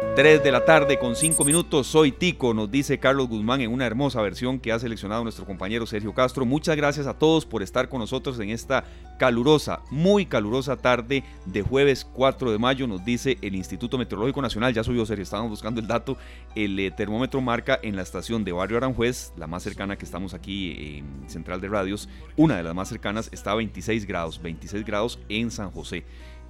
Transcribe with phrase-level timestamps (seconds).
[0.00, 3.84] 3 de la tarde con 5 minutos, soy Tico, nos dice Carlos Guzmán en una
[3.84, 6.46] hermosa versión que ha seleccionado nuestro compañero Sergio Castro.
[6.46, 8.84] Muchas gracias a todos por estar con nosotros en esta
[9.18, 14.72] calurosa, muy calurosa tarde de jueves 4 de mayo, nos dice el Instituto Meteorológico Nacional,
[14.72, 16.16] ya subió Sergio, estábamos buscando el dato,
[16.54, 20.32] el eh, termómetro marca en la estación de Barrio Aranjuez, la más cercana que estamos
[20.32, 24.82] aquí en Central de Radios, una de las más cercanas está a 26 grados, 26
[24.86, 26.04] grados en San José.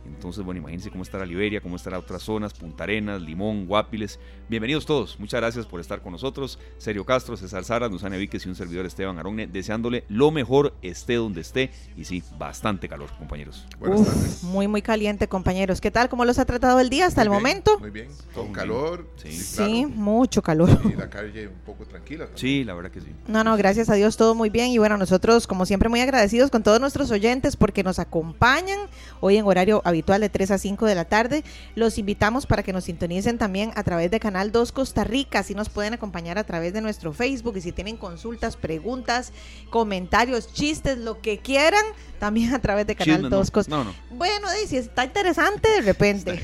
[0.07, 4.19] Entonces, bueno, imagínense cómo estará Liberia, cómo estará otras zonas, Punta Arenas, Limón, Guapiles.
[4.49, 6.59] Bienvenidos todos, muchas gracias por estar con nosotros.
[6.79, 11.15] Sergio Castro, César Sara, Nusane Víquez y un servidor Esteban Aronne, deseándole lo mejor, esté
[11.15, 11.71] donde esté.
[11.97, 13.67] Y sí, bastante calor, compañeros.
[13.79, 14.43] Buenas tardes.
[14.43, 15.81] Muy, muy caliente, compañeros.
[15.81, 16.09] ¿Qué tal?
[16.09, 17.79] ¿Cómo los ha tratado el día hasta el momento?
[17.79, 19.07] Muy bien, con calor.
[19.17, 20.81] Sí, sí, mucho calor.
[20.85, 22.29] Y la calle un poco tranquila.
[22.35, 23.09] Sí, la verdad que sí.
[23.29, 24.69] No, no, gracias a Dios todo muy bien.
[24.69, 28.79] Y bueno, nosotros, como siempre, muy agradecidos con todos nuestros oyentes porque nos acompañan
[29.21, 31.45] hoy en horario habitual de 3 a 5 de la tarde.
[31.75, 35.55] Los invitamos para que nos sintonicen también a través de Canal 2 Costa Rica, si
[35.55, 39.33] nos pueden acompañar a través de nuestro Facebook y si tienen consultas, preguntas,
[39.71, 41.85] comentarios, chistes, lo que quieran,
[42.19, 43.95] también a través de Canal 2 Costa no, no.
[44.11, 46.41] Bueno, y si está interesante de repente,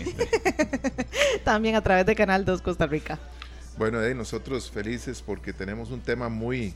[1.45, 3.19] también a través de Canal 2 Costa Rica.
[3.79, 6.75] Bueno, eh, nosotros felices porque tenemos un tema muy,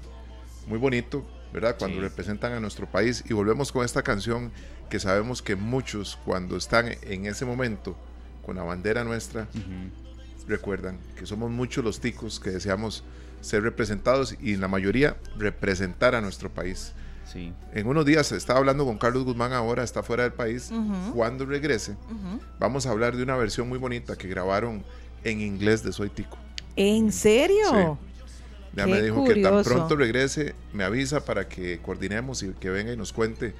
[0.67, 1.77] muy bonito, ¿verdad?
[1.79, 2.03] Cuando Sí.
[2.03, 4.53] representan a nuestro país y volvemos con esta canción
[4.91, 7.97] que sabemos que muchos cuando están en ese momento
[8.45, 9.49] con la bandera nuestra
[10.49, 13.05] recuerdan que somos muchos los ticos que deseamos
[13.41, 16.93] ser representados y la mayoría representar a nuestro país.
[17.33, 17.53] Sí.
[17.73, 20.73] En unos días estaba hablando con Carlos Guzmán ahora, está fuera del país.
[21.15, 21.95] Cuando regrese,
[22.59, 24.85] vamos a hablar de una versión muy bonita que grabaron
[25.23, 26.37] en inglés de Soy Tico.
[26.75, 27.99] ¿En serio?
[28.75, 29.71] Ya Qué me dijo que tan curioso.
[29.71, 33.55] pronto regrese, me avisa para que coordinemos y que venga y nos cuente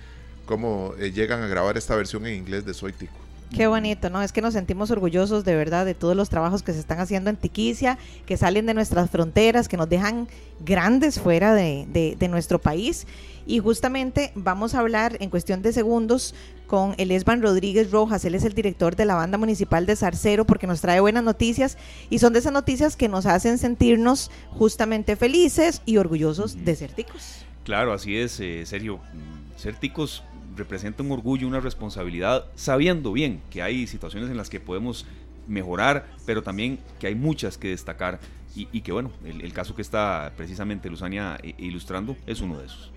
[0.51, 3.13] cómo eh, llegan a grabar esta versión en inglés de Soy Tico.
[3.57, 4.21] Qué bonito, ¿no?
[4.23, 7.31] Es que nos sentimos orgullosos de verdad de todos los trabajos que se están haciendo
[7.31, 10.29] en Tiquicia, que salen de nuestras fronteras, que nos dejan
[10.65, 13.07] grandes fuera de, de- de nuestro país.
[13.47, 16.35] Y justamente vamos a hablar en cuestión de segundos
[16.69, 18.25] con el Esban Rodríguez Rojas.
[18.25, 21.77] Él es el director de la banda municipal de Zarcero porque nos trae buenas noticias
[22.09, 26.93] y son de esas noticias que nos hacen sentirnos justamente felices y orgullosos de ser
[26.93, 27.45] ticos.
[27.65, 28.99] Claro, así es, eh, Sergio.
[28.99, 30.23] Mm, Ser ticos
[30.57, 35.07] representa un orgullo, una responsabilidad, sabiendo bien que hay situaciones en las que podemos
[35.47, 38.21] mejorar, pero también que hay muchas que destacar
[38.55, 42.59] y, y que bueno, el, el caso que está precisamente Luzania eh, ilustrando es uno
[42.59, 42.91] de esos.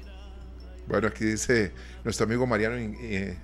[0.87, 1.71] Bueno, aquí dice
[2.03, 3.37] nuestro amigo Mariano eh,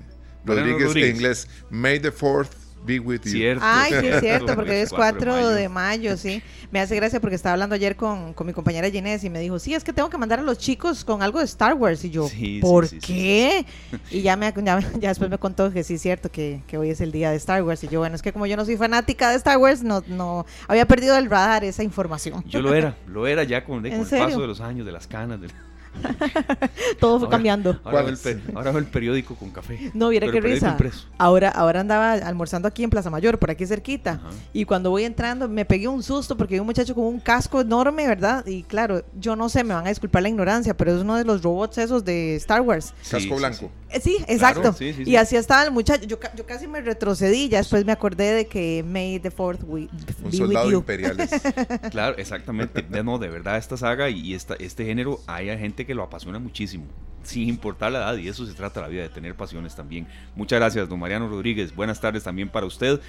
[0.43, 1.09] Mariano Rodríguez, Rodríguez.
[1.09, 2.49] en inglés, May the 4th
[2.85, 3.31] be with you.
[3.31, 3.63] Cierto.
[3.65, 5.49] Ay, sí, es cierto, porque hoy es 4 mayo.
[5.49, 6.41] de mayo, sí.
[6.71, 9.57] Me hace gracia porque estaba hablando ayer con, con mi compañera Ginés y me dijo,
[9.59, 12.03] sí, es que tengo que mandar a los chicos con algo de Star Wars.
[12.05, 13.65] Y yo, Sí, ¿por sí, sí, qué?
[14.11, 16.89] Y ya, me, ya, ya después me contó que sí es cierto que, que hoy
[16.91, 17.83] es el día de Star Wars.
[17.83, 20.45] Y yo, bueno, es que como yo no soy fanática de Star Wars, no, no
[20.67, 22.43] había perdido del radar esa información.
[22.47, 24.85] Yo lo era, lo era ya con, de- ¿En con el paso de los años,
[24.85, 25.41] de las canas.
[25.41, 25.51] del-
[26.99, 27.69] Todo fue Ahora- cambiando.
[27.71, 28.19] Ahora, ¿Cuál veo el, es?
[28.21, 29.91] pe- ahora veo el periódico con café.
[29.93, 30.69] No, viera qué risa.
[30.69, 31.07] impreso.
[31.17, 34.11] Ahora, ahora andaba almorzando aquí en Plaza Mayor, por aquí cerquita.
[34.13, 34.29] Ajá.
[34.53, 37.61] Y cuando voy entrando, me pegué un susto porque vi un muchacho con un casco
[37.61, 38.45] enorme, ¿verdad?
[38.45, 41.25] Y claro, yo no sé, me van a disculpar la ignorancia, pero es uno de
[41.25, 42.93] los robots esos de Star Wars.
[43.01, 43.57] Sí, Casco sí, blanco.
[43.57, 43.65] sí.
[43.91, 44.71] Eh, Sí, exacto.
[44.73, 45.09] sí, sí, sí.
[45.11, 46.05] Y así estaba el muchacho.
[46.05, 49.81] Yo, yo casi me retrocedí, ya después me acordé de que May the Fourth we,
[49.81, 49.89] Un
[50.31, 50.77] be soldado with you.
[50.79, 51.17] imperial.
[51.91, 52.81] Claro, exactamente.
[52.83, 56.39] De- No, de verdad, esta saga y esta, este género, hay gente que lo apasiona
[56.39, 56.85] muchísimo,
[57.23, 60.07] sin importar la edad, y eso se trata la vida, de tener pasiones también.
[60.35, 61.75] Muchas gracias, don Mariano Rodríguez.
[61.75, 62.99] Buenas tardes también para usted.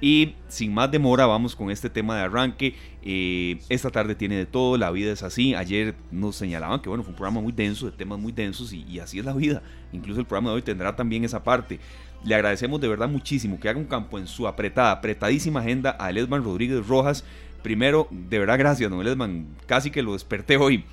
[0.00, 2.74] Y sin más demora, vamos con este tema de arranque.
[3.02, 5.54] Eh, esta tarde tiene de todo, la vida es así.
[5.54, 8.82] Ayer nos señalaban que bueno, fue un programa muy denso, de temas muy densos, y,
[8.82, 9.62] y así es la vida.
[9.92, 11.80] Incluso el programa de hoy tendrá también esa parte.
[12.24, 16.12] Le agradecemos de verdad muchísimo que haga un campo en su apretada, apretadísima agenda a
[16.12, 17.24] Lesman Rodríguez Rojas.
[17.62, 19.46] Primero, de verdad, gracias, don Lesman.
[19.66, 20.84] Casi que lo desperté hoy.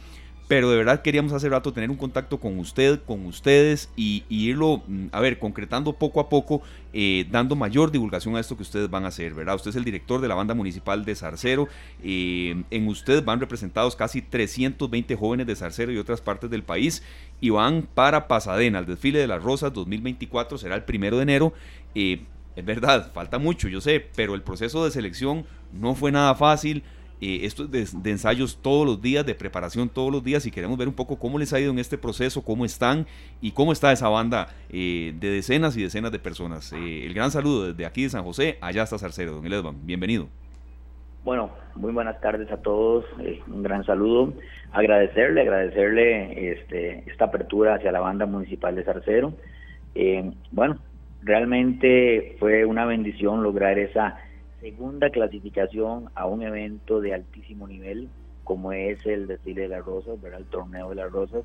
[0.54, 4.50] Pero de verdad queríamos hace rato tener un contacto con usted, con ustedes y, y
[4.50, 6.62] irlo, mm, a ver, concretando poco a poco,
[6.94, 9.56] eh, dando mayor divulgación a esto que ustedes van a hacer, ¿verdad?
[9.56, 11.68] Usted es el director de la banda municipal de Zarcero.
[12.04, 17.02] eh, en usted van representados casi 320 jóvenes de Zarcero y otras partes del país
[17.42, 21.54] y van para Pasadena, al desfile de las Rosas 2024, será el primero de enero.
[21.96, 22.22] Eh,
[22.56, 26.84] es verdad, falta mucho, yo sé, pero el proceso de selección no fue nada fácil.
[27.24, 30.52] Eh, esto es de, de ensayos todos los días, de preparación todos los días y
[30.52, 33.06] queremos ver un poco cómo les ha ido en este proceso, cómo están
[33.40, 36.74] y cómo está esa banda eh, de decenas y decenas de personas.
[36.74, 40.28] Eh, el gran saludo desde aquí de San José, allá está Zarcero, don Elesban, bienvenido.
[41.24, 44.34] Bueno, muy buenas tardes a todos, eh, un gran saludo,
[44.74, 49.34] agradecerle, agradecerle este, esta apertura hacia la banda municipal de Zarcero.
[49.96, 50.78] Eh, bueno,
[51.22, 54.18] realmente fue una bendición lograr esa
[54.64, 58.08] segunda clasificación a un evento de altísimo nivel
[58.46, 60.40] como es el desfile de las rosas, ¿verdad?
[60.40, 61.44] el torneo de las rosas.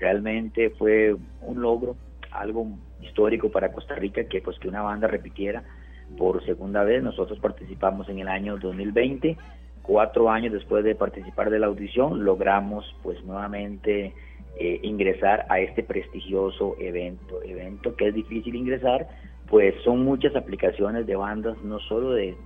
[0.00, 1.96] Realmente fue un logro,
[2.32, 2.66] algo
[3.00, 5.62] histórico para Costa Rica que pues que una banda repitiera
[6.18, 7.04] por segunda vez.
[7.04, 9.36] Nosotros participamos en el año 2020,
[9.82, 14.12] cuatro años después de participar de la audición, logramos pues nuevamente
[14.58, 19.08] eh, ingresar a este prestigioso evento, evento que es difícil ingresar,
[19.48, 22.36] pues son muchas aplicaciones de bandas, no solo de,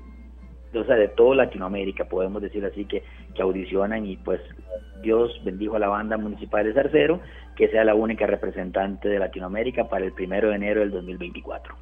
[0.75, 3.02] o sea, de toda Latinoamérica, podemos decir así, que,
[3.34, 4.40] que audicionan y pues
[5.02, 7.20] Dios bendijo a la banda municipal de Zarcero,
[7.56, 11.75] que sea la única representante de Latinoamérica para el primero de enero del 2024.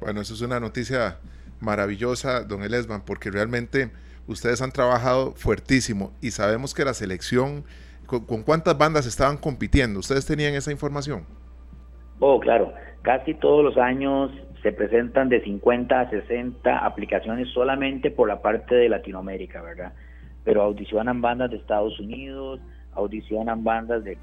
[0.00, 1.18] Bueno, eso es una noticia
[1.60, 3.90] maravillosa, don Elesman, porque realmente
[4.26, 7.64] ustedes han trabajado fuertísimo y sabemos que la selección,
[8.06, 10.00] ¿con, con cuántas bandas estaban compitiendo?
[10.00, 11.24] ¿Ustedes tenían esa información?
[12.20, 12.72] Oh, claro,
[13.02, 14.30] casi todos los años
[14.64, 19.92] se presentan de 50 a 60 aplicaciones solamente por la parte de Latinoamérica, ¿verdad?
[20.42, 22.60] Pero audicionan bandas de Estados Unidos,
[22.94, 24.16] audicionan bandas de,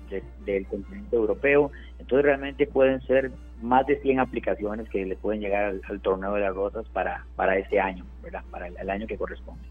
[0.43, 5.75] del continente europeo, entonces realmente pueden ser más de 100 aplicaciones que le pueden llegar
[5.87, 8.41] al, torneo de las rosas para, para este año, ¿verdad?
[8.49, 9.61] Para el, año que corresponde.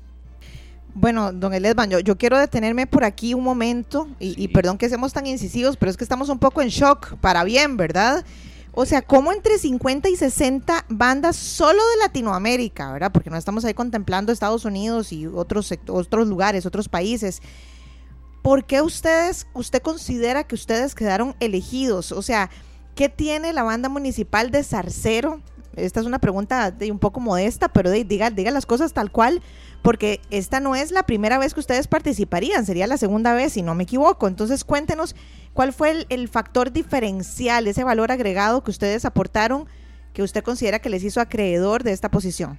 [0.94, 4.88] Bueno, don Elesban, yo, yo, quiero detenerme por aquí un momento y, y, perdón que
[4.88, 8.24] seamos tan incisivos, pero es que estamos un poco en shock, para bien, ¿verdad?
[8.72, 13.10] O sea, como entre 50 y 60 bandas solo de Latinoamérica, ¿verdad?
[13.12, 17.42] Porque no estamos ahí contemplando Estados Unidos y otros, otros lugares, otros países.
[18.42, 22.12] ¿Por qué ustedes, usted considera que ustedes quedaron elegidos?
[22.12, 22.48] O sea,
[22.94, 25.40] ¿qué tiene la banda municipal de Zarcero?
[25.76, 29.42] Esta es una pregunta de un poco modesta, pero diga, diga las cosas tal cual,
[29.82, 33.62] porque esta no es la primera vez que ustedes participarían, sería la segunda vez, si
[33.62, 34.28] no me equivoco.
[34.28, 35.14] Entonces, cuéntenos
[35.52, 39.66] ¿Cuál fue el, factor diferencial, ese valor agregado que ustedes aportaron
[40.12, 42.58] que usted considera que les hizo acreedor de esta posición?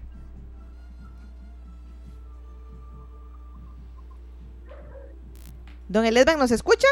[5.88, 6.88] Don Elesban, ¿nos escucha?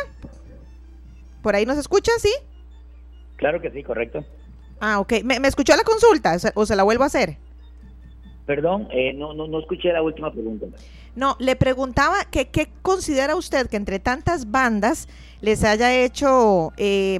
[1.42, 2.34] ¿Por ahí nos escucha, sí?
[3.38, 4.26] Claro que sí, correcto.
[4.82, 5.24] Ah, ok.
[5.24, 7.38] ¿Me, escuchó la consulta o se la vuelvo a hacer?
[8.50, 10.66] Perdón, eh, no, no, no escuché la última pregunta.
[11.16, 15.08] No, le preguntaba que qué considera usted que entre tantas bandas
[15.40, 17.20] les haya hecho eh,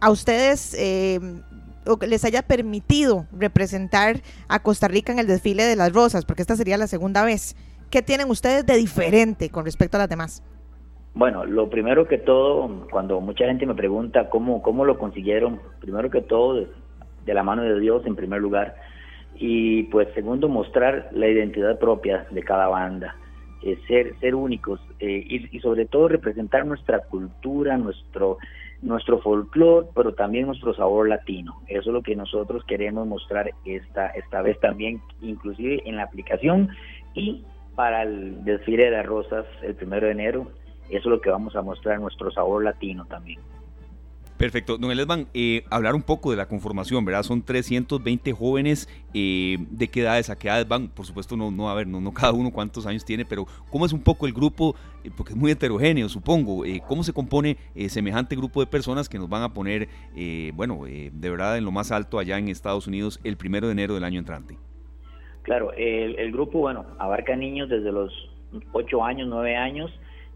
[0.00, 1.18] a ustedes eh,
[1.88, 6.24] o que les haya permitido representar a Costa Rica en el desfile de las rosas,
[6.24, 7.56] porque esta sería la segunda vez.
[7.90, 10.40] ¿Qué tienen ustedes de diferente con respecto a las demás?
[11.14, 16.10] Bueno, lo primero que todo, cuando mucha gente me pregunta cómo, cómo lo consiguieron, primero
[16.10, 16.64] que todo,
[17.24, 18.76] de, la mano de Dios en primer lugar,
[19.34, 23.16] y pues segundo, mostrar la identidad propia de cada banda.
[23.62, 28.38] Eh, ser, ser únicos eh, y, sobre todo representar nuestra cultura, nuestro,
[28.80, 31.60] nuestro folclore, pero también nuestro sabor latino.
[31.68, 36.70] Eso es lo que nosotros queremos mostrar esta, esta vez también, inclusive en la aplicación
[37.12, 37.44] y
[37.74, 40.46] para el desfile de las rosas el primero de enero.
[40.88, 43.40] Eso es lo que vamos a mostrar, nuestro sabor latino también.
[44.40, 44.78] Perfecto.
[44.78, 47.24] Don Elesban, eh, hablar un poco de la conformación, ¿verdad?
[47.24, 48.88] Son 320 jóvenes.
[49.12, 50.88] Eh, ¿De qué edades a qué edades van?
[50.88, 53.84] Por supuesto, no, no a ver, no, no cada uno cuántos años tiene, pero ¿cómo
[53.84, 54.74] es un poco el grupo?
[55.04, 56.64] Eh, porque es muy heterogéneo, supongo.
[56.64, 57.58] Eh, ¿Cómo se compone
[57.90, 59.90] semejante grupo de personas que nos van a poner,
[60.54, 63.92] bueno, de verdad en lo más alto allá en Estados Unidos el primero de enero
[63.92, 64.56] del año entrante?
[65.42, 68.10] Claro, el, el grupo, bueno, abarca niños desde los
[68.72, 69.90] 8 años, 9 años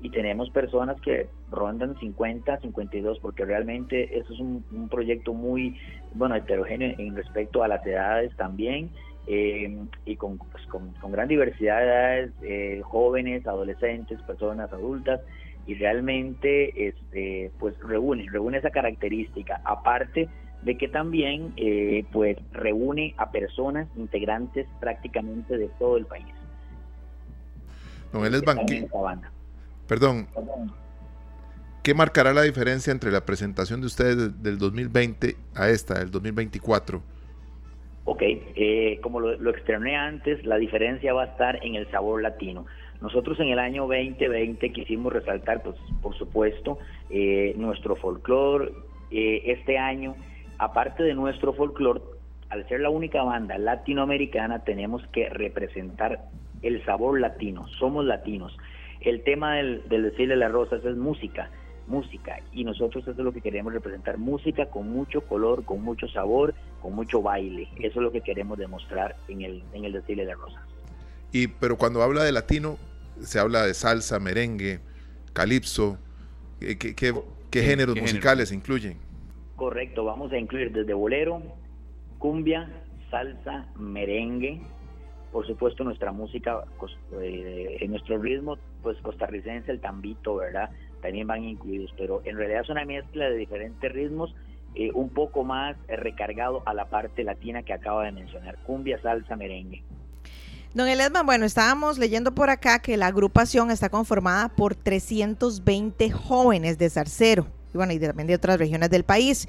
[0.05, 5.81] y tenemos personas que rondan 50, 52, porque realmente eso es un, proyecto muy,
[6.13, 8.91] bueno, heterogéneo en respecto a las edades también,
[9.27, 15.23] eh, y con, pues, con, gran diversidad de edades, eh, jóvenes, adolescentes, personas adultas,
[15.67, 20.29] y realmente este, pues reúne, reúne esa característica, aparte
[20.61, 26.27] de que también eh, pues reúne a personas integrantes prácticamente de todo el país.
[28.13, 28.43] No, él es
[29.87, 30.29] Perdón.
[31.83, 37.03] ¿Qué marcará la diferencia entre la presentación de ustedes del 2020 a esta, del 2024?
[38.07, 42.23] Ok, eh, como lo, lo externé antes, la diferencia va a estar en el sabor
[42.23, 42.65] latino.
[43.05, 46.79] Nosotros en el año 2020 quisimos resaltar, pues, por supuesto,
[47.11, 48.73] eh, nuestro folclore.
[49.11, 50.17] Eh, este año,
[50.57, 52.01] aparte de nuestro folclore,
[52.49, 56.25] al ser la única banda latinoamericana, tenemos que representar
[56.63, 57.69] el sabor latino.
[57.79, 58.57] Somos latinos
[59.05, 61.51] el tema del, del desfile de las rosas es música,
[61.87, 66.09] música, y nosotros eso es lo que queremos representar, música con mucho color, con mucho
[66.09, 70.23] sabor, con mucho baile, eso es lo que queremos demostrar en el, en el desfile
[70.23, 70.63] de las rosas.
[71.33, 72.79] Y, pero cuando habla de latino,
[73.21, 74.81] se habla de salsa, merengue,
[75.33, 75.99] calipso,
[76.61, 78.99] ¿qué, qué, géneros musicales incluyen?
[79.57, 81.43] Correcto, vamos a incluir desde bolero,
[82.19, 82.69] cumbia,
[83.11, 84.61] salsa, merengue,
[85.33, 86.65] por supuesto nuestra música,
[87.21, 90.71] eh, en nuestro ritmo, pues costarricense, el tambito, ¿verdad?
[91.03, 94.33] También van incluidos, pero en realidad es una mezcla de diferentes ritmos,
[94.77, 99.35] eh, un poco más recargado a la parte latina que acaba de mencionar, cumbia, salsa,
[99.35, 99.83] merengue.
[100.75, 106.79] Don Eledman, bueno, estábamos leyendo por acá que la agrupación está conformada por 320 jóvenes
[106.79, 109.49] de Zarcero, y bueno, y también de otras regiones del país.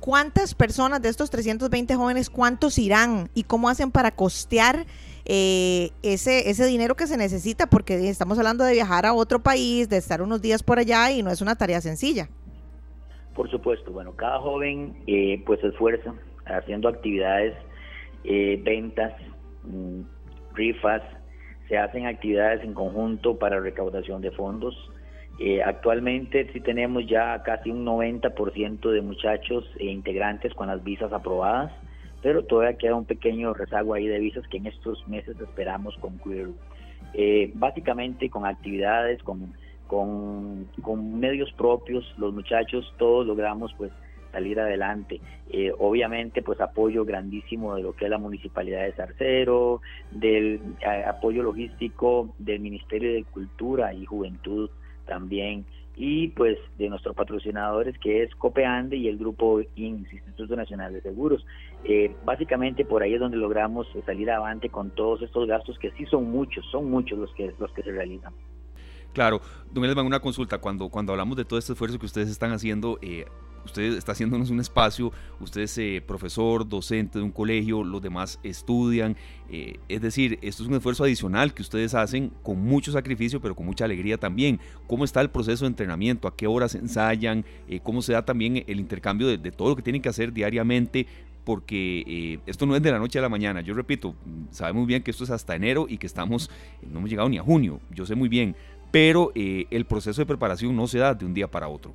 [0.00, 4.86] ¿Cuántas personas de estos 320 jóvenes, cuántos irán y cómo hacen para costear
[5.26, 7.66] eh, ese, ese dinero que se necesita?
[7.66, 11.22] Porque estamos hablando de viajar a otro país, de estar unos días por allá y
[11.22, 12.30] no es una tarea sencilla.
[13.34, 16.14] Por supuesto, bueno, cada joven eh, pues se esfuerza
[16.46, 17.54] haciendo actividades,
[18.24, 19.12] eh, ventas,
[19.64, 20.00] mm,
[20.54, 21.02] rifas,
[21.68, 24.74] se hacen actividades en conjunto para recaudación de fondos
[25.42, 31.14] eh, actualmente sí tenemos ya casi un 90% de muchachos e integrantes con las visas
[31.14, 31.72] aprobadas,
[32.22, 36.50] pero todavía queda un pequeño rezago ahí de visas que en estos meses esperamos concluir.
[37.14, 39.54] Eh, básicamente con actividades, con,
[39.86, 43.92] con, medios propios, los muchachos todos logramos pues
[44.32, 45.22] salir adelante.
[45.48, 49.80] Eh, obviamente, pues apoyo grandísimo de lo que es la Municipalidad de Zarcero,
[50.10, 50.60] del
[51.06, 54.68] apoyo logístico del Ministerio de Cultura y Juventud
[55.10, 60.94] también y pues de nuestros patrocinadores que es Copeande y el grupo INS, Instituto Nacional
[60.94, 61.44] de Seguros.
[61.84, 66.06] Eh, básicamente por ahí es donde logramos salir adelante con todos estos gastos que sí
[66.06, 68.32] son muchos, son muchos los que, los que se realizan.
[69.12, 69.40] Claro,
[69.72, 72.98] don Elman, una consulta, cuando, cuando hablamos de todo este esfuerzo que ustedes están haciendo,
[73.02, 73.26] eh,
[73.64, 78.38] usted está haciéndonos un espacio, usted es eh, profesor, docente de un colegio, los demás
[78.42, 79.16] estudian,
[79.50, 83.54] eh, es decir, esto es un esfuerzo adicional que ustedes hacen con mucho sacrificio, pero
[83.54, 84.60] con mucha alegría también.
[84.86, 86.28] ¿Cómo está el proceso de entrenamiento?
[86.28, 87.44] ¿A qué horas ensayan?
[87.68, 91.06] Eh, ¿Cómo se da también el intercambio de, todo lo que tienen que hacer diariamente?
[91.44, 93.60] Porque esto no es de la noche a la mañana.
[93.60, 94.14] Yo repito,
[94.50, 96.50] sabemos bien que esto es hasta enero y que estamos,
[96.82, 98.54] no hemos llegado ni a junio, yo sé muy bien,
[98.90, 101.94] pero el proceso de preparación no se da de un día para otro.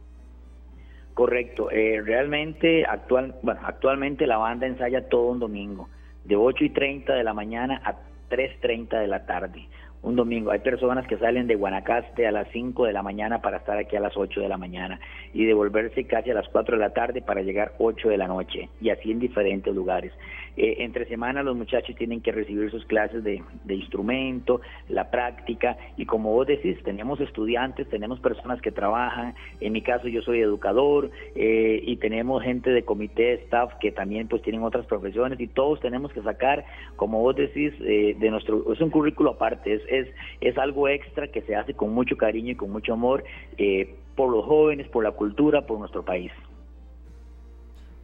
[1.16, 1.72] Correcto.
[1.72, 5.90] Eh, realmente, actual, bueno, actualmente la banda ensaya todo un domingo,
[6.26, 7.96] de 8 y 30 de la mañana a
[8.30, 9.68] 3.30 de la tarde
[10.06, 10.52] un domingo.
[10.52, 13.96] Hay personas que salen de Guanacaste a las 5 de la mañana para estar aquí
[13.96, 15.00] a las 8 de la mañana
[15.34, 18.70] y devolverse casi a las 4 de la tarde para llegar 8 de la noche
[18.80, 20.14] y así en diferentes lugares.
[20.58, 26.06] Eh, entre semana los muchachos tienen que recibir sus clases de, instrumento, la práctica y
[26.06, 31.12] como vos decís, tenemos estudiantes, tenemos personas que trabajan, en mi caso yo soy educador
[31.36, 35.80] eh, y tenemos gente de comité, staff que también pues tienen otras profesiones y todos
[35.82, 40.06] tenemos que sacar, como vos decís, eh, de nuestro, es un currículo aparte, es
[40.40, 43.24] es, algo extra que se hace con mucho cariño y con mucho amor
[43.58, 46.32] eh, por los jóvenes, por la cultura, por nuestro país.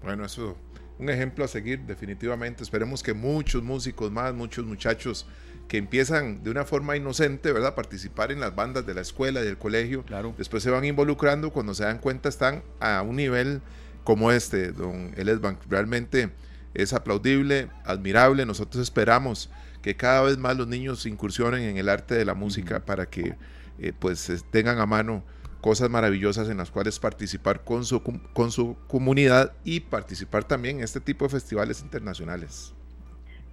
[0.03, 0.58] Bueno, eso
[1.01, 2.63] un ejemplo a seguir definitivamente.
[2.63, 5.25] Esperemos que muchos músicos más, muchos muchachos
[5.67, 7.74] que empiezan de una forma inocente, ¿verdad?
[7.74, 10.03] Participar en las bandas de la escuela y del colegio.
[10.03, 10.36] Claro.
[10.38, 13.62] Después se van involucrando, cuando se dan cuenta están a un nivel
[14.03, 15.60] como este, don Elesbank.
[15.70, 16.29] Realmente
[16.75, 18.46] es aplaudible, admirable.
[18.46, 19.50] Nosotros esperamos
[19.81, 23.36] que cada vez más los niños incursionen en el arte de la música para que
[23.79, 25.24] eh, pues tengan a mano
[25.62, 28.01] cosas maravillosas en las cuales participar con su,
[28.34, 32.74] con su comunidad y participar también en este tipo de festivales internacionales.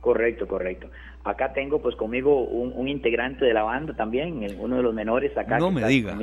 [0.00, 0.88] Correcto, correcto.
[1.24, 5.58] Acá tengo pues conmigo un, integrante de la banda también, uno de los menores acá.
[5.58, 6.18] No me diga.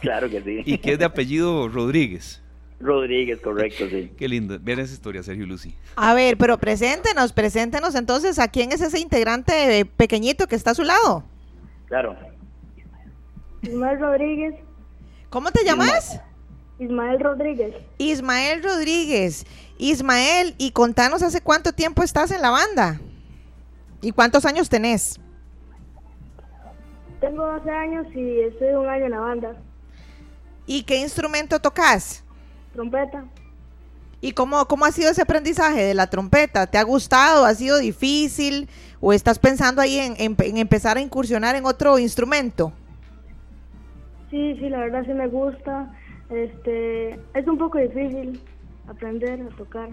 [0.00, 0.62] Claro que sí.
[0.64, 2.42] ¿Y qué es de apellido Rodríguez?
[2.80, 4.12] Rodríguez, correcto, sí.
[4.16, 4.58] Qué lindo.
[4.60, 5.74] Ver esa historia, Sergio Lucy.
[5.94, 10.74] A ver, pero preséntenos, preséntenos entonces a quién es ese integrante pequeñito que está a
[10.74, 11.24] su lado.
[11.86, 12.16] Claro.
[13.62, 14.54] Ismael Rodríguez.
[15.32, 16.20] ¿Cómo te llamas?
[16.78, 17.74] Ismael Rodríguez.
[17.96, 19.46] Ismael Rodríguez.
[19.78, 23.00] Ismael, y contanos hace cuánto tiempo estás en la banda.
[24.02, 25.18] ¿Y cuántos años tenés?
[27.18, 29.56] Tengo 12 años y estoy un año en la banda.
[30.66, 32.22] ¿Y qué instrumento tocas?
[32.74, 33.24] Trompeta.
[34.20, 36.66] ¿Y cómo, cómo ha sido ese aprendizaje de la trompeta?
[36.66, 37.46] ¿Te ha gustado?
[37.46, 38.68] ¿Ha sido difícil?
[39.00, 42.74] ¿O estás pensando ahí en, empezar a incursionar en otro instrumento?
[44.32, 45.92] Sí, sí, la verdad sí me gusta.
[46.30, 48.40] Este, es un poco difícil
[48.88, 49.90] aprender a tocar.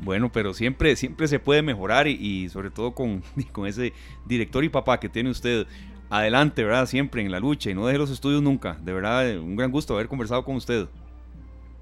[0.00, 3.22] Bueno, pero siempre, siempre se puede mejorar y, sobre todo con,
[3.52, 3.92] con, ese
[4.26, 5.66] director y papá que tiene usted.
[6.12, 6.86] Adelante, ¿verdad?
[6.86, 8.76] Siempre en la lucha y no deje los estudios nunca.
[8.82, 10.88] De verdad, un gran gusto haber conversado con usted.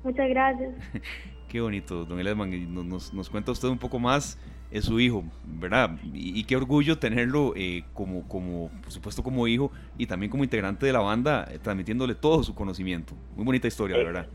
[0.05, 0.75] Muchas gracias.
[1.49, 2.75] qué bonito, don Eledman.
[2.75, 4.39] Nos, nos, cuenta usted un poco más
[4.71, 5.99] es su hijo, ¿verdad?
[6.13, 10.87] Y, qué orgullo tenerlo eh, como, como, por supuesto, como hijo y también como integrante
[10.87, 13.15] de la banda, eh, transmitiéndole todo su conocimiento.
[13.37, 14.27] Muy bonita historia, eh, verdad.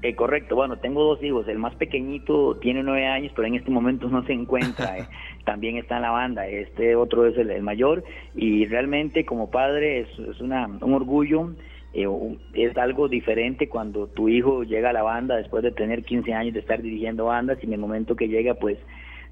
[0.00, 1.48] Eh, correcto, bueno, tengo dos hijos.
[1.48, 4.98] El más pequeñito tiene nueve años, pero en este momento no se encuentra.
[4.98, 5.08] Eh.
[5.44, 6.46] También está en la banda.
[6.46, 8.04] Este otro es el, mayor.
[8.36, 11.52] Y realmente, como padre, es, es una, un orgullo.
[11.94, 12.06] Eh,
[12.54, 16.54] es algo diferente cuando tu hijo llega a la banda después de tener 15 años
[16.54, 18.78] de estar dirigiendo bandas y en el momento que llega, pues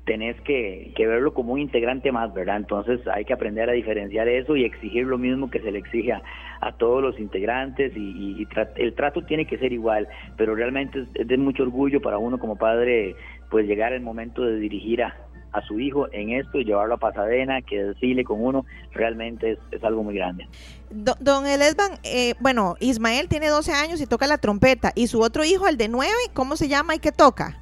[0.06, 2.56] tenés que, verlo como un integrante más, ¿verdad?
[2.56, 6.12] Entonces hay que aprender a diferenciar eso y exigir lo mismo que se le exige
[6.12, 6.22] a,
[6.78, 8.46] todos los integrantes y,
[8.76, 12.56] el trato tiene que ser igual, pero realmente es, de mucho orgullo para uno como
[12.56, 13.14] padre
[13.50, 15.14] pues llegar el momento de dirigir a,
[15.66, 20.02] su hijo en esto y llevarlo a Pasadena, que decirle con uno, realmente es, algo
[20.02, 20.46] muy grande.
[20.90, 25.44] Don, Elesban, eh, bueno, Ismael tiene 12 años y toca la trompeta, y su otro
[25.44, 27.58] hijo, el de 9, ¿cómo se llama y qué toca?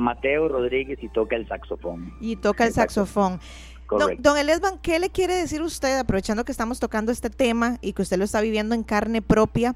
[0.00, 2.12] Mateo Rodríguez y toca el saxofón.
[2.20, 3.40] Y toca el, saxofón.
[3.90, 7.92] Don, don, Elesban, ¿qué le quiere decir usted, aprovechando que estamos tocando este tema y
[7.92, 9.74] que usted lo está viviendo en carne propia?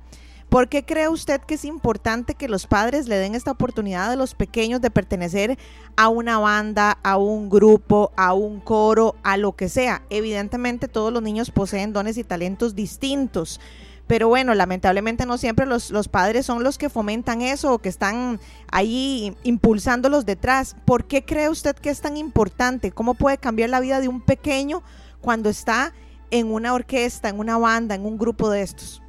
[0.48, 4.16] ¿Por qué cree usted que es importante que los padres le den esta oportunidad a
[4.16, 5.58] los pequeños de pertenecer
[5.96, 10.02] a una banda, a un grupo, a un coro, a lo que sea?
[10.10, 13.60] Evidentemente todos los niños poseen dones y talentos distintos,
[14.06, 17.88] pero bueno, lamentablemente no siempre los, los padres son los que fomentan eso o que
[17.88, 18.38] están
[18.70, 20.76] ahí impulsándolos detrás.
[20.84, 22.92] ¿Por qué cree usted que es tan importante?
[22.92, 24.82] ¿Cómo puede cambiar la vida de un pequeño
[25.20, 25.92] cuando está
[26.30, 29.02] en una orquesta, en una banda, en un grupo de estos?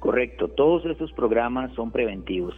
[0.00, 2.54] Correcto, todos estos programas son preventivos.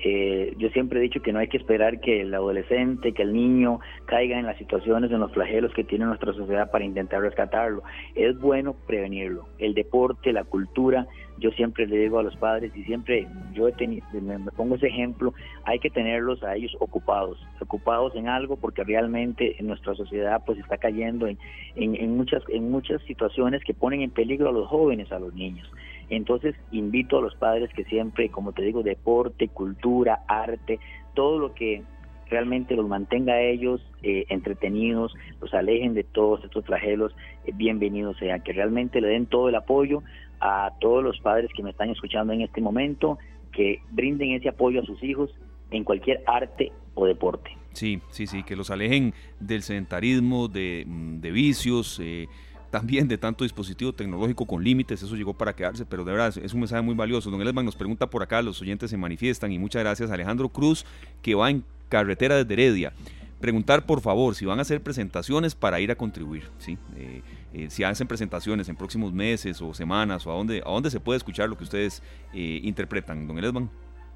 [0.00, 3.32] Eh, yo siempre he dicho que no hay que esperar que el adolescente, que el
[3.32, 7.82] niño caiga en las situaciones, en los flagelos que tiene nuestra sociedad para intentar rescatarlo.
[8.14, 9.46] Es bueno prevenirlo.
[9.58, 11.06] El deporte, la cultura,
[11.38, 14.88] yo siempre le digo a los padres y siempre yo he tenido, me, pongo ese
[14.88, 15.32] ejemplo,
[15.64, 20.58] hay que tenerlos a ellos ocupados, ocupados en algo porque realmente en nuestra sociedad pues
[20.58, 21.38] está cayendo en,
[21.76, 25.68] en muchas, en muchas situaciones que ponen en peligro a los jóvenes, a los niños.
[26.10, 30.78] Entonces invito a los padres que siempre, como te digo, deporte, cultura, arte,
[31.14, 31.82] todo lo que
[32.28, 38.16] realmente los mantenga a ellos eh, entretenidos, los alejen de todos estos flagelos, eh, bienvenidos
[38.18, 40.02] sea, que realmente le den todo el apoyo
[40.40, 43.18] a todos los padres que me están escuchando en este momento,
[43.52, 45.30] que brinden ese apoyo a sus hijos
[45.70, 47.50] en cualquier arte o deporte.
[47.72, 52.28] Sí, sí, sí, que los alejen del sedentarismo, de, de vicios, eh,
[52.74, 56.52] también de tanto dispositivo tecnológico con límites, eso llegó para quedarse, pero de verdad es
[56.54, 57.30] un mensaje muy valioso.
[57.30, 60.84] Don Elman nos pregunta por acá, los oyentes se manifiestan y muchas gracias Alejandro Cruz,
[61.22, 62.92] que va en carretera desde Heredia.
[63.40, 66.50] Preguntar por favor si van a hacer presentaciones para ir a contribuir.
[66.66, 70.90] Eh, eh, si hacen presentaciones en próximos meses o semanas o a dónde, a dónde
[70.90, 73.70] se puede escuchar lo que ustedes eh, interpretan, don Elman.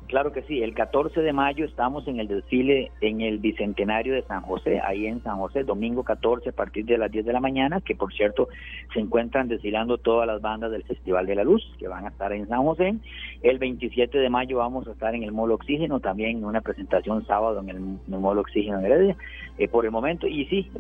[0.09, 4.23] Claro que sí, el 14 de mayo estamos en el desfile en el Bicentenario de
[4.23, 7.41] San José, ahí en San José, domingo 14 a partir de las 10 de la
[7.41, 8.49] mañana, que por cierto
[8.95, 12.33] se encuentran desfilando todas las bandas del Festival de la Luz, que van a estar
[12.33, 12.95] en San José.
[13.43, 17.27] El 27 de mayo vamos a estar en el Molo Oxígeno, también en una presentación
[17.27, 17.79] sábado en el,
[18.19, 19.17] Molo Oxígeno en Heredia,
[19.59, 20.27] eh, por el momento.
[20.27, 20.71] Y sí,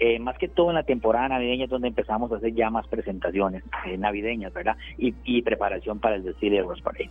[0.00, 2.88] eh, más que todo en la temporada navideña es donde empezamos a hacer ya más
[2.88, 4.76] presentaciones eh, navideñas, ¿verdad?
[4.98, 7.10] Y, y preparación para el desfile de Rose Parade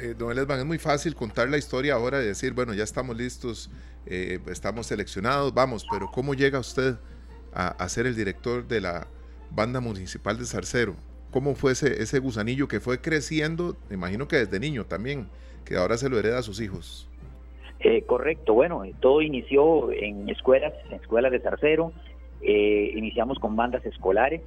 [0.00, 3.16] eh, don Elesban, es muy fácil contar la historia ahora y decir, bueno, ya estamos
[3.16, 3.70] listos,
[4.06, 6.96] eh, estamos seleccionados, vamos, pero ¿cómo llega usted
[7.52, 9.08] a, ser el director de la
[9.50, 10.94] banda municipal de Zarcero?
[11.30, 15.28] ¿Cómo fue ese, ese gusanillo que fue creciendo, me imagino que desde niño también,
[15.64, 17.08] que ahora se lo hereda a sus hijos?
[17.80, 21.92] Eh, correcto, bueno, todo inició en escuelas, en escuelas de Zarcero,
[22.40, 24.40] eh, iniciamos con bandas escolares,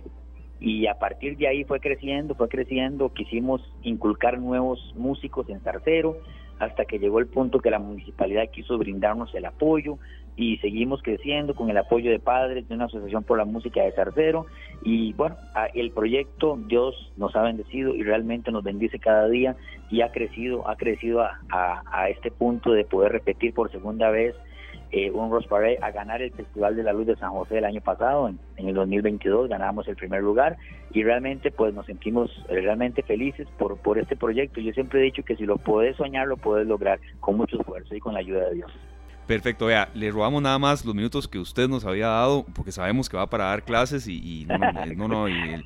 [0.62, 6.18] y a partir de ahí fue creciendo, fue creciendo, quisimos inculcar nuevos músicos en Zarcero,
[6.60, 9.98] hasta que llegó el punto que la municipalidad quiso brindarnos el apoyo
[10.38, 13.92] y seguimos creciendo con el apoyo de padres de una asociación por la música de
[13.94, 14.46] Zarcero
[14.84, 15.36] y bueno,
[15.74, 19.56] el proyecto Dios nos ha bendecido y realmente nos bendice cada día
[19.90, 21.40] y ha crecido, ha crecido a,
[21.92, 24.36] a este punto de poder repetir por segunda vez
[24.92, 27.66] eh, un Rose Parade a ganar el Festival de la Luz de San José el
[27.66, 30.58] año pasado, en, el 2022 ganamos el primer lugar
[30.92, 34.60] y realmente pues nos sentimos eh, realmente felices por, por este proyecto.
[34.60, 37.96] Yo siempre he dicho que si lo puedes soñar, lo puedes lograr con mucho esfuerzo
[37.96, 38.72] y con la ayuda de Dios.
[39.28, 43.08] Perfecto, vea, le robamos nada más los minutos que usted nos había dado, porque sabemos
[43.08, 44.46] que va para dar clases y,
[44.98, 45.64] no, no, el,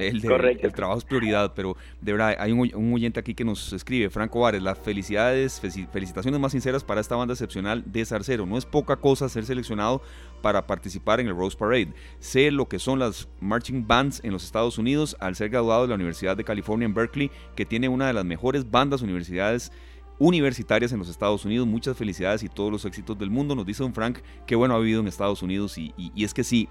[0.00, 4.10] el, trabajo es prioridad, pero de verdad hay un, un, oyente aquí que nos escribe,
[4.10, 8.46] Franco Vares, las felicidades, felicitaciones más sinceras para esta banda excepcional de Zarcero.
[8.46, 10.02] No es poca cosa ser seleccionado
[10.40, 11.92] para participar en el Rose Parade.
[12.20, 15.88] Sé lo que son las marching bands en los Estados Unidos al ser graduado de
[15.88, 19.72] la Universidad de California en Berkeley, que tiene una de las mejores bandas universidades
[20.20, 21.66] universitarias en los Estados Unidos.
[21.66, 23.56] Muchas felicidades y todos los éxitos del mundo.
[23.56, 26.68] Nos dice don Frank que bueno ha vivido en Estados Unidos y, es que sí,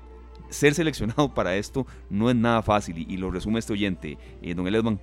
[0.49, 4.67] ser seleccionado para esto no es nada fácil y, lo resume este oyente, eh, don
[4.67, 4.99] Elesman.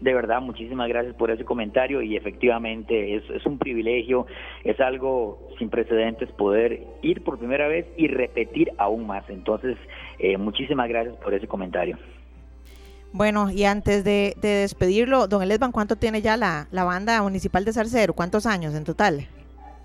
[0.00, 4.26] de verdad, muchísimas gracias por ese comentario y efectivamente es, un privilegio,
[4.64, 9.28] es algo sin precedentes poder ir por primera vez y repetir aún más.
[9.30, 9.76] Entonces,
[10.18, 11.96] eh, muchísimas gracias por ese comentario.
[13.12, 17.72] Bueno, y antes de, despedirlo, don Elesban, ¿cuánto tiene ya la, la banda municipal de
[17.72, 18.14] Zarcero?
[18.14, 19.26] ¿Cuántos años en total?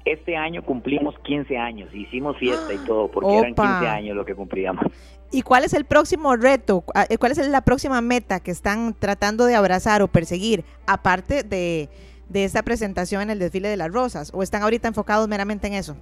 [0.06, 4.36] Este año cumplimos 15 años, hicimos fiesta y todo, porque eran 15 años lo que
[4.36, 4.86] cumplíamos.
[5.32, 6.84] ¿Y cuál es el próximo reto?
[6.94, 11.42] Ah, eh, ¿Cuál es la próxima meta que están tratando de abrazar o perseguir, aparte
[11.42, 11.90] de,
[12.30, 14.32] de esta presentación en el desfile de las rosas?
[14.36, 15.98] ¿O están ahorita enfocados meramente en eso?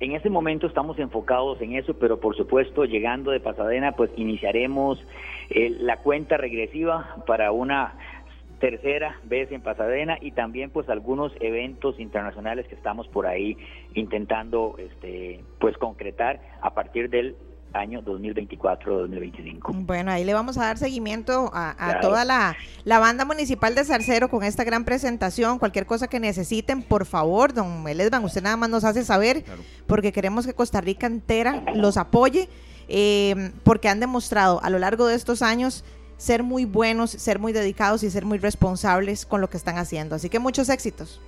[0.00, 5.04] En este momento estamos enfocados en eso, pero por supuesto, llegando de Pasadena, pues iniciaremos
[5.50, 7.96] eh, la cuenta regresiva para una
[8.60, 13.56] tercera vez en Pasadena y también pues algunos eventos internacionales que estamos por ahí
[13.94, 17.36] intentando este pues concretar a partir del
[17.72, 19.84] año 2024-2025.
[19.84, 24.28] Bueno, ahí le vamos a dar seguimiento a, toda la, la, banda municipal de Zarcero
[24.28, 25.58] con esta gran presentación.
[25.58, 29.44] Cualquier cosa que necesiten, por favor, don Melesban, usted nada más nos hace saber,
[29.86, 32.48] porque queremos que Costa Rica entera los apoye,
[32.88, 35.84] eh, porque han demostrado a lo largo de estos años
[36.16, 40.16] ser muy buenos, ser muy dedicados y ser muy responsables con lo que están haciendo.
[40.16, 41.20] Así que muchos éxitos.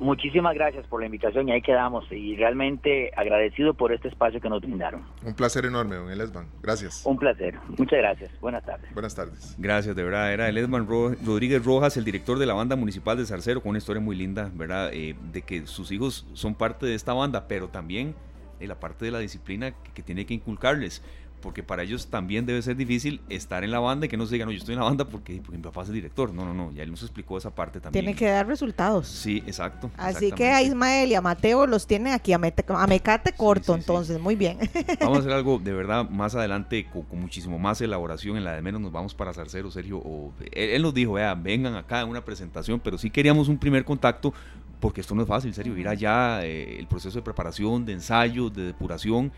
[0.00, 2.10] Muchísimas gracias por la invitación y ahí quedamos.
[2.10, 5.02] Y realmente agradecido por este espacio que nos brindaron.
[5.24, 6.46] Un placer enorme, don Elesman.
[6.62, 7.04] Gracias.
[7.04, 7.54] Un placer.
[7.76, 8.30] Muchas gracias.
[8.40, 8.92] Buenas tardes.
[8.92, 9.54] Buenas tardes.
[9.58, 10.32] Gracias, de verdad.
[10.32, 14.00] Era Elesman Rodríguez Rojas, el director de la banda municipal de Zarcero, con una historia
[14.00, 14.90] muy linda, ¿verdad?
[14.92, 18.14] Eh, de que sus hijos son parte de esta banda, pero también
[18.58, 21.02] de la parte de la disciplina que tiene que inculcarles
[21.40, 24.34] porque para ellos también debe ser difícil estar en la banda y que no se
[24.34, 26.32] digan, no, yo estoy en la banda porque, mi papá es el director.
[26.32, 28.04] No, no, no, ya él nos explicó esa parte también.
[28.04, 29.06] Tiene que dar resultados.
[29.08, 29.90] Sí, exacto.
[29.96, 34.36] Así que a Ismael y a Mateo los tiene aquí a, Mecate corto, entonces, muy
[34.36, 34.58] bien.
[35.00, 38.36] Vamos a hacer algo de verdad más adelante con, muchísimo más elaboración.
[38.36, 39.98] En la de menos nos vamos para Zarcero, Sergio.
[39.98, 43.84] O, él, nos dijo, vea, vengan acá en una presentación, pero sí queríamos un primer
[43.84, 44.32] contacto
[44.80, 48.48] porque esto no es fácil, serio, ir allá, eh, el proceso de preparación, de ensayo,
[48.48, 49.32] de depuración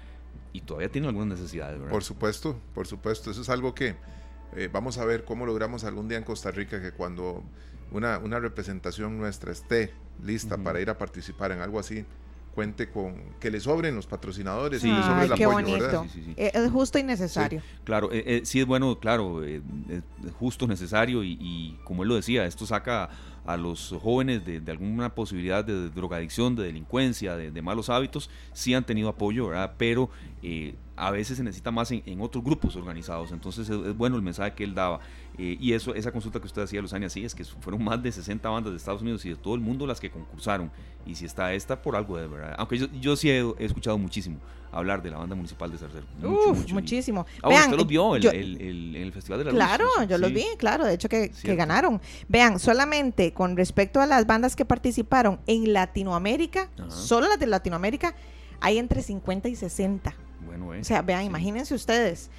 [0.53, 1.93] y todavía tienen algunas necesidades, ¿verdad?
[1.93, 3.31] Por supuesto, por supuesto.
[3.31, 3.97] Eso es algo que
[4.57, 7.43] eh, vamos a ver cómo logramos algún día en Costa Rica que cuando
[7.93, 9.93] una, una representación nuestra esté
[10.25, 12.05] lista para ir a participar en algo así,
[12.55, 16.07] cuente con que le sobren los patrocinadores y le sobre el apoyo, ¿verdad?
[16.37, 17.63] Eh, es justo y necesario.
[17.85, 19.63] claro, eh, sí es bueno, claro, es
[20.39, 23.09] justo, necesario y, y, como él lo decía, esto saca
[23.44, 28.85] a los jóvenes de, alguna posibilidad de drogadicción, de delincuencia, de, malos hábitos, sí han
[28.85, 29.74] tenido apoyo, ¿verdad?
[29.76, 30.11] Pero
[30.42, 33.33] eh, a veces se necesita más en, otros grupos organizados.
[33.33, 35.00] Entonces es, bueno el mensaje que él daba.
[35.38, 38.12] Eh, y eso, esa consulta que usted hacía, Luzania, sí, es que fueron más de
[38.12, 40.71] 60 bandas de Estados Unidos y de todo el mundo las que concursaron.
[41.07, 42.55] Y si está esta, por algo de verdad.
[42.59, 44.38] Aunque yo, yo sí he, escuchado muchísimo
[44.73, 46.05] hablar de la banda municipal de Zarcero.
[46.23, 47.27] Uf, muchísimo.
[47.43, 50.85] Ah, usted los vio el, el, el, Festival de la Claro, yo los vi, claro,
[50.85, 52.01] de hecho que, que, ganaron.
[52.29, 58.14] Vean, solamente con respecto a las bandas que participaron en Latinoamérica, solo las de Latinoamérica,
[58.61, 60.14] hay entre 50 y 60.
[60.47, 60.81] Bueno, eh.
[60.81, 62.31] O sea, vean, imagínense ustedes.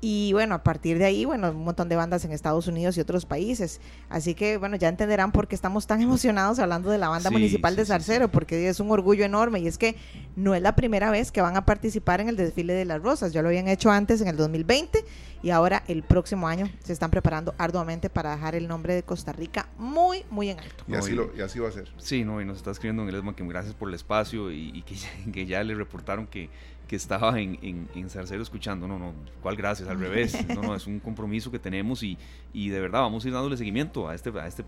[0.00, 3.00] Y bueno, a partir de ahí, bueno, un montón de bandas en Estados Unidos y
[3.00, 3.80] otros países.
[4.08, 7.74] Así que, bueno, ya entenderán por qué estamos tan emocionados hablando de la banda municipal
[7.74, 9.96] de Zarcero, porque es un orgullo enorme y es que
[10.36, 13.32] no es la primera vez que van a participar en el desfile de las rosas.
[13.32, 15.04] Ya lo habían hecho antes en el 2020
[15.42, 19.32] y ahora el próximo año se están preparando arduamente para dejar el nombre de Costa
[19.32, 20.84] Rica muy, muy en alto.
[20.86, 21.88] Y así, lo, y así va a ser.
[21.98, 24.82] Sí, no, y nos está escribiendo en el ESMA que gracias por el espacio y,
[24.82, 24.96] que,
[25.32, 26.50] que ya le reportaron que
[26.88, 28.88] que estaba en, en, en Zarcero escuchando.
[28.88, 29.88] No, no, ¿cuál gracias?
[29.88, 30.36] Al revés.
[30.48, 32.16] No, no, es un compromiso que tenemos y,
[32.52, 34.64] y de verdad vamos a ir dándole seguimiento a, este, a este,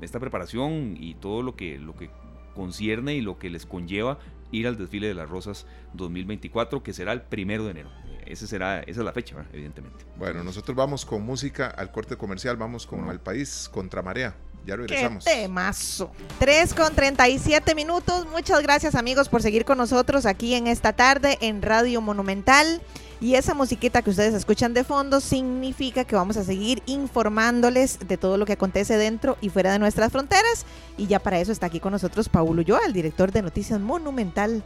[0.00, 2.10] esta preparación y todo lo que, lo que
[2.54, 4.18] concierne y lo que les conlleva
[4.52, 7.90] ir al desfile de las rosas 2024, que será el primero de enero.
[8.24, 10.04] Ese será, esa es la fecha, evidentemente.
[10.16, 14.34] Bueno, nosotros vamos con música al corte comercial, vamos con El País contra Marea.
[14.64, 15.24] Ya regresamos.
[15.24, 16.10] Qué temazo.
[16.38, 18.26] 3 con 37 minutos.
[18.26, 22.80] Muchas gracias amigos por seguir con nosotros aquí en esta tarde en Radio Monumental.
[23.18, 28.18] Y esa musiquita que ustedes escuchan de fondo significa que vamos a seguir informándoles de
[28.18, 30.66] todo lo que acontece dentro y fuera de nuestras fronteras.
[30.98, 34.62] Y ya para eso está aquí con nosotros Paul Ulloa, el director de Noticias Monumental,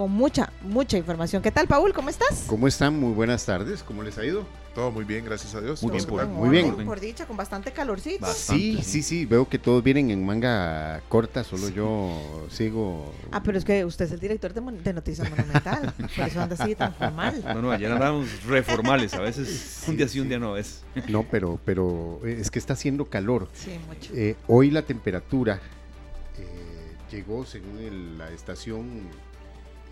[0.00, 1.42] con mucha, mucha información.
[1.42, 1.92] ¿Qué tal, Paul?
[1.92, 2.44] ¿Cómo estás?
[2.46, 2.98] ¿Cómo están?
[2.98, 3.82] Muy buenas tardes.
[3.82, 4.46] ¿Cómo les ha ido?
[4.74, 5.82] Todo muy bien, gracias a Dios.
[5.82, 6.86] Muy bien, por, muy bien.
[6.86, 8.26] Por dicha, con bastante calorcito.
[8.32, 9.26] Sí, sí, sí.
[9.26, 13.12] Veo que todos vienen en manga corta, solo yo sigo.
[13.30, 15.92] Ah, pero es que usted es el director de, Noticias Monumental.
[16.16, 17.44] por eso anda así tan formal.
[17.44, 19.12] No, no, ayer andábamos reformales.
[19.12, 20.82] A veces un día sí, un día no es.
[21.08, 23.50] No, pero, pero es que está haciendo calor.
[23.52, 24.14] Sí, mucho.
[24.14, 25.60] Eh, hoy la temperatura
[26.38, 29.02] eh, llegó, según la estación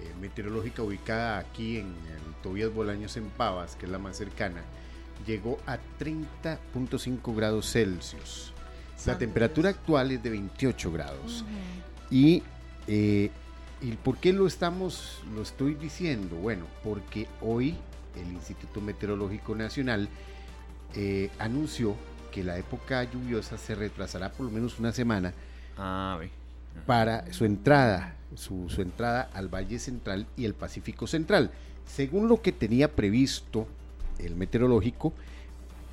[0.00, 4.62] eh, meteorológica ubicada aquí en el Tobías Bolaños en Pavas, que es la más cercana,
[5.26, 8.52] llegó a 30.5 grados Celsius.
[9.06, 11.44] La temperatura actual es de 28 grados.
[12.10, 12.42] Y,
[12.88, 13.30] eh,
[13.80, 16.34] ¿Y por qué lo estamos, lo estoy diciendo?
[16.36, 17.76] Bueno, porque hoy
[18.16, 20.08] el Instituto Meteorológico Nacional
[20.94, 21.94] eh, anunció
[22.32, 25.32] que la época lluviosa se retrasará por lo menos una semana
[25.78, 26.18] Ah,
[26.86, 31.50] para su entrada, su, entrada al Valle Central y el Pacífico Central.
[31.86, 33.66] Según lo que tenía previsto
[34.18, 35.12] el meteorológico,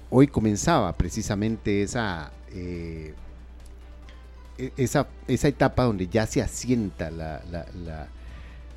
[0.09, 3.13] hoy comenzaba precisamente esa, eh,
[4.57, 7.41] e- esa, esa etapa donde ya se asienta la-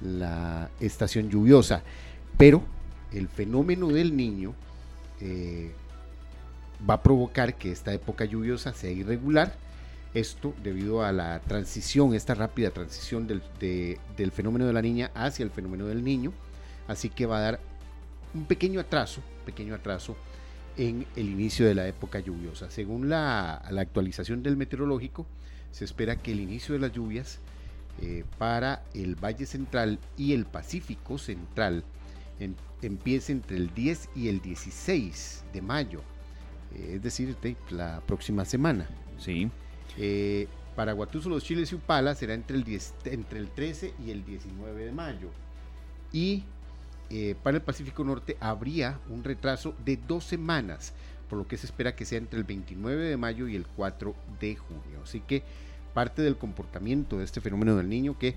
[0.01, 1.83] la estación lluviosa.
[2.37, 2.63] Pero
[3.13, 4.55] el fenómeno del niño
[5.21, 5.73] eh,
[6.89, 9.57] va a provocar que esta época lluviosa sea irregular.
[10.15, 15.11] Esto debido a la transición, esta rápida transición del, de- del fenómeno de la niña
[15.15, 16.33] hacia el fenómeno del niño.
[16.87, 17.61] Así que va a dar
[18.35, 20.17] un pequeño atraso, pequeño atraso
[20.77, 22.71] en el inicio de la época lluviosa.
[22.71, 25.27] Según la, la actualización del meteorológico,
[25.73, 27.39] se espera que el inicio de las lluvias
[28.01, 31.85] eh, para el Valle Central y el Pacífico Central
[32.41, 36.01] en- empiece entre el 10 y el 16 de mayo,
[36.75, 38.89] eh, es decir, de la próxima semana.
[39.19, 39.51] Sí.
[39.99, 44.13] Eh, para Guatuso, los Chiles y Upala será entre el, 10 entre el 13 y
[44.13, 45.29] el 19 de mayo.
[46.13, 46.45] Y
[47.11, 50.93] eh, para el Pacífico Norte habría un retraso de dos semanas,
[51.29, 54.15] por lo que se espera que sea entre el 29 de mayo y el 4
[54.41, 55.03] de junio.
[55.03, 55.43] Así que
[55.95, 58.37] parte del comportamiento de este fenómeno del niño que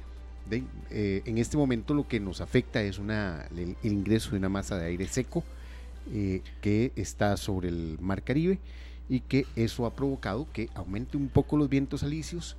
[0.89, 4.79] eh, en este momento lo que nos afecta es una, el, ingreso de una masa
[4.79, 5.43] de aire seco
[6.61, 8.57] que está sobre el mar Caribe
[9.11, 12.55] y que eso ha provocado que aumente un poco los vientos alisios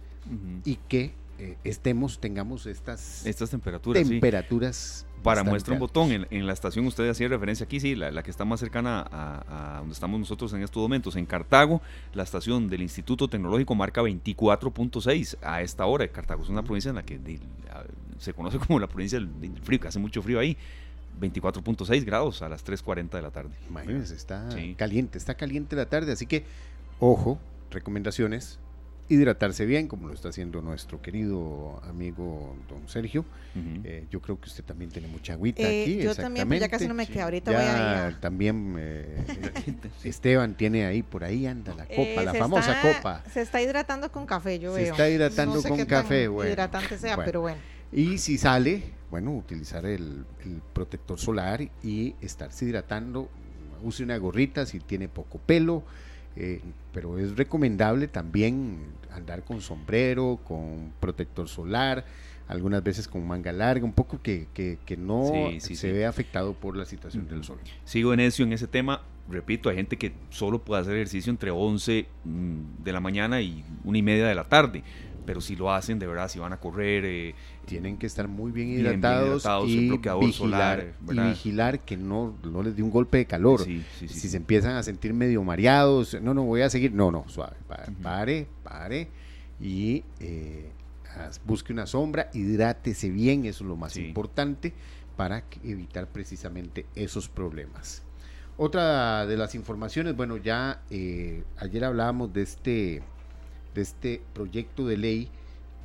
[0.64, 4.10] y que eh, estemos, tengamos estas Estas temperaturas, sí.
[4.10, 5.06] temperaturas.
[5.22, 8.22] Para muestra un botón, en, en la estación usted hacía referencia aquí, sí, la, la
[8.24, 11.80] que está más cercana a, a donde estamos nosotros en estos momentos, en Cartago,
[12.12, 16.06] la estación del Instituto Tecnológico marca 24.6 a esta hora.
[16.08, 17.84] Cartago es una provincia en la que de- a-
[18.18, 20.56] se conoce como la provincia del, del frío, que hace mucho frío ahí.
[21.20, 23.50] 24.6 grados a las 3.40 de la tarde.
[23.68, 24.74] Imagínense, está Sí.
[24.76, 26.44] caliente, está caliente la tarde, así que,
[27.00, 27.38] ojo,
[27.70, 28.58] recomendaciones,
[29.08, 33.24] hidratarse bien, como lo está haciendo nuestro querido amigo don Sergio.
[33.84, 35.98] Eh, yo creo que usted también tiene mucha agüita Eh, aquí.
[35.98, 37.24] yo también, pero ya casi no me queda.
[37.24, 37.72] Ahorita Ya voy a
[38.08, 39.16] ir a- también eh,
[40.04, 43.24] Esteban tiene ahí, por ahí anda la copa, Eh, la se famosa está- copa.
[43.30, 44.92] Se está hidratando con café, yo Se veo.
[44.92, 46.50] está hidratando No sé con café, bueno.
[46.50, 47.26] hidratante sea, Bueno.
[47.26, 47.58] pero bueno.
[47.92, 53.28] Y si sale, bueno, utilizar el, el protector solar y estarse hidratando.
[53.82, 55.82] Use una gorrita si tiene poco pelo,
[56.36, 56.60] eh,
[56.92, 58.78] pero es recomendable también
[59.10, 62.04] andar con sombrero, con protector solar,
[62.48, 65.92] algunas veces con manga larga, un poco que, que- que no Sí, sí, se sí.
[65.92, 67.58] vea afectado por la situación del sol.
[67.84, 69.02] Sigo en necio en ese tema.
[69.28, 73.64] Repito, hay gente que solo puede hacer ejercicio entre 11 mm, de la mañana y
[73.84, 74.82] una y media de la tarde.
[75.24, 78.50] Pero si lo hacen, de verdad, si van a correr, eh, Tienen que estar muy
[78.50, 82.76] bien Bien, bien hidratados, hidratados, el y, vigilar, solar, y vigilar que no, no les
[82.76, 83.62] dé un golpe de calor.
[83.62, 84.28] sí, sí, sí, si sí.
[84.30, 87.56] se empiezan a sentir medio mareados, no, no voy a seguir, no, no, suave,
[88.02, 89.08] pare, pare
[89.60, 90.70] y eh,
[91.44, 94.72] busque una sombra, hidrátese bien, eso es lo más importante
[95.16, 98.02] para evitar precisamente esos problemas.
[98.56, 103.02] Otra de las informaciones, bueno, ya eh, ayer hablábamos de este,
[103.74, 105.30] de este proyecto de ley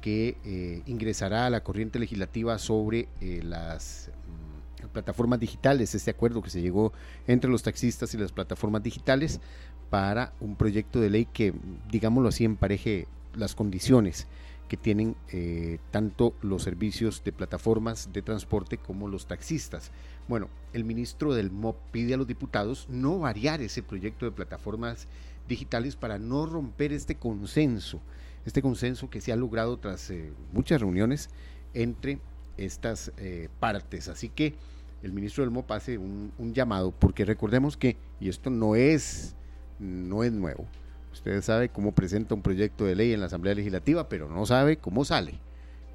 [0.02, 4.10] que eh, ingresará a la corriente legislativa sobre eh, las
[4.84, 6.94] mm, plataformas digitales, este acuerdo que se llegó
[7.28, 9.40] entre los taxistas y las plataformas digitales
[9.90, 11.54] para un proyecto de ley que,
[11.90, 14.28] digámoslo así, empareje las condiciones
[14.68, 19.92] que tienen eh, tanto los servicios de plataformas de transporte como los taxistas.
[20.28, 25.08] Bueno, el ministro del MOP pide a los diputados no variar ese proyecto de plataformas
[25.48, 28.02] digitales para no romper este consenso,
[28.46, 31.30] este consenso que se ha logrado tras eh, muchas reuniones
[31.74, 32.20] entre
[32.58, 34.08] estas eh, partes.
[34.08, 34.56] Así que
[35.04, 39.36] el ministro del MOP hace un, un llamado, porque recordemos que, y esto no es,
[39.80, 40.66] no es nuevo,
[41.14, 44.78] usted sabe cómo presenta un proyecto de ley en la Asamblea Legislativa, pero no sabe
[44.78, 45.40] cómo sale.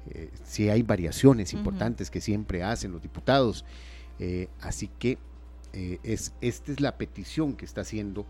[0.09, 3.63] Eh, si hay variaciones importantes que siempre hacen los diputados.
[4.19, 5.17] Eh, así que
[5.71, 8.25] eh, es, esta es la petición que está haciendo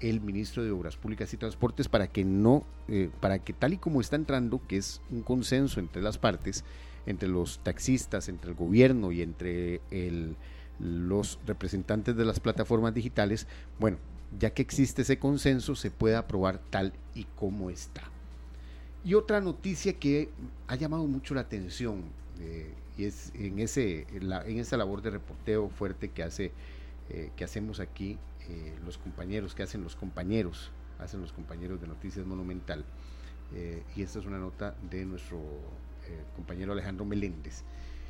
[0.00, 3.78] el ministro de Obras Públicas y Transportes para que no, eh, para que tal y
[3.78, 6.64] como está entrando, que es un consenso entre las partes,
[7.06, 9.80] entre los taxistas, entre el gobierno y entre
[10.78, 13.46] los representantes de las plataformas digitales,
[13.78, 13.96] bueno,
[14.38, 18.02] ya que existe ese consenso, se puede aprobar tal y como está.
[19.04, 20.28] Y otra noticia que
[20.66, 22.02] ha llamado mucho la atención,
[22.40, 26.52] eh, y es en, ese, en, la- esa labor de reporteo fuerte que, hace,
[27.10, 31.86] eh, que hacemos aquí, eh, los compañeros, que hacen los compañeros hacen los compañeros de
[31.86, 32.84] Noticias Monumental.
[33.54, 37.62] Eh, y esta es una nota de nuestro eh, compañero Alejandro Meléndez.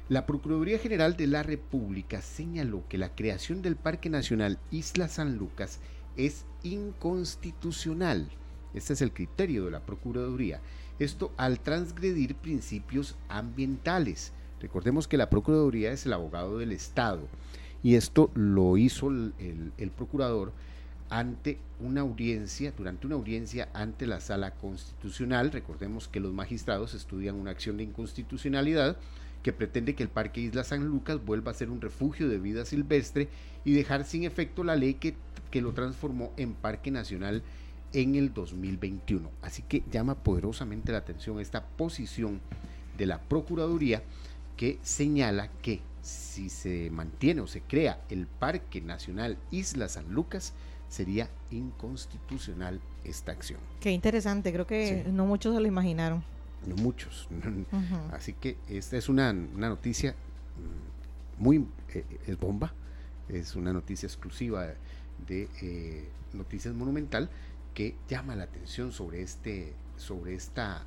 [0.09, 5.37] La Procuraduría General de la República señaló que la creación del Parque Nacional Isla San
[5.37, 5.81] Lucas
[6.17, 8.31] es inconstitucional.
[8.75, 10.61] Este es el criterio de la Procuraduría.
[10.99, 14.33] Esto al transgredir principios ambientales.
[14.61, 17.29] Recordemos que la Procuraduría es el abogado del Estado
[17.83, 20.53] y esto lo hizo el, el procurador
[21.11, 25.51] ante una audiencia, durante una audiencia ante la sala constitucional.
[25.53, 28.97] Recordemos que los magistrados estudian una acción de inconstitucionalidad
[29.43, 32.65] que pretende que el Parque Isla San Lucas vuelva a ser un refugio de vida
[32.65, 33.29] silvestre
[33.65, 35.15] y dejar sin efecto la ley que,
[35.51, 37.43] que lo transformó en Parque Nacional
[37.93, 39.31] en el 2021.
[39.43, 42.41] Así que llama poderosamente la atención esta posición
[42.97, 44.03] de la Procuraduría
[44.59, 50.53] que señala que si se mantiene o se crea el Parque Nacional Isla San Lucas,
[50.89, 53.61] sería inconstitucional esta acción.
[53.81, 56.25] Qué interesante, creo que no muchos se lo imaginaron.
[56.67, 57.29] No muchos.
[58.13, 62.75] Así que esta es una, noticia mm, muy, eh, es bomba,
[63.29, 64.75] es una noticia exclusiva
[65.27, 67.31] de eh, Noticias Monumental
[67.75, 70.85] que llama la atención sobre, este, sobre esta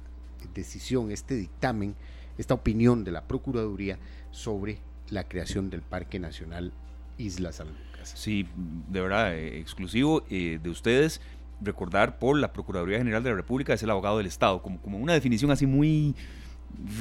[0.54, 1.96] decisión, este dictamen,
[2.42, 3.98] esta opinión de la Procuraduría
[4.32, 6.72] sobre la creación del Parque Nacional
[7.18, 8.14] Isla San Lucas.
[8.16, 8.48] Sí,
[8.90, 11.22] de verdad, eh, exclusivo eh, de ustedes.
[11.64, 14.98] Recordar por la Procuraduría General de la República es el abogado del Estado, como, como
[14.98, 16.16] una definición así muy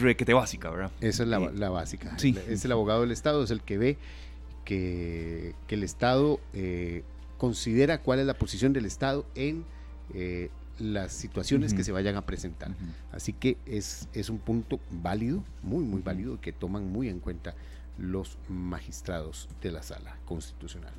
[0.00, 0.90] requete básica, ¿verdad?
[1.00, 2.18] Esa es la, Eh, la básica.
[2.18, 2.36] sí.
[2.48, 3.96] Es el abogado del Estado, es el que ve
[4.64, 6.38] que, que el Estado
[7.38, 9.64] considera cuál es la posición del Estado en
[10.80, 12.74] las situaciones que se vayan a presentar.
[13.12, 17.54] Así que es, es un punto válido, muy, muy válido, que toman muy en cuenta
[17.98, 20.92] los magistrados de la sala constitucional.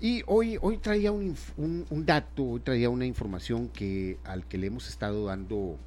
[0.00, 4.58] Y hoy, hoy traía un, un- un dato, hoy traía una información que al que
[4.58, 5.78] le hemos estado dando,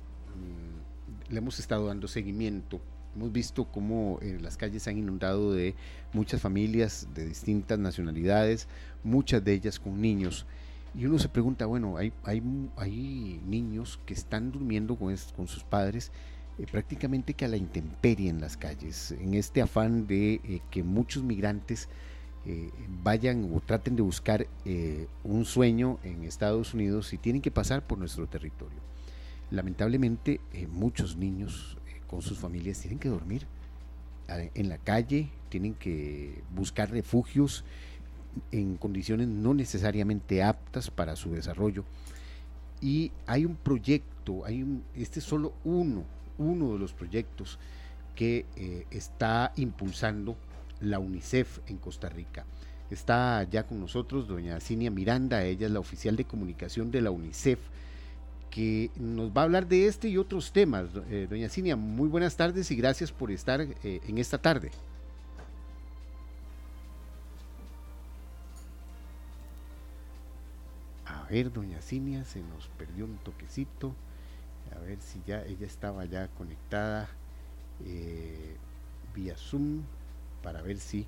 [1.30, 2.80] mm, le hemos estado dando seguimiento.
[3.15, 5.76] Hemos visto cómo eh, las calles se han inundado de
[6.13, 8.67] muchas familias de distintas nacionalidades,
[9.04, 10.45] muchas de ellas con niños.
[10.97, 12.41] Y uno se pregunta, bueno, hay, hay,
[12.75, 16.12] hay niños que están durmiendo con, es- con sus padres
[16.57, 20.81] eh, prácticamente que a la intemperie en las calles, en este afán de eh, que
[20.81, 21.88] muchos migrantes
[22.47, 22.71] eh,
[23.03, 27.86] vayan o traten de buscar eh, un sueño en Estados Unidos y tienen que pasar
[27.86, 28.79] por nuestro territorio.
[29.51, 33.45] Lamentablemente, muchos niños con sus familias tienen que dormir
[34.27, 37.63] en la calle, tienen que buscar refugios
[38.52, 41.84] en condiciones no necesariamente aptas para su desarrollo.
[42.82, 46.04] Y hay un proyecto, hay un, este es solo uno,
[46.38, 47.58] uno de los proyectos
[48.15, 50.36] que eh, está impulsando
[50.82, 52.45] la UNICEF en Costa Rica.
[52.89, 57.12] Está ya con nosotros doña Cinia Miranda, ella es la oficial de comunicación de la
[57.12, 57.60] UNICEF,
[58.50, 60.88] que nos va a hablar de este y otros temas.
[61.10, 64.71] Eh, doña Cinia, muy buenas tardes y gracias por estar eh, en esta tarde.
[71.27, 73.95] Ver, doña Cinia, se nos perdió un toquecito.
[74.75, 77.07] A ver si ya ella estaba ya conectada
[77.85, 78.55] eh,
[79.15, 79.83] vía Zoom
[80.43, 81.05] para ver si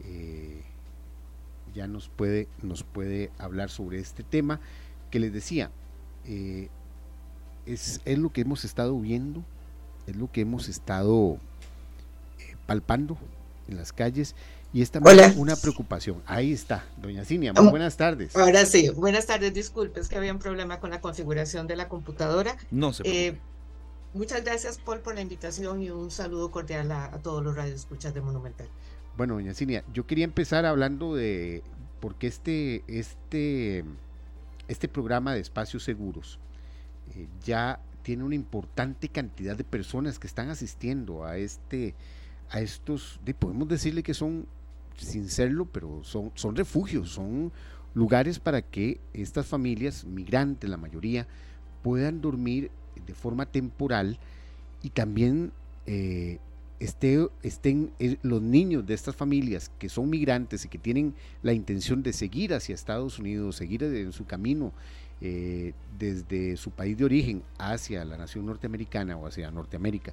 [0.00, 0.62] eh,
[1.74, 4.60] ya nos puede, nos puede hablar sobre este tema
[5.10, 5.70] que les decía.
[6.24, 6.68] eh,
[7.66, 9.44] es, es lo que hemos estado viendo,
[10.06, 11.38] es lo que hemos estado
[12.66, 13.18] palpando
[13.68, 14.34] en las calles
[14.72, 15.32] y es también Hola.
[15.36, 16.22] una preocupación.
[16.26, 18.36] Ahí está, doña Cinia, muy Um, buenas tardes.
[18.36, 21.88] Ahora sí, buenas tardes, disculpe, es que había un problema con la configuración de la
[21.88, 22.56] computadora.
[22.70, 23.40] No se Eh, preocupe.
[24.14, 28.12] muchas gracias, Paul, por la invitación y un saludo cordial a, a todos los radioescuchas
[28.14, 28.68] de Monumental.
[29.16, 31.62] Bueno, doña Cinia, yo quería empezar hablando de
[32.00, 33.84] porque este, este,
[34.68, 36.38] este programa de espacios seguros
[37.16, 41.94] eh, ya tiene una importante cantidad de personas que están asistiendo a este,
[42.50, 44.46] a estos, de- podemos decirle que son,
[45.04, 47.52] sin serlo, pero son, refugios, son
[47.94, 51.26] lugares para que estas familias, migrantes la mayoría,
[51.82, 52.70] puedan dormir
[53.06, 54.18] de forma temporal
[54.82, 55.52] y también
[55.86, 56.38] eh,
[56.80, 61.52] esté, estén eh, los niños de estas familias que son migrantes y que tienen la
[61.52, 64.72] intención de seguir hacia Estados Unidos, seguir en su camino
[65.20, 70.12] eh, desde su país de origen hacia la nación norteamericana o hacia Norteamérica,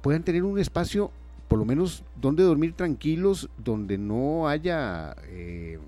[0.00, 1.10] puedan tener un espacio,
[1.48, 5.78] por lo menos, donde dormir tranquilos, donde no haya, eh,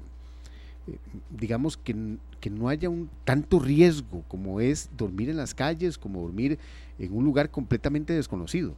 [1.31, 6.23] digamos, que, que no haya un tanto riesgo como es dormir en las calles, como
[6.23, 6.59] dormir
[6.99, 8.75] en un lugar completamente desconocido.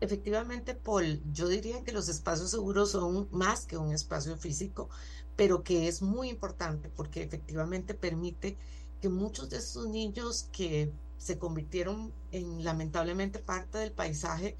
[0.00, 4.90] Efectivamente, Paul, yo diría que los espacios seguros son más que un espacio físico,
[5.36, 8.56] pero que es muy importante porque efectivamente permite
[9.00, 14.56] que muchos de estos niños que se convirtieron en lamentablemente parte del paisaje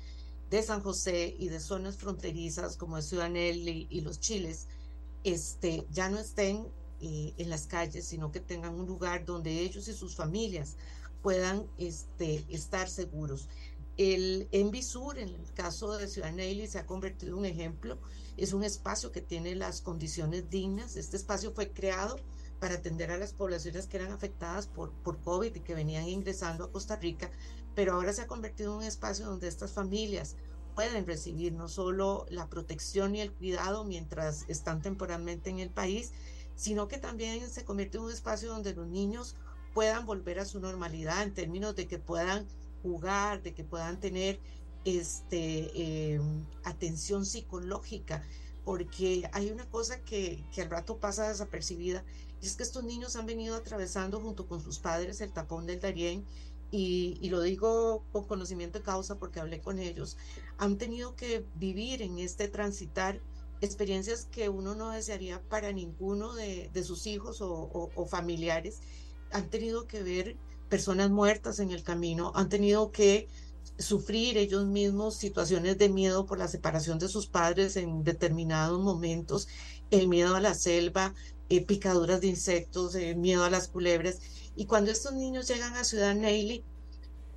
[0.50, 4.66] de San José y de zonas fronterizas como Ciudad Nelly y los Chiles,
[5.24, 6.68] este, ya no estén
[7.00, 10.76] eh, en las calles, sino que tengan un lugar donde ellos y sus familias
[11.22, 13.48] puedan este, estar seguros.
[13.96, 17.98] El Envisur, en el caso de Ciudad Nelly, se ha convertido en un ejemplo.
[18.36, 20.96] Es un espacio que tiene las condiciones dignas.
[20.96, 22.16] Este espacio fue creado
[22.60, 26.64] para atender a las poblaciones que eran afectadas por, por COVID y que venían ingresando
[26.64, 27.30] a Costa Rica,
[27.76, 30.34] pero ahora se ha convertido en un espacio donde estas familias
[30.74, 36.12] pueden recibir no solo la protección y el cuidado mientras están temporalmente en el país,
[36.56, 39.36] sino que también se convierte en un espacio donde los niños
[39.74, 42.46] puedan volver a su normalidad en términos de que puedan
[42.82, 44.40] jugar, de que puedan tener
[44.86, 48.22] este, em, atención psicológica,
[48.64, 52.04] porque hay una cosa que, que al rato pasa desapercibida
[52.40, 55.80] y es que estos niños han venido atravesando junto con sus padres el tapón del
[55.80, 56.24] Darién
[56.70, 60.16] y, lo digo con conocimiento de causa porque hablé con ellos,
[60.58, 63.20] han tenido que vivir en este transitar
[63.60, 68.80] experiencias que uno no desearía para ninguno de, de sus hijos o, familiares.
[69.32, 70.36] Han tenido que ver
[70.68, 73.28] personas muertas en el camino, han tenido que
[73.78, 79.48] sufrir ellos mismos situaciones de miedo por la separación de sus padres en determinados momentos,
[79.90, 81.14] el miedo a la selva,
[81.48, 84.18] eh, picaduras de insectos, eh, miedo a las culebras.
[84.56, 86.64] Y cuando estos niños llegan a Ciudad Neily,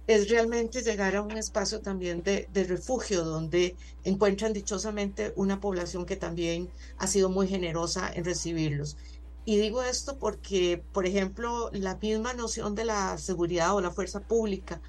[0.07, 6.05] es realmente llegar a un espacio también de, de, refugio donde encuentran dichosamente una población
[6.05, 8.97] que también ha sido muy generosa en recibirlos.
[9.45, 14.20] Y digo esto porque, por ejemplo, la misma noción de la seguridad o la fuerza
[14.20, 14.82] pública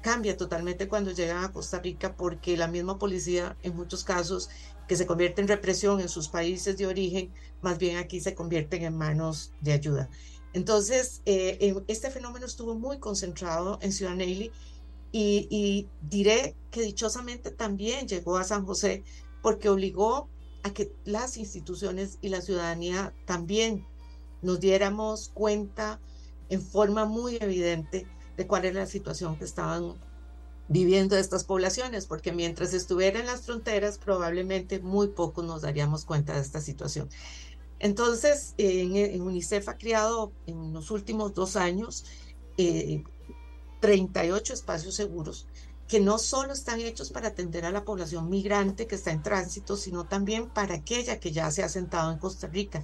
[0.00, 4.48] cambia totalmente cuando llegan a Costa Rica porque la misma policía en muchos casos
[4.86, 8.84] que se convierte en represión en sus países de origen, más bien aquí se convierten
[8.84, 10.08] en manos de ayuda.
[10.56, 14.50] Entonces, eh, este fenómeno estuvo muy concentrado en Ciudad Neily
[15.12, 19.04] y, y, diré que dichosamente también llegó a San José
[19.42, 20.30] porque obligó
[20.62, 23.86] a que las instituciones y la ciudadanía también
[24.40, 26.00] nos diéramos cuenta
[26.48, 28.06] en forma muy evidente
[28.38, 29.92] de cuál era la situación que estaban
[30.68, 36.32] viviendo estas poblaciones, porque mientras estuviera en las fronteras, probablemente muy poco nos daríamos cuenta
[36.32, 37.10] de esta situación.
[37.78, 42.04] Entonces, en, UNICEF ha creado en los últimos dos años
[42.56, 43.04] eh,
[43.80, 45.46] 38 espacios seguros
[45.88, 49.76] que no solo están hechos para atender a la población migrante que está en tránsito,
[49.76, 52.82] sino también para aquella que ya se ha sentado en Costa Rica,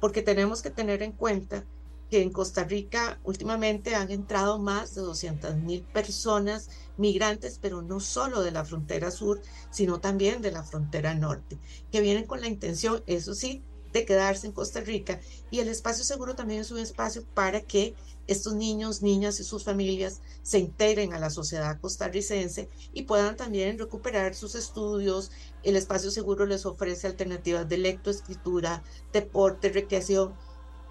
[0.00, 1.64] porque tenemos que tener en cuenta
[2.10, 8.00] que en Costa Rica últimamente han entrado más de 200 mil personas migrantes, pero no
[8.00, 11.58] solo de la frontera sur, sino también de la frontera norte,
[11.92, 13.62] que vienen con la intención, eso sí,
[13.92, 15.20] de quedarse en Costa Rica.
[15.50, 17.94] Y el espacio seguro también es un espacio para que
[18.26, 23.78] estos niños, niñas y sus familias se integren a la sociedad costarricense y puedan también
[23.78, 25.30] recuperar sus estudios.
[25.62, 28.82] El espacio seguro les ofrece alternativas de lectoescritura,
[29.12, 30.34] deporte, recreación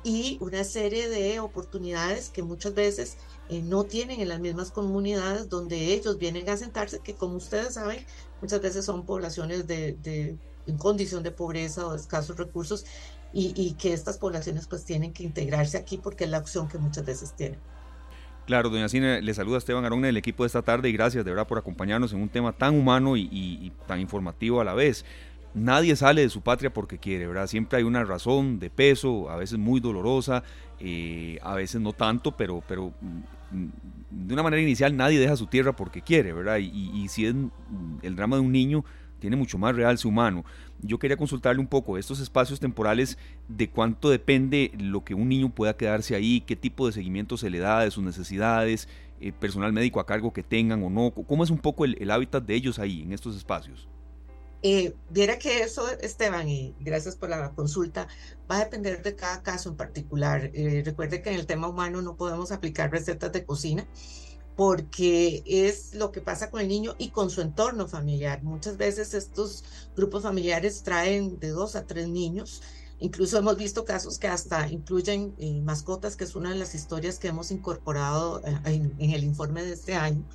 [0.03, 3.17] y una serie de oportunidades que muchas veces
[3.49, 7.75] eh, no tienen en las mismas comunidades donde ellos vienen a sentarse, que como ustedes
[7.75, 8.05] saben,
[8.41, 10.37] muchas veces son poblaciones de, de
[10.68, 12.86] en condición de pobreza o de escasos recursos
[13.34, 16.78] y, y, que estas poblaciones pues tienen que integrarse aquí porque es la opción que
[16.78, 17.59] muchas veces tienen.
[18.45, 21.32] Claro, doña Cine, le saluda Esteban Arón del equipo de esta tarde y gracias de
[21.32, 24.74] verdad por acompañarnos en un tema tan humano y, y, y tan informativo a la
[24.74, 25.03] vez
[25.57, 27.47] nadie sale de su patria porque quiere, ¿verdad?
[27.47, 30.43] Siempre hay una razón de peso, a veces muy dolorosa,
[30.80, 33.65] eh, a veces no tanto, pero, pero mm,
[34.28, 36.57] de una manera inicial nadie deja su tierra porque quiere, ¿verdad?
[36.57, 37.36] Y, y si es
[38.01, 38.86] el drama de un niño,
[39.20, 40.45] tiene mucho más realce humano.
[40.82, 45.49] Yo quería consultarle un poco estos espacios temporales, de cuánto depende lo que un niño
[45.49, 48.88] pueda quedarse ahí, qué tipo de seguimiento se le da de sus necesidades,
[49.20, 52.43] eh, personal médico a cargo que tengan o no, cómo es un poco el, hábitat
[52.43, 53.88] de ellos ahí, en estos espacios.
[54.63, 58.07] Eh, viera que eso, Esteban, y gracias por la consulta,
[58.49, 60.51] va a depender de cada caso en particular.
[60.53, 63.88] Eh, recuerde que en el tema humano no podemos aplicar recetas de cocina
[64.58, 68.41] porque es lo que pasa con el niño y con su entorno familiar.
[68.43, 69.64] Muchas veces estos
[69.95, 72.64] grupos familiares traen de dos a tres niños.
[72.99, 77.20] Incluso hemos visto casos que hasta incluyen eh, mascotas, que es una de las historias
[77.20, 80.26] que hemos incorporado eh, en, en el informe de este año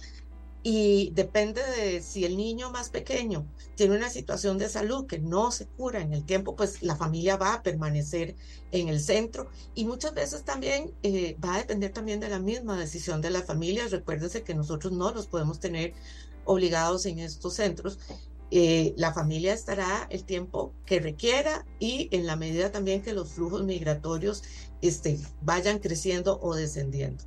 [0.62, 5.50] y depende de si el niño más pequeño tiene una situación de salud que no
[5.50, 8.36] se cura en el tiempo, pues la familia va a permanecer
[8.70, 12.78] en el centro y muchas veces también eh, va a depender también de la misma
[12.78, 13.88] decisión de la familia.
[13.88, 15.94] Recuérdense que nosotros no los podemos tener
[16.44, 17.98] obligados en estos centros.
[18.52, 23.30] Eh, la familia estará el tiempo que requiera y en la medida también que los
[23.30, 24.44] flujos migratorios
[24.80, 27.24] este, vayan creciendo o descendiendo.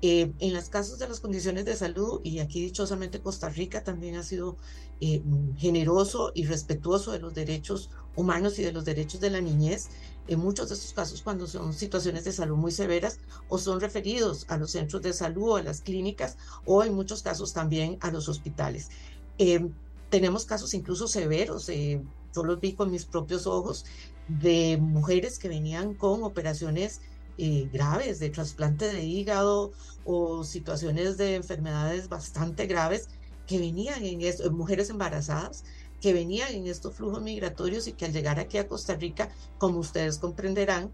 [0.00, 4.14] Eh, en los casos de las condiciones de salud, y aquí dichosamente Costa Rica también
[4.14, 4.56] ha sido
[5.00, 5.22] eh,
[5.56, 9.88] generoso y respetuoso de los derechos humanos y de los derechos de la niñez,
[10.28, 13.18] en muchos de estos casos cuando son situaciones de salud muy severas
[13.48, 17.22] o son referidos a los centros de salud o a las clínicas o en muchos
[17.22, 18.90] casos también a los hospitales.
[19.38, 19.68] Eh,
[20.10, 23.84] tenemos casos incluso severos, yo los vi con mis propios ojos,
[24.28, 27.00] de mujeres que venían con operaciones
[27.38, 29.72] eh, graves de trasplante de hígado
[30.04, 33.08] o situaciones de enfermedades bastante graves
[33.46, 35.64] que venían en esto, mujeres embarazadas
[36.00, 39.78] que venían en estos flujos migratorios y que al llegar aquí a Costa Rica, como
[39.78, 40.92] ustedes comprenderán,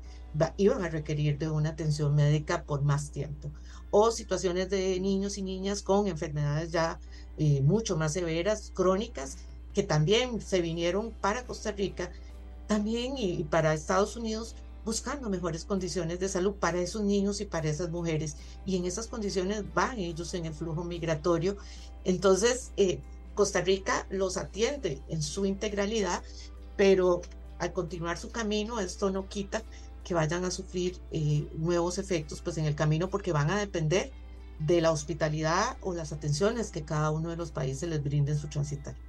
[0.57, 3.51] iban a requerir de una atención médica por más tiempo.
[3.91, 6.99] O situaciones de niños y niñas con enfermedades ya
[7.37, 9.39] eh, mucho más severas, crónicas,
[9.73, 12.11] que también se vinieron para Costa Rica,
[12.67, 17.69] también y para Estados Unidos buscando mejores condiciones de salud para esos niños y para
[17.69, 18.37] esas mujeres.
[18.67, 21.57] Y en esas condiciones van ellos en el flujo migratorio.
[22.05, 23.01] Entonces, eh,
[23.35, 26.23] Costa Rica los atiende en su integralidad,
[26.77, 27.23] pero
[27.59, 29.63] al continuar su camino, esto no quita
[30.05, 34.13] que vayan a sufrir eh, nuevos efectos pues en el camino porque van a depender
[34.59, 38.39] de la hospitalidad o las atenciones que cada uno de los países les brinde en
[38.39, 39.03] su transitario.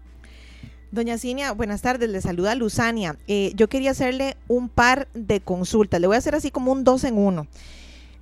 [0.95, 3.17] Doña Cinia, buenas tardes, le saluda Luzania.
[3.27, 6.85] Eh, yo quería hacerle un par de consultas, le voy a hacer así como un
[6.85, 7.47] dos en uno.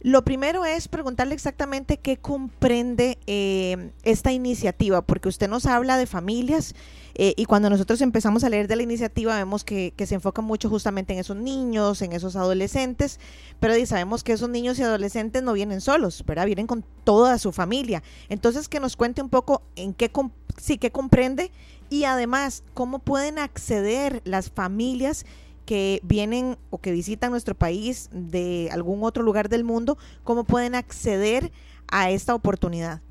[0.02, 6.08] Lo primero es preguntarle exactamente qué comprende eh, esta iniciativa, porque usted nos habla de
[6.08, 6.74] familias
[7.14, 10.68] eh, y cuando nosotros empezamos a leer de la iniciativa vemos que, se enfoca mucho
[10.68, 13.20] justamente en esos niños, en esos adolescentes,
[13.60, 16.48] pero sabemos que esos niños y adolescentes no vienen solos, ¿verdad?
[16.48, 18.02] Vienen con toda su familia.
[18.30, 20.12] Entonces que nos cuente un poco en qué,
[20.58, 21.52] sí, qué comprende
[21.94, 25.28] y además, ¿cómo pueden acceder las familias
[25.68, 30.00] que vienen o que visitan nuestro país de algún otro lugar del mundo?
[30.24, 31.52] ¿Cómo pueden acceder
[31.88, 33.04] a esta oportunidad?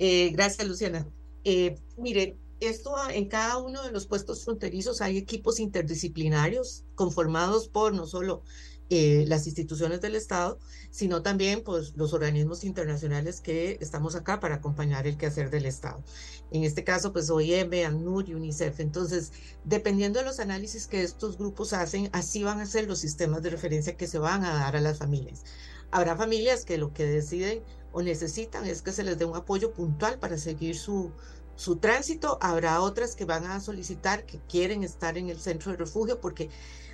[0.00, 1.06] Eh, gracias, Luciana.
[1.44, 7.94] Eh, mire, esto en cada uno de los puestos fronterizos hay equipos interdisciplinarios conformados por
[7.94, 8.42] no solo
[8.88, 10.58] eh, las instituciones del Estado,
[10.90, 16.04] sino también pues, los organismos internacionales que estamos acá para acompañar el quehacer del Estado.
[16.52, 18.78] En este caso, pues OIM, ANUR y UNICEF.
[18.78, 19.32] Entonces,
[19.64, 23.50] dependiendo de los análisis que estos grupos hacen, así van a ser los sistemas de
[23.50, 25.42] referencia que se van a dar a las familias.
[25.90, 27.62] Habrá familias que lo que deciden
[27.92, 31.10] o necesitan es que se les dé un apoyo puntual para seguir su,
[31.56, 32.38] su tránsito.
[32.40, 36.50] Habrá otras que van a solicitar que quieren estar en el centro de refugio porque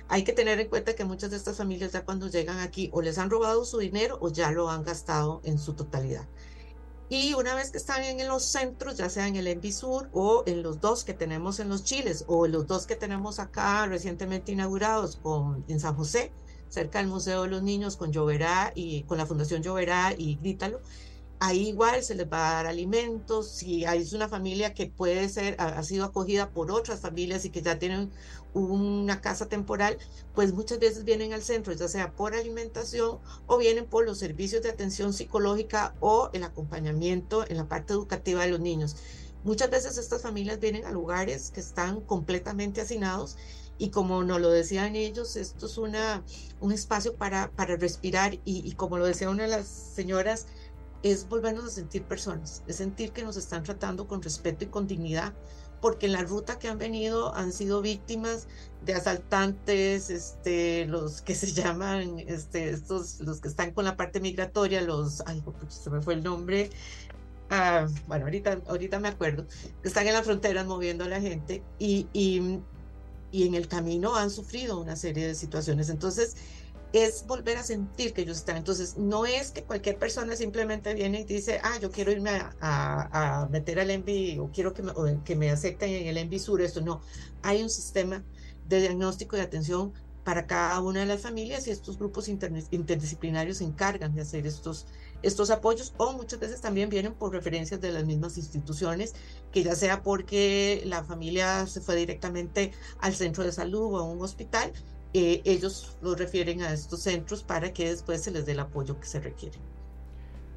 [0.07, 3.01] hay que tener en cuenta que muchas de estas familias ya cuando llegan aquí o
[3.01, 6.27] les han robado su dinero o ya lo han gastado en su totalidad.
[7.09, 10.63] Y una vez que están en los centros, ya sea en el Envisur o en
[10.63, 15.17] los dos que tenemos en los Chiles o los dos que tenemos acá recientemente inaugurados
[15.17, 16.31] con, en San José,
[16.69, 20.79] cerca del Museo de los Niños con Lloverá y con la Fundación Lloverá y Grítalo,
[21.39, 25.55] ahí igual se les va a dar alimentos, si hay una familia que puede ser,
[25.59, 28.11] ha, sido acogida por otras familias y que ya tienen
[28.53, 29.97] una casa temporal,
[30.33, 34.61] pues muchas veces vienen al centro, ya sea por alimentación o vienen por los servicios
[34.63, 38.95] de atención psicológica o el acompañamiento en la parte educativa de los niños.
[39.43, 43.37] Muchas veces estas familias vienen a lugares que están completamente hacinados
[43.77, 46.23] y como nos lo decían ellos, esto es una,
[46.61, 50.47] un espacio para, para respirar y, y como lo decía una de las señoras,
[51.03, 54.87] es volvernos a sentir personas, es sentir que nos están tratando con respeto y con
[54.87, 55.33] dignidad,
[55.81, 58.47] porque en la ruta que han venido han sido víctimas
[58.85, 64.21] de asaltantes, este, los que se llaman, este, estos, los que están con la parte
[64.21, 66.69] migratoria, los, ay, se me fue el nombre,
[67.49, 69.45] ah, bueno, ahorita, ahorita me acuerdo,
[69.83, 72.61] están en las fronteras moviendo a la gente y, y,
[73.31, 75.89] y en el camino han sufrido una serie de situaciones.
[75.89, 76.37] Entonces,
[76.93, 78.55] es volver a sentir que ellos están.
[78.55, 82.29] Entonces, no es que cualquier persona simplemente viene y dice, ah, yo quiero irme
[82.61, 84.93] a, meter al ENVI o quiero que me,
[85.25, 87.01] que me acepten en el ENVI Sur, esto no.
[87.41, 88.23] Hay un sistema
[88.69, 89.91] de diagnóstico y atención
[90.23, 94.85] para cada una de las familias y estos grupos interdisciplinarios se encargan de hacer estos,
[95.21, 99.13] estos apoyos o muchas veces también vienen por referencias de las mismas instituciones,
[99.51, 104.03] que ya sea porque la familia se fue directamente al centro de salud o a
[104.03, 104.71] un hospital
[105.13, 108.99] eh, ellos lo refieren a estos centros para que después se les dé el apoyo
[108.99, 109.57] que se requiere.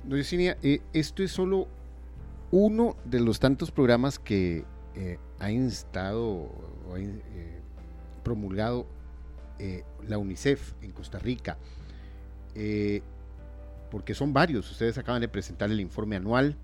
[0.05, 1.69] Doña eh, esto es solo
[2.51, 8.87] uno de los tantos programas que eh, ha instado o ha promulgado
[10.07, 11.57] la UNICEF en Costa Rica,
[13.91, 14.71] porque son varios.
[14.71, 16.59] Ustedes acaban de presentar el informe anual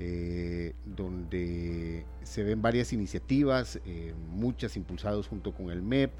[0.00, 6.12] eh, donde se ven varias iniciativas, eh, muchas impulsadas junto con el MEP,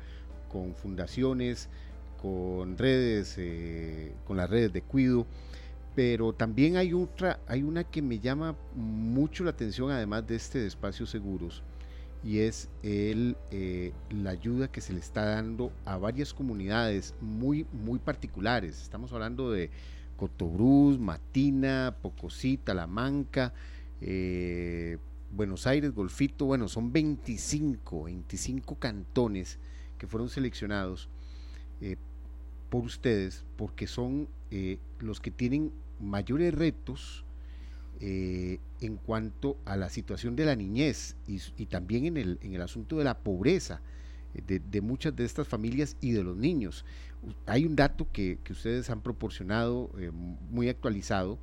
[0.48, 1.68] con fundaciones,
[2.20, 5.26] con redes, eh, con las redes de cuido,
[5.94, 10.58] pero también hay otra, hay una que me llama mucho la atención además de este
[10.58, 11.62] de espacios seguros
[12.24, 13.36] y es el,
[14.10, 18.82] la ayuda que se le está dando a varias comunidades muy, muy particulares.
[18.82, 19.70] Estamos hablando de
[20.18, 23.54] Cotobruz, Matina, Pocosí, Talamanca,
[24.00, 24.98] eh,
[25.30, 29.58] Buenos Aires, Golfito, bueno, son 25, 25 cantones
[29.98, 31.08] que fueron seleccionados
[31.80, 31.96] eh,
[32.70, 37.24] por ustedes porque son eh, los que tienen mayores retos
[38.00, 42.96] en cuanto a la situación de la niñez y, también en el, en el, asunto
[42.96, 43.80] de la pobreza
[44.46, 46.84] de, de, muchas de estas familias y de los niños
[47.46, 50.10] hay un dato que, ustedes han proporcionado eh,
[50.50, 51.38] muy actualizado,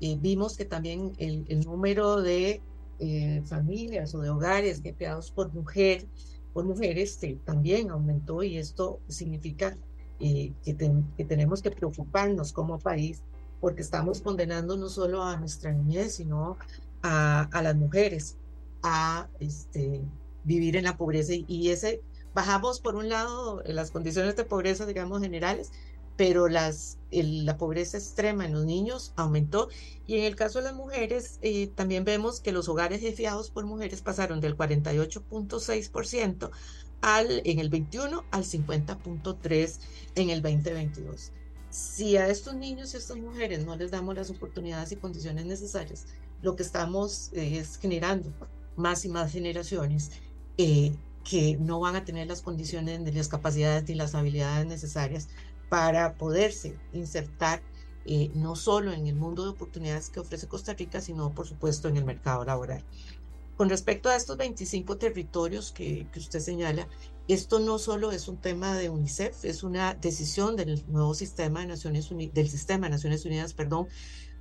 [0.00, 2.60] Y vimos que también el, el número de
[2.98, 6.06] eh, familias o de hogares creados por mujer,
[6.52, 9.76] por mujeres, también aumentó y esto significa
[10.18, 10.74] eh, que,
[11.16, 13.22] que, tenemos que preocuparnos como país
[13.60, 16.56] porque estamos condenando no solo a nuestra niñez, sino
[17.02, 18.36] a, a las mujeres
[18.82, 20.02] a este,
[20.44, 21.32] vivir en la pobreza.
[21.34, 22.00] Y, ese
[22.34, 25.72] bajamos por un lado las condiciones de pobreza digamos generales
[26.16, 26.72] pero la
[27.58, 29.68] pobreza extrema en los niños aumentó
[30.06, 33.66] y en el caso de las mujeres eh, también vemos que los hogares jefiados por
[33.66, 36.50] mujeres pasaron del 48.6%
[37.02, 39.78] al, en el 21 al 50.3
[40.14, 41.32] en el 2022.
[41.70, 45.44] Si a estos niños y a estas mujeres no les damos las oportunidades y condiciones
[45.44, 46.06] necesarias,
[46.42, 48.32] lo que estamos eh, es generando
[48.76, 50.12] más y más generaciones
[50.58, 50.94] eh,
[51.28, 55.28] que no van a tener las condiciones ni las capacidades ni las habilidades necesarias
[55.68, 57.62] para poderse insertar
[58.04, 61.88] eh, no solo en el mundo de oportunidades que ofrece Costa Rica, sino por supuesto
[61.88, 62.84] en el mercado laboral.
[63.56, 66.86] Con respecto a estos 25 territorios que, que usted señala,
[67.26, 71.66] esto no solo es un tema de UNICEF, es una decisión del nuevo sistema de
[71.66, 73.88] Naciones Unidas, del sistema de Naciones Unidas, perdón,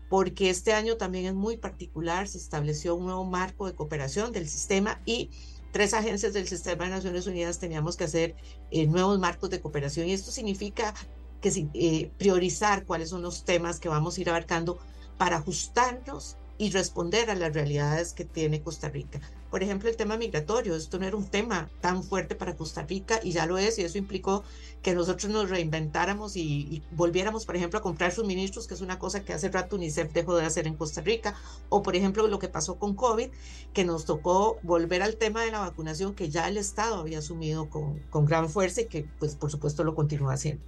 [0.10, 4.48] porque este año también es muy particular, se estableció un nuevo marco de cooperación del
[4.48, 5.32] sistema y
[5.76, 8.34] tres agencias del sistema de Naciones Unidas teníamos que hacer
[8.72, 10.94] eh, nuevos marcos de cooperación y esto significa
[11.42, 14.80] que eh, priorizar cuáles son los temas que vamos a ir abarcando
[15.18, 19.20] para ajustarnos y responder a las realidades que tiene Costa Rica.
[19.52, 23.20] Por ejemplo, el tema migratorio, esto no era un tema tan fuerte para Costa Rica
[23.24, 24.44] y ya lo es, y eso implicó
[24.82, 29.24] que nosotros nos reinventáramos y, volviéramos, por ejemplo, a comprar suministros, que es una cosa
[29.24, 31.36] que hace rato UNICEF dejó de hacer en Costa Rica,
[31.70, 33.30] o por ejemplo lo que pasó con COVID,
[33.74, 37.70] que nos tocó volver al tema de la vacunación que ya el Estado había asumido
[37.70, 40.64] con, con gran fuerza y que pues por supuesto lo continúa haciendo.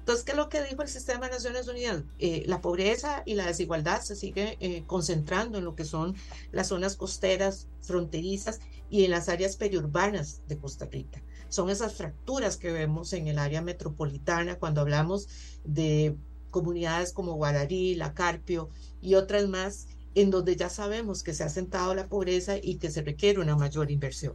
[0.00, 2.02] Entonces, ¿qué es lo que dijo el sistema de Naciones Unidas?
[2.18, 6.16] Eh, la pobreza y la desigualdad se sigue eh, concentrando en lo que son
[6.52, 11.22] las zonas costeras, fronterizas y en las áreas periurbanas de Costa Rica.
[11.48, 15.28] Son esas fracturas que vemos en el área metropolitana cuando hablamos
[15.64, 16.16] de
[16.50, 18.70] comunidades como Guararí, La Carpio
[19.00, 22.90] y otras más, en donde ya sabemos que se ha sentado la pobreza y que
[22.90, 24.34] se requiere una mayor inversión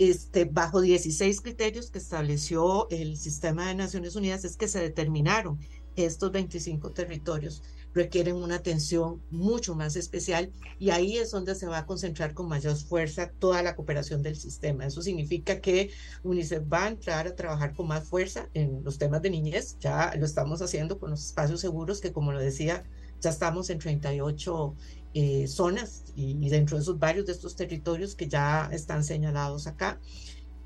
[0.00, 5.60] este, bajo 16 criterios que estableció el sistema de Naciones Unidas, es que se determinaron
[5.94, 11.78] estos 25 territorios requieren una atención mucho más especial y ahí es donde se va
[11.78, 14.86] a concentrar con mayor fuerza toda la cooperación del sistema.
[14.86, 15.90] Eso significa que
[16.22, 20.14] UNICEF va a entrar a trabajar con más fuerza en los temas de niñez, ya
[20.16, 22.84] lo estamos haciendo con los espacios seguros que como lo decía,
[23.20, 24.74] ya estamos en 38
[25.12, 29.98] eh, zonas y, dentro de esos varios de estos territorios que ya están señalados acá.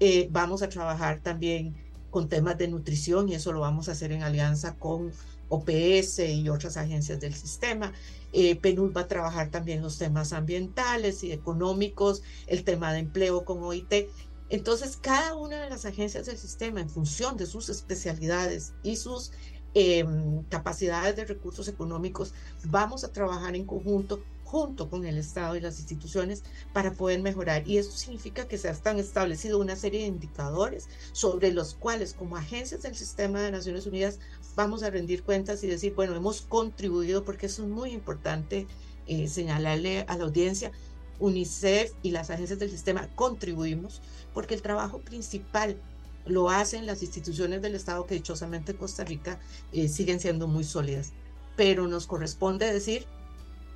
[0.00, 1.74] Eh, vamos a trabajar también
[2.10, 5.12] con temas de nutrición y eso lo vamos a hacer en alianza con
[5.48, 7.92] OPS y otras agencias del sistema.
[8.32, 8.60] Eh,
[8.94, 14.08] va a trabajar también los temas ambientales y económicos, el tema de empleo con OIT.
[14.50, 19.32] Entonces, cada una de las agencias del sistema, en función de sus especialidades y sus
[19.72, 22.34] em, capacidades de recursos económicos,
[22.64, 24.22] vamos a trabajar en conjunto
[24.54, 27.66] junto con el Estado y las instituciones para poder mejorar.
[27.66, 32.36] Y eso significa que se han establecido una serie de indicadores sobre los cuales como
[32.36, 34.20] agencias del sistema de Naciones Unidas
[34.54, 38.68] vamos a rendir cuentas y decir, bueno, hemos contribuido, porque eso es muy importante
[39.08, 40.70] eh, señalarle a la audiencia,
[41.18, 44.02] UNICEF y las agencias del sistema contribuimos,
[44.32, 45.82] porque el trabajo principal
[46.26, 49.40] lo hacen las instituciones del Estado que dichosamente en Costa Rica
[49.72, 51.12] eh, siguen siendo muy sólidas.
[51.56, 53.04] Pero nos corresponde decir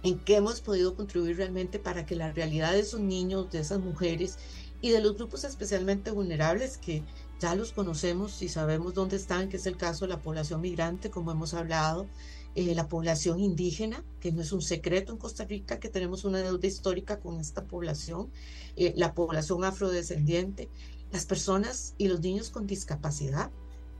[0.02, 3.80] en qué hemos podido contribuir realmente para que la realidad de esos niños, de esas
[3.80, 4.38] mujeres
[4.80, 7.02] y de los grupos especialmente vulnerables que
[7.40, 11.10] ya los conocemos y sabemos dónde están, que es el caso de la población migrante,
[11.10, 12.06] como hemos hablado,
[12.54, 16.38] eh, la población indígena, que no es un secreto en Costa Rica, que tenemos una
[16.38, 18.30] deuda histórica con esta población,
[18.76, 20.68] eh, la población afrodescendiente,
[21.12, 23.50] las personas y los niños con discapacidad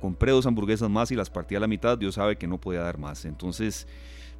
[0.00, 2.80] compré dos hamburguesas más y las partí a la mitad, Dios sabe que no podía
[2.80, 3.24] dar más.
[3.24, 3.86] Entonces,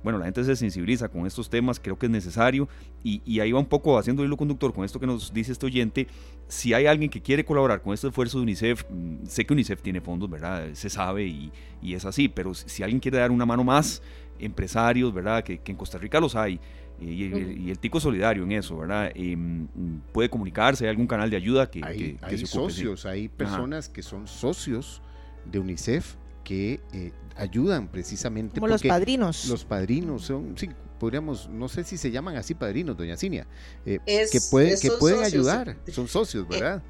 [0.05, 2.68] bueno, la gente se sensibiliza con estos temas, creo que es necesario.
[3.02, 6.07] Y, ahí va un poco haciendo hilo conductor con esto que nos dice este oyente.
[6.46, 9.80] Si hay alguien que quiere colaborar con este esfuerzo de UNICEF, mm, sé que UNICEF
[9.80, 10.68] tiene fondos, ¿verdad?
[10.74, 11.50] Se sabe y,
[11.82, 14.02] es así, pero si alguien quiere dar una mano más,
[14.38, 15.42] empresarios, ¿verdad?
[15.42, 16.61] Que, en Costa Rica los hay.
[17.00, 19.11] Y, el tico solidario en eso, ¿verdad?
[19.14, 19.66] Em,
[20.12, 24.28] puede comunicarse, hay algún canal de ayuda que, hay, hay socios, hay personas que son
[24.28, 25.00] socios
[25.45, 28.61] de UNICEF que eh, ayudan precisamente.
[28.61, 29.47] Como los padrinos.
[29.47, 30.68] Los padrinos son, sí,
[31.01, 33.49] podríamos, no sé si se llaman así padrinos, doña Cinia,
[33.84, 36.82] eh, que, puede, que pueden ayudar, son socios, eh, ¿verdad?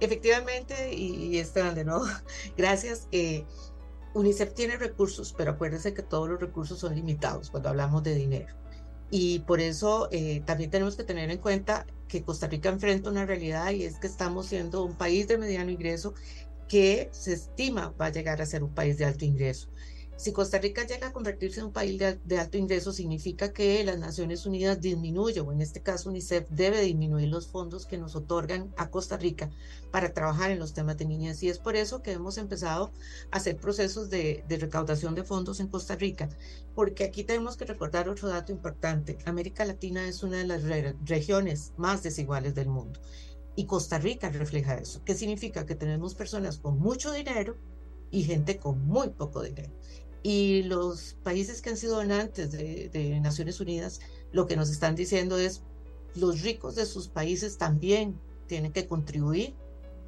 [0.00, 2.04] efectivamente, y, están de nuevo,
[2.56, 3.08] gracias.
[4.14, 8.54] UNICEF tiene recursos, pero acuérdense que todos los recursos son limitados cuando hablamos de dinero.
[9.10, 10.08] Y por eso
[10.44, 14.06] también tenemos que tener en cuenta que Costa Rica enfrenta una realidad y es que
[14.06, 16.14] estamos siendo un país de mediano ingreso
[16.68, 19.68] que se estima va a llegar a ser un país de alto ingreso.
[20.18, 24.00] Si Costa Rica llega a convertirse en un país de, alto ingreso, significa que las
[24.00, 28.74] Naciones Unidas disminuye, o en este caso UNICEF debe disminuir los fondos que nos otorgan
[28.76, 29.48] a Costa Rica
[29.92, 31.40] para trabajar en los temas de niñas.
[31.44, 32.90] Y es por eso que hemos empezado
[33.30, 36.28] a hacer procesos de, de recaudación de fondos en Costa Rica,
[36.74, 39.18] porque aquí tenemos que recordar otro dato importante.
[39.24, 40.64] América Latina es una de las
[41.04, 42.98] regiones más desiguales del mundo.
[43.58, 45.02] Y Costa Rica refleja eso.
[45.04, 45.66] ¿Qué significa?
[45.66, 47.56] Que tenemos personas con mucho dinero
[48.12, 49.72] y gente con muy poco dinero.
[50.22, 53.98] Y los países que han sido donantes de, Naciones Unidas,
[54.30, 55.62] lo que nos están diciendo es,
[56.14, 59.56] los ricos de sus países también tienen que contribuir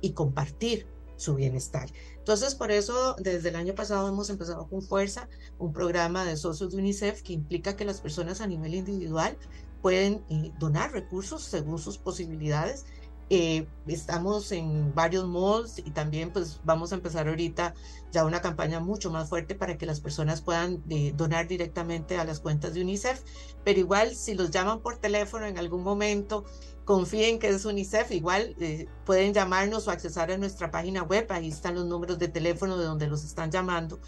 [0.01, 0.86] y compartir
[1.16, 1.90] su bienestar.
[2.18, 5.28] Entonces, por eso, desde el año pasado hemos empezado con fuerza
[5.59, 9.36] un programa de socios de UNICEF que implica que las personas a nivel individual
[9.82, 12.84] pueden eh, donar recursos según sus posibilidades
[13.33, 17.74] eh, estamos en varios malls y también pues vamos a empezar ahorita
[18.11, 22.24] ya una campaña mucho más fuerte para que las personas puedan eh, donar directamente a
[22.24, 23.22] las cuentas de UNICEF.
[23.62, 26.45] Pero igual si los llaman por teléfono en algún momento,
[26.85, 31.51] confíen que es UNICEF, igual eh, pueden llamarnos o accesar a nuestra página web, ahí
[31.51, 34.01] están los números de teléfono de donde los están llamando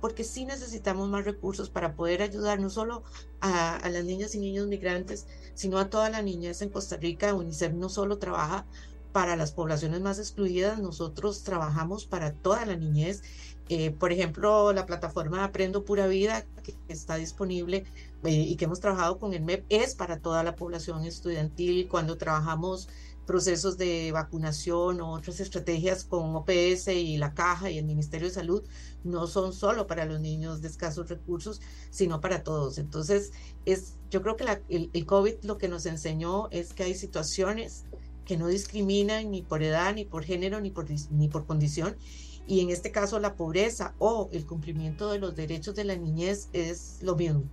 [0.00, 3.02] porque sí necesitamos más recursos para poder ayudar no solo
[3.40, 7.34] a, las niñas y niños migrantes, sino a toda la niñez en Costa Rica.
[7.34, 8.66] UNICEF no solo trabaja
[9.12, 13.22] para las poblaciones más excluidas, nosotros trabajamos para toda la niñez.
[13.68, 17.84] Eh, por ejemplo, la plataforma Aprendo Pura Vida, que está disponible
[18.24, 21.88] eh, y que hemos trabajado con el MEP, es para toda la población estudiantil.
[21.88, 22.88] Cuando trabajamos
[23.30, 28.34] procesos de vacunación o otras estrategias con OPS y la Caja y el Ministerio de
[28.34, 28.64] Salud,
[29.04, 31.60] no son solo para los niños de escasos recursos,
[31.90, 32.76] sino para todos.
[32.78, 33.30] Entonces,
[33.66, 36.96] es, yo creo que la, el, el COVID lo que nos enseñó es que hay
[36.96, 37.84] situaciones
[38.24, 41.96] que no discriminan ni por edad, ni por género, ni por, ni por condición.
[42.48, 46.48] Y en este caso la pobreza o el cumplimiento de los derechos de la niñez
[46.52, 47.44] es lo mismo.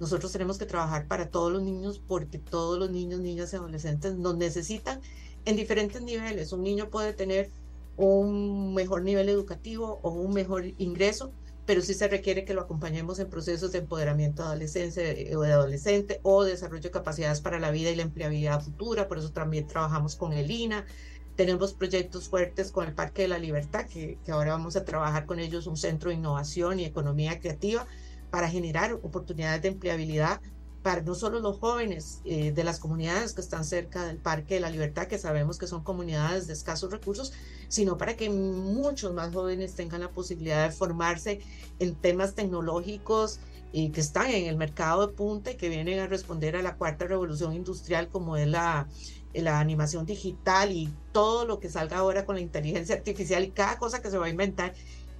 [0.00, 4.16] Nosotros tenemos que trabajar para todos los niños porque todos los niños, niñas y adolescentes
[4.16, 5.00] nos necesitan
[5.44, 6.52] en diferentes niveles.
[6.52, 7.50] Un niño puede tener
[7.96, 11.32] un mejor nivel educativo o un mejor ingreso,
[11.64, 16.20] pero sí se requiere que lo acompañemos en procesos de empoderamiento adolescente o de adolescente
[16.22, 19.06] o desarrollo de capacidades para la vida y la empleabilidad futura.
[19.06, 20.84] Por eso también trabajamos con el INA.
[21.36, 25.26] Tenemos proyectos fuertes con el Parque de la Libertad, que, que ahora vamos a trabajar
[25.26, 27.86] con ellos, un centro de innovación y economía creativa
[28.34, 30.40] para generar oportunidades de empleabilidad
[30.82, 34.60] para no solo los jóvenes eh, de las comunidades que están cerca del Parque de
[34.60, 37.32] la Libertad, que sabemos que son comunidades de escasos recursos,
[37.68, 41.42] sino para que muchos más jóvenes tengan la posibilidad de formarse
[41.78, 43.38] en temas tecnológicos
[43.70, 46.74] y que están en el mercado de punta y que vienen a responder a la
[46.74, 48.88] cuarta revolución industrial como es la,
[49.32, 53.78] la animación digital y todo lo que salga ahora con la inteligencia artificial y cada
[53.78, 54.74] cosa que se va a inventar.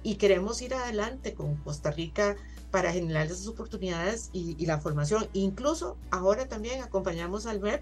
[0.05, 2.35] Y queremos ir adelante con Costa Rica
[2.69, 5.27] para generar esas oportunidades y, la formación.
[5.33, 7.81] Incluso ahora también acompañamos al web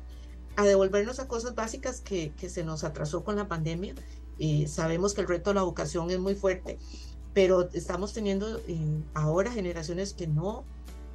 [0.55, 3.93] a devolvernos a cosas básicas que, que se nos atrasó con la pandemia.
[4.37, 6.79] Y sabemos que el reto de la vocación es muy fuerte,
[7.33, 10.63] pero estamos teniendo eh, ahora generaciones que no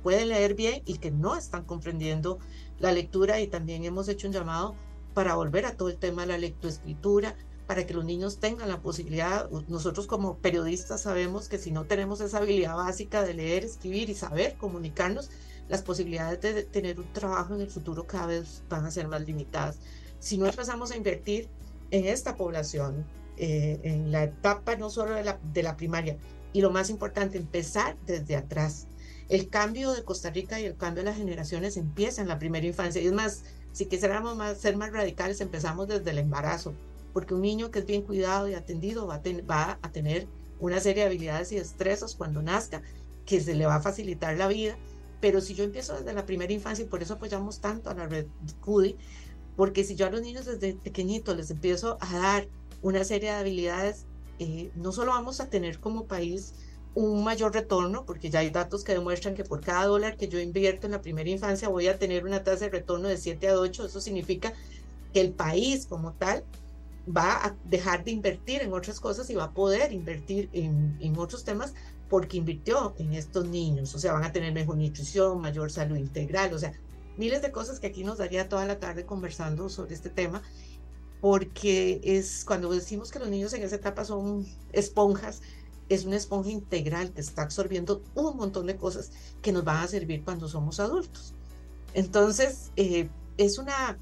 [0.03, 2.39] pueden leer bien y que no están comprendiendo
[2.79, 4.75] la lectura y también hemos hecho un llamado
[5.15, 7.35] para volver a todo el tema de la lectoescritura,
[7.69, 12.23] para que los niños tengan la posibilidad, nosotros como periodistas sabemos que si no tenemos
[12.23, 15.31] esa habilidad básica de leer, escribir y saber comunicarnos,
[15.69, 19.21] las posibilidades de tener un trabajo en el futuro cada vez van a ser más
[19.21, 19.81] limitadas.
[20.19, 21.51] Si no empezamos a invertir
[21.91, 23.05] en esta población,
[23.37, 26.17] eh, en la etapa no solo de la, de la primaria,
[26.55, 28.87] y lo más importante, empezar desde atrás.
[29.29, 32.67] El cambio de Costa Rica y el cambio de las generaciones empieza en la primera
[32.67, 33.03] infancia.
[33.03, 33.43] Y es más,
[33.73, 36.73] si quisiéramos más, ser más radicales, empezamos desde el embarazo
[37.19, 40.29] porque un niño que es bien cuidado y atendido va a, va a tener
[40.61, 42.81] una serie de habilidades y destrezos cuando nazca
[43.27, 44.79] que se le va a facilitar la vida.
[45.21, 48.07] Pero si yo empiezo desde la primera infancia, y por eso apoyamos tanto a la
[48.07, 48.27] red
[48.61, 48.95] CUDI,
[49.57, 52.49] porque si yo a los niños desde pequeñitos les empiezo a dar
[52.83, 54.05] una serie de habilidades,
[54.39, 56.55] eh, no solo vamos a tener como país
[56.95, 60.39] un mayor retorno, porque ya hay datos que demuestran que por cada dólar que yo
[60.39, 63.59] invierto en la primera infancia voy a tener una tasa de retorno de 7 a
[63.59, 64.53] 8, eso significa
[65.13, 66.45] que el país como tal
[67.17, 71.19] va a dejar de invertir en otras cosas y va a poder invertir en, en,
[71.19, 71.75] otros temas
[72.09, 73.95] porque invirtió en estos niños.
[73.95, 76.73] O sea, van a tener mejor nutrición, mayor salud integral, o sea,
[77.17, 80.43] miles de cosas que aquí nos daría toda la tarde conversando sobre este tema,
[81.21, 85.43] porque es cuando decimos que los niños en esa etapa son esponjas,
[85.89, 89.11] es una esponja integral que está absorbiendo un montón de cosas
[89.43, 91.35] que nos van a servir cuando somos adultos.
[91.95, 93.99] Entonces, eh, es una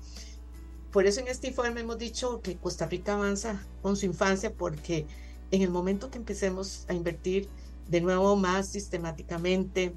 [0.93, 5.07] por eso en este informe hemos dicho que Costa Rica avanza con su infancia porque
[5.51, 7.49] en el momento que empecemos a invertir
[7.89, 9.95] de nuevo más sistemáticamente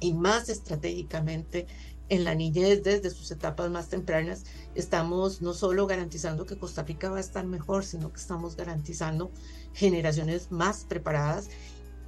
[0.00, 1.66] y más estratégicamente
[2.08, 7.10] en la niñez desde sus etapas más tempranas, estamos no solo garantizando que Costa Rica
[7.10, 9.30] va a estar mejor, sino que estamos garantizando
[9.74, 11.50] generaciones más preparadas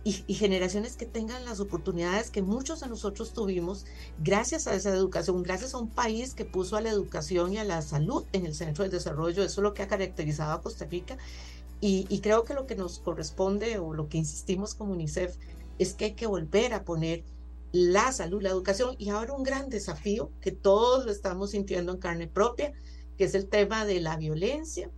[0.02, 3.84] y, generaciones que tengan las oportunidades que muchos de nosotros tuvimos
[4.18, 7.64] gracias a esa educación, gracias a un país que puso a la educación y a
[7.64, 9.42] la salud en el centro del desarrollo.
[9.42, 11.18] Eso es lo que ha caracterizado a Costa Rica.
[11.82, 15.36] Y, y creo que lo que nos corresponde o lo que insistimos como UNICEF
[15.78, 17.22] es que hay que volver a poner
[17.72, 21.98] la salud, la educación y ahora un gran desafío que todos lo estamos sintiendo en
[21.98, 22.72] carne propia,
[23.16, 24.90] que es el tema de la violencia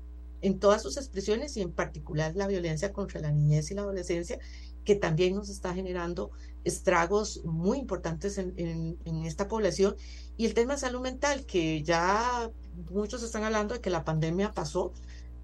[0.43, 4.39] en todas sus expresiones y en particular la violencia contra la niñez y la adolescencia
[4.85, 6.31] que también nos está generando
[6.65, 9.97] estragos muy importantes en, esta población.
[10.37, 12.51] Y el tema de salud mental, que ya
[12.91, 14.93] muchos están hablando de que la pandemia pasó,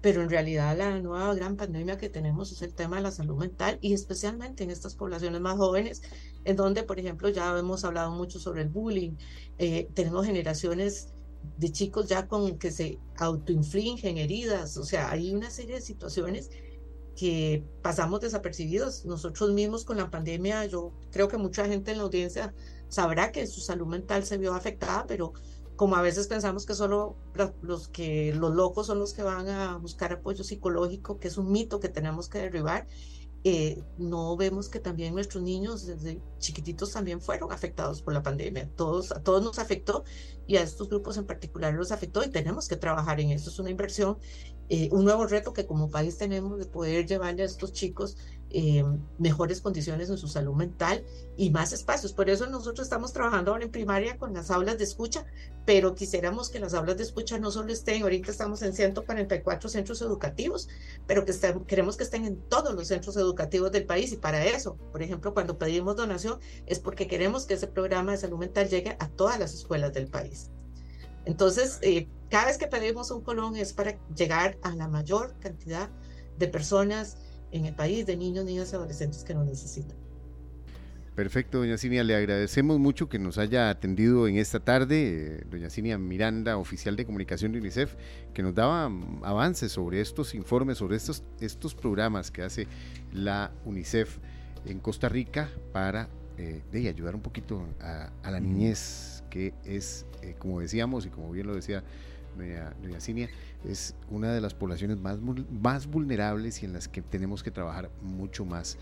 [0.01, 3.35] pero en realidad la nueva gran pandemia que tenemos es el tema de la salud
[3.35, 6.01] mental y especialmente en estas poblaciones más jóvenes,
[6.45, 9.15] en donde, por ejemplo, ya hemos hablado mucho sobre el bullying,
[9.57, 11.09] eh, tenemos generaciones
[11.57, 16.49] de chicos ya con que se autoinfligen heridas, o sea, hay una serie de situaciones
[17.19, 19.03] que pasamos desapercibidos.
[19.03, 22.53] Nosotros mismos con la pandemia, yo creo que mucha gente en la audiencia
[22.87, 25.33] sabrá que su salud mental se vio afectada, pero
[25.75, 27.17] como a veces pensamos que solo
[27.61, 31.51] los que los locos son los que van a buscar apoyo psicológico, que es un
[31.51, 32.87] mito que tenemos que derribar,
[33.43, 38.69] eh, no vemos que también nuestros niños desde chiquititos también fueron afectados por la pandemia.
[38.77, 40.05] Todos, a todos nos afectó
[40.47, 43.49] y a estos grupos en particular los afectó y tenemos que trabajar en eso.
[43.49, 44.17] Es una inversión,
[44.69, 48.17] eh, un nuevo reto que como país tenemos de poder llevarle a estos chicos
[48.51, 48.83] eh,
[49.19, 51.03] mejores condiciones en su salud mental
[51.37, 52.13] y más espacios.
[52.13, 55.25] Por eso nosotros estamos trabajando ahora en primaria con las aulas de escucha,
[55.65, 60.01] pero quisiéramos que las aulas de escucha no solo estén, ahorita estamos en 144 centros
[60.01, 60.67] educativos,
[61.07, 61.33] pero que
[61.67, 65.33] queremos que estén en todos los centros educativos del país y para eso, por ejemplo,
[65.33, 69.39] cuando pedimos donación es porque queremos que ese programa de salud mental llegue a todas
[69.39, 70.49] las escuelas del país.
[71.25, 75.89] Entonces, eh, cada vez que pedimos un colón es para llegar a la mayor cantidad
[76.37, 77.17] de personas
[77.51, 79.97] en el país de niños, niñas y adolescentes que nos necesitan.
[81.15, 85.69] Perfecto, doña Cinia, le agradecemos mucho que nos haya atendido en esta tarde, eh, doña
[85.69, 87.95] Cinia Miranda, oficial de comunicación de UNICEF,
[88.33, 92.67] que nos daba mm, avances sobre estos informes, sobre estos, estos programas que hace
[93.11, 94.17] la UNICEF
[94.65, 96.07] en Costa Rica para
[96.37, 101.31] eh, de ayudar un poquito a, la niñez, que es, eh, como decíamos y como
[101.31, 101.83] bien lo decía
[102.39, 103.29] doña, doña Cinia,
[103.65, 105.19] es una de las poblaciones más,
[105.51, 108.77] más vulnerables y en las que tenemos que trabajar mucho más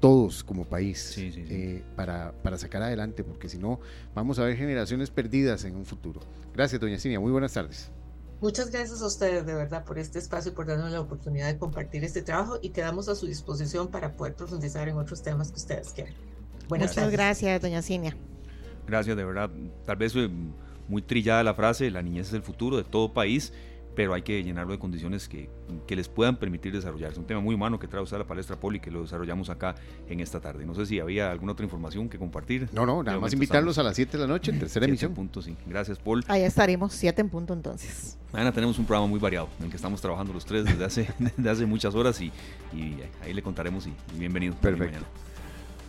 [0.00, 3.78] todos como país eh, para, para, sacar adelante, porque si no,
[4.16, 6.20] vamos a ver generaciones perdidas en un futuro.
[6.52, 7.20] Gracias, doña Cinia.
[7.20, 7.92] Muy buenas tardes.
[8.40, 11.56] Muchas gracias a ustedes de verdad por este espacio y por darnos la oportunidad de
[11.56, 15.58] compartir este trabajo y quedamos a su disposición para poder profundizar en otros temas que
[15.58, 16.14] ustedes quieran.
[16.68, 18.16] Buenas Muchas gracias, doña Cinia.
[18.88, 19.48] Gracias, de verdad.
[19.86, 20.28] Tal vez eh,
[20.88, 23.52] muy trillada la frase, la niñez es el futuro de todo país
[23.94, 25.50] pero hay que llenarlo de condiciones que,
[25.86, 27.18] que, les puedan permitir desarrollarse.
[27.18, 29.74] Un tema muy humano que trae usted a la palestra Poli que lo desarrollamos acá
[30.08, 30.64] en esta tarde.
[30.64, 32.68] No sé si había alguna otra información que compartir.
[32.72, 35.14] No, no, nada más invitarlos a las 7 de la noche en tercera emisión.
[35.14, 35.56] punto, sí.
[35.66, 36.24] Gracias, Paul.
[36.28, 38.18] Ahí estaremos, 7 en punto entonces.
[38.32, 41.08] Mañana tenemos un programa muy variado en el que estamos trabajando los tres desde hace,
[41.18, 42.32] desde hace muchas horas y,
[42.72, 44.54] y ahí le contaremos y, bienvenido.
[44.54, 45.04] Perfecto.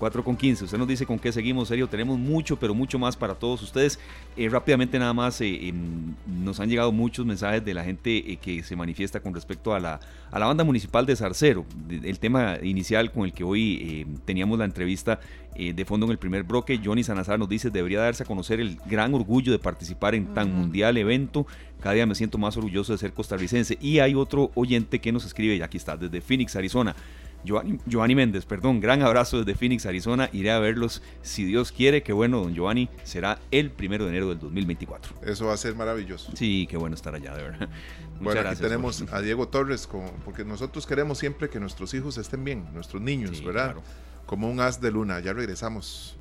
[0.03, 0.65] 4 con 15.
[0.65, 1.87] Usted nos dice con qué seguimos, serio.
[1.87, 3.97] Tenemos mucho, pero mucho más para todos ustedes.
[4.35, 8.35] Eh, rápidamente nada más, eh, em, nos han llegado muchos mensajes de la gente eh,
[8.35, 11.65] que se manifiesta con respecto a la, a la banda municipal de Zarcero.
[11.89, 15.21] el tema inicial con el que hoy teníamos la entrevista
[15.55, 18.75] de fondo en el primer bloque, Johnny Sanazar nos dice, debería darse a conocer el
[18.87, 21.45] gran orgullo de participar en tan mundial evento.
[21.79, 23.77] Cada día me siento más orgulloso de ser costarricense.
[23.79, 26.95] Y hay otro oyente que nos escribe, y aquí está, desde Phoenix, Arizona.
[27.43, 30.29] Giovanni, Méndez, perdón, gran abrazo desde Phoenix, Arizona.
[30.31, 32.01] Iré a verlos si Dios quiere.
[32.01, 35.15] Que bueno, don Giovanni, será el primero de enero del 2024.
[35.25, 36.31] Eso va a ser maravilloso.
[36.35, 37.69] Sí, qué bueno estar allá, de verdad.
[38.21, 39.89] bueno, aquí tenemos a Diego Torres,
[40.23, 43.75] porque nosotros queremos siempre que nuestros hijos estén bien, nuestros niños, ¿verdad?
[44.25, 45.19] Como un as de luna.
[45.19, 46.17] Ya regresamos.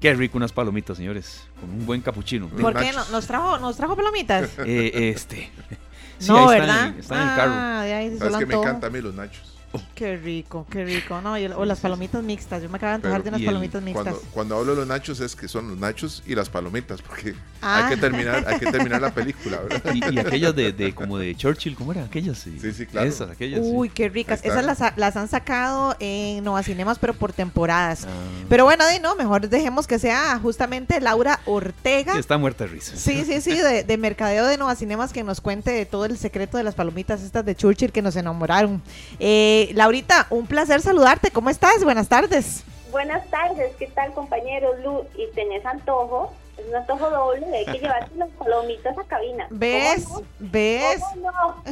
[0.00, 2.48] Qué rico unas palomitas, señores, con un buen capuchino.
[2.48, 2.92] ¿Por qué?
[2.92, 4.50] ¿Nos trajo, ¿Nos trajo palomitas?
[4.66, 5.50] Eh, este.
[6.28, 6.94] no, ¿verdad?
[6.98, 7.52] Está en, el carro.
[7.54, 9.53] Ah, de ahí ¿Sabes que me encantan a mí los nachos?
[9.94, 11.20] Qué rico, qué rico.
[11.20, 12.62] No, o las palomitas mixtas.
[12.62, 14.04] Yo me acabo de antojar de unas palomitas mixtas.
[14.04, 17.34] Cuando, cuando, hablo de los nachos es que son los nachos y las palomitas, porque
[17.60, 18.00] hay que ah.
[18.00, 19.94] terminar, hay que terminar la película, ¿verdad?
[19.94, 22.38] Y, aquellas de, de, como de Churchill, ¿cómo eran aquellas?
[22.38, 23.08] Sí, sí, claro.
[23.08, 23.60] Esas, aquellas.
[23.62, 24.40] Uy, qué ricas.
[24.44, 28.04] Esas las, las, han sacado en Nova Cinemas, pero por temporadas.
[28.04, 28.08] Ah.
[28.48, 32.18] Pero bueno, de no, mejor dejemos que sea justamente Laura Ortega.
[32.18, 32.96] está muerta de risa.
[32.96, 36.58] Sí, sí, sí, de, de mercadeo de Nova Cinemas que nos cuente todo el secreto
[36.58, 38.82] de las palomitas estas de Churchill que nos enamoraron.
[39.18, 41.30] Eh, Laurita, un placer saludarte.
[41.30, 41.82] ¿Cómo estás?
[41.84, 42.64] Buenas tardes.
[42.90, 44.78] Buenas tardes, ¿qué tal compañeros?
[44.84, 49.48] Lu, y tenés antojo, es un antojo doble, hay que llevarte las palomitas a cabina.
[49.50, 50.06] ¿Ves?
[50.38, 51.02] ¿Ves?
[51.16, 51.64] no?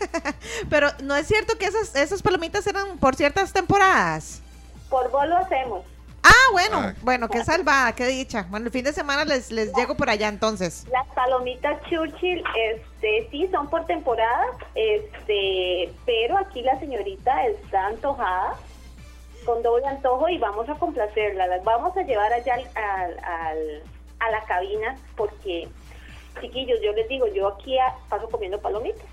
[0.70, 4.40] Pero no es cierto que esas, esas palomitas eran por ciertas temporadas.
[4.88, 5.84] Por vos lo hacemos.
[6.22, 8.46] Ah, bueno, bueno, qué salvada, qué dicha.
[8.50, 10.86] Bueno, el fin de semana les, les llego por allá entonces.
[10.90, 18.54] Las palomitas Churchill, este, sí, son por temporada, este, pero aquí la señorita está antojada,
[19.46, 21.46] con doble antojo y vamos a complacerla.
[21.46, 23.82] Las vamos a llevar allá al, al,
[24.18, 25.68] a la cabina porque,
[26.40, 27.76] chiquillos, yo les digo, yo aquí
[28.08, 29.06] paso comiendo palomitas.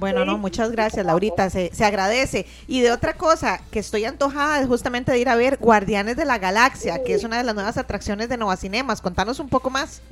[0.00, 2.46] Bueno, no, muchas gracias, Laurita, se, se, agradece.
[2.66, 6.24] Y de otra cosa, que estoy antojada es justamente de ir a ver Guardianes de
[6.24, 9.02] la Galaxia, que es una de las nuevas atracciones de Nova Cinemas.
[9.02, 10.02] Contanos un poco más.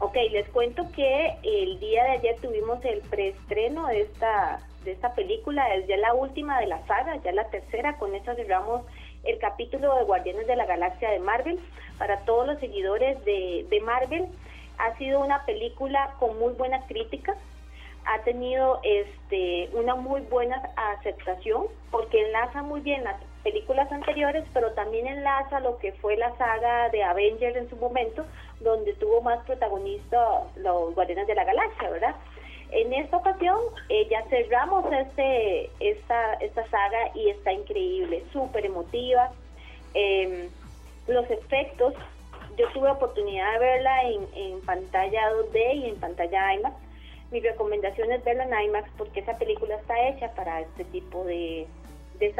[0.00, 5.14] Ok, les cuento que el día de ayer tuvimos el preestreno de esta, de esta
[5.14, 8.82] película, es ya la última de la saga, ya la tercera, con esta cerramos
[9.22, 11.60] el capítulo de Guardianes de la Galaxia de Marvel.
[11.98, 14.26] Para todos los seguidores de, de Marvel,
[14.78, 17.36] ha sido una película con muy buena crítica
[18.06, 24.72] ha tenido este una muy buena aceptación porque enlaza muy bien las películas anteriores, pero
[24.72, 28.24] también enlaza lo que fue la saga de Avengers en su momento,
[28.60, 30.18] donde tuvo más protagonista
[30.56, 32.14] los Guardianes de la Galaxia, ¿verdad?
[32.70, 39.30] En esta ocasión eh, ya cerramos este, esta, esta saga y está increíble, súper emotiva.
[39.92, 40.48] Em,
[41.06, 41.94] los efectos,
[42.56, 46.83] yo tuve oportunidad de verla en, en pantalla 2D y en pantalla IMAX.
[47.34, 51.66] Mi recomendación es verla en IMAX porque esa película está hecha para este tipo de,
[52.20, 52.32] de.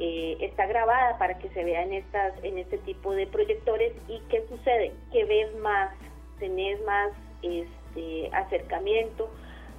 [0.00, 4.18] Eh, está grabada para que se vea en, estas, en este tipo de proyectores y
[4.28, 4.92] ¿qué sucede?
[5.12, 5.94] Que ves más,
[6.40, 7.12] tenés más
[7.42, 9.30] este, acercamiento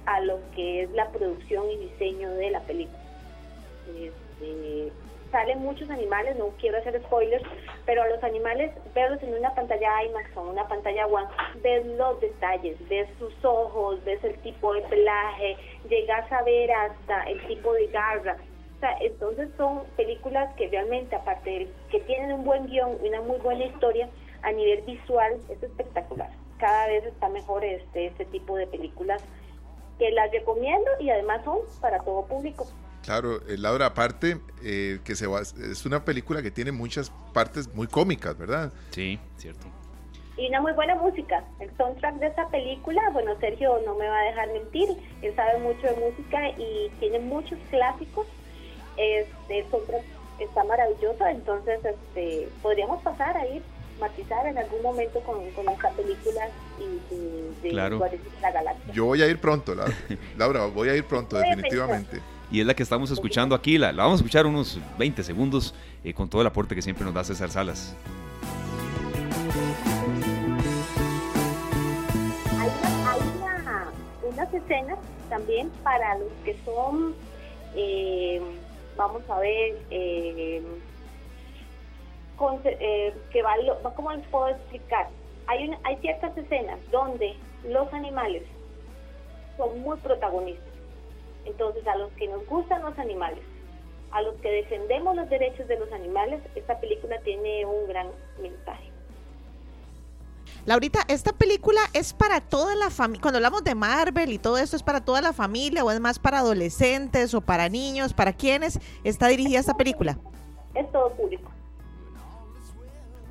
[0.06, 3.04] a lo que es la producción y diseño de la película.
[3.88, 4.90] Este,
[5.30, 7.44] salen muchos animales, no quiero hacer spoilers,
[7.84, 11.28] pero a los animales, verlos en una pantalla IMAX o una pantalla One,
[11.62, 15.56] ves los detalles, ves sus ojos, ves el tipo de pelaje,
[15.88, 18.36] llegas a ver hasta el tipo de garra.
[18.76, 23.08] O sea, entonces son películas que realmente, aparte de que tienen un buen guion y
[23.08, 24.08] una muy buena historia,
[24.42, 26.30] a nivel visual es espectacular.
[26.58, 29.22] Cada vez está mejor este, este tipo de películas
[29.98, 32.66] que las recomiendo y además son para todo público.
[33.08, 37.86] Claro, Laura, aparte eh, que se va, es una película que tiene muchas partes muy
[37.86, 38.70] cómicas, ¿verdad?
[38.90, 39.66] Sí, cierto.
[40.36, 41.42] Y una muy buena música.
[41.58, 44.90] El soundtrack de esta película, bueno, Sergio no me va a dejar mentir,
[45.22, 48.26] él sabe mucho de música y tiene muchos clásicos.
[48.98, 50.04] Este, el soundtrack
[50.40, 53.62] está maravilloso, entonces este, podríamos pasar a ir
[53.98, 56.48] matizar en algún momento con, con esta película
[56.78, 57.96] y de, de Claro.
[57.96, 58.92] Guardianes de la Galaxia.
[58.92, 59.94] Yo voy a ir pronto, Laura,
[60.36, 62.20] Laura voy a ir pronto, definitivamente.
[62.50, 63.76] Y es la que estamos escuchando aquí.
[63.78, 65.74] La, la vamos a escuchar unos 20 segundos
[66.04, 67.94] eh, con todo el aporte que siempre nos da César Salas.
[72.58, 73.88] Hay, una- hay una-
[74.22, 77.14] unas escenas también para los que son,
[77.76, 78.40] eh,
[78.96, 80.62] vamos a ver, eh,
[82.36, 83.54] con- eh, que va,
[83.94, 85.08] ¿cómo les puedo explicar?
[85.46, 87.34] Hay, una- hay ciertas escenas donde
[87.68, 88.42] los animales
[89.56, 90.64] son muy protagonistas.
[91.48, 93.40] Entonces, a los que nos gustan los animales,
[94.12, 98.08] a los que defendemos los derechos de los animales, esta película tiene un gran
[98.40, 98.90] mensaje.
[100.66, 103.22] Laurita, ¿esta película es para toda la familia?
[103.22, 106.18] Cuando hablamos de Marvel y todo esto, ¿es para toda la familia o es más
[106.18, 108.12] para adolescentes o para niños?
[108.12, 110.18] ¿Para quiénes está dirigida esta película?
[110.74, 111.50] Es todo público.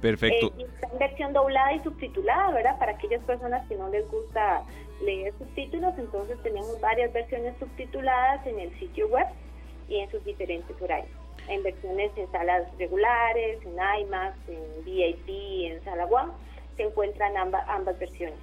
[0.01, 0.53] Perfecto.
[0.57, 2.80] Eh, está en versión doblada y subtitulada, ¿verdad?
[2.80, 4.63] Para aquellas personas que no les gusta
[5.02, 9.28] leer subtítulos, entonces tenemos varias versiones subtituladas en el sitio web
[9.88, 11.12] y en sus diferentes horarios.
[11.48, 16.32] En versiones en salas regulares, en IMAX, en VIP, en sala One,
[16.76, 18.39] se encuentran ambas, ambas versiones.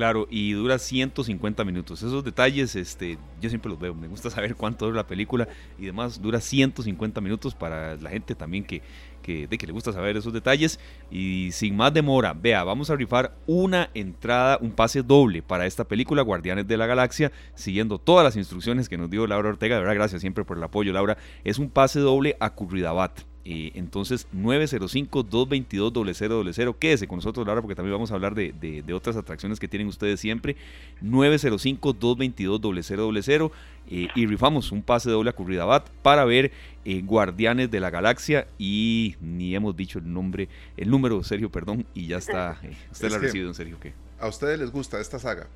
[0.00, 2.02] Claro, y dura 150 minutos.
[2.02, 3.94] Esos detalles, este, yo siempre los veo.
[3.94, 5.46] Me gusta saber cuánto dura la película
[5.78, 6.22] y demás.
[6.22, 8.80] Dura 150 minutos para la gente también que,
[9.20, 10.80] que, de que le gusta saber esos detalles.
[11.10, 15.84] Y sin más demora, vea, vamos a rifar una entrada, un pase doble para esta
[15.84, 19.74] película, Guardianes de la Galaxia, siguiendo todas las instrucciones que nos dio Laura Ortega.
[19.74, 21.18] De verdad, gracias siempre por el apoyo, Laura.
[21.44, 23.29] Es un pase doble a Curridabat.
[23.44, 26.76] Eh, entonces, 905-222-0000.
[26.78, 29.66] Quédese con nosotros, Laura, porque también vamos a hablar de, de- de otras atracciones que
[29.68, 30.56] tienen ustedes siempre.
[31.02, 33.50] 905-222-0000.
[33.92, 36.52] eh, y rifamos un pase doble a Curridabat para ver
[36.84, 38.46] eh, Guardianes de la Galaxia.
[38.58, 41.86] Y ni hemos dicho el nombre, el número, Sergio, perdón.
[41.94, 42.58] Y ya está.
[42.62, 43.78] eh, usted Es la recibido, en serio.
[43.80, 43.92] ¿qué?
[44.20, 45.46] ¿A ustedes les gusta esta saga?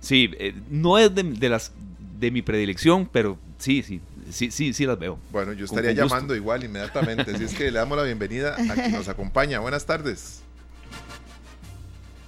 [0.00, 1.72] Sí, eh, no es de, de las
[2.18, 4.00] de mi predilección, pero sí, sí,
[4.30, 5.18] sí, sí, sí las veo.
[5.30, 7.32] Bueno, yo estaría llamando igual inmediatamente.
[7.32, 9.60] Así es que le damos la bienvenida a quien nos acompaña.
[9.60, 10.42] Buenas tardes.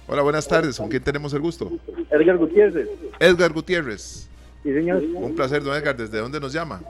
[0.07, 0.77] Hola, buenas tardes.
[0.77, 1.71] ¿Con quién tenemos el gusto?
[2.09, 2.89] Edgar Gutiérrez.
[3.19, 4.27] Edgar Gutiérrez.
[4.63, 5.01] Sí, señor.
[5.01, 5.95] Un placer, don Edgar.
[5.95, 6.81] ¿Desde dónde nos llama?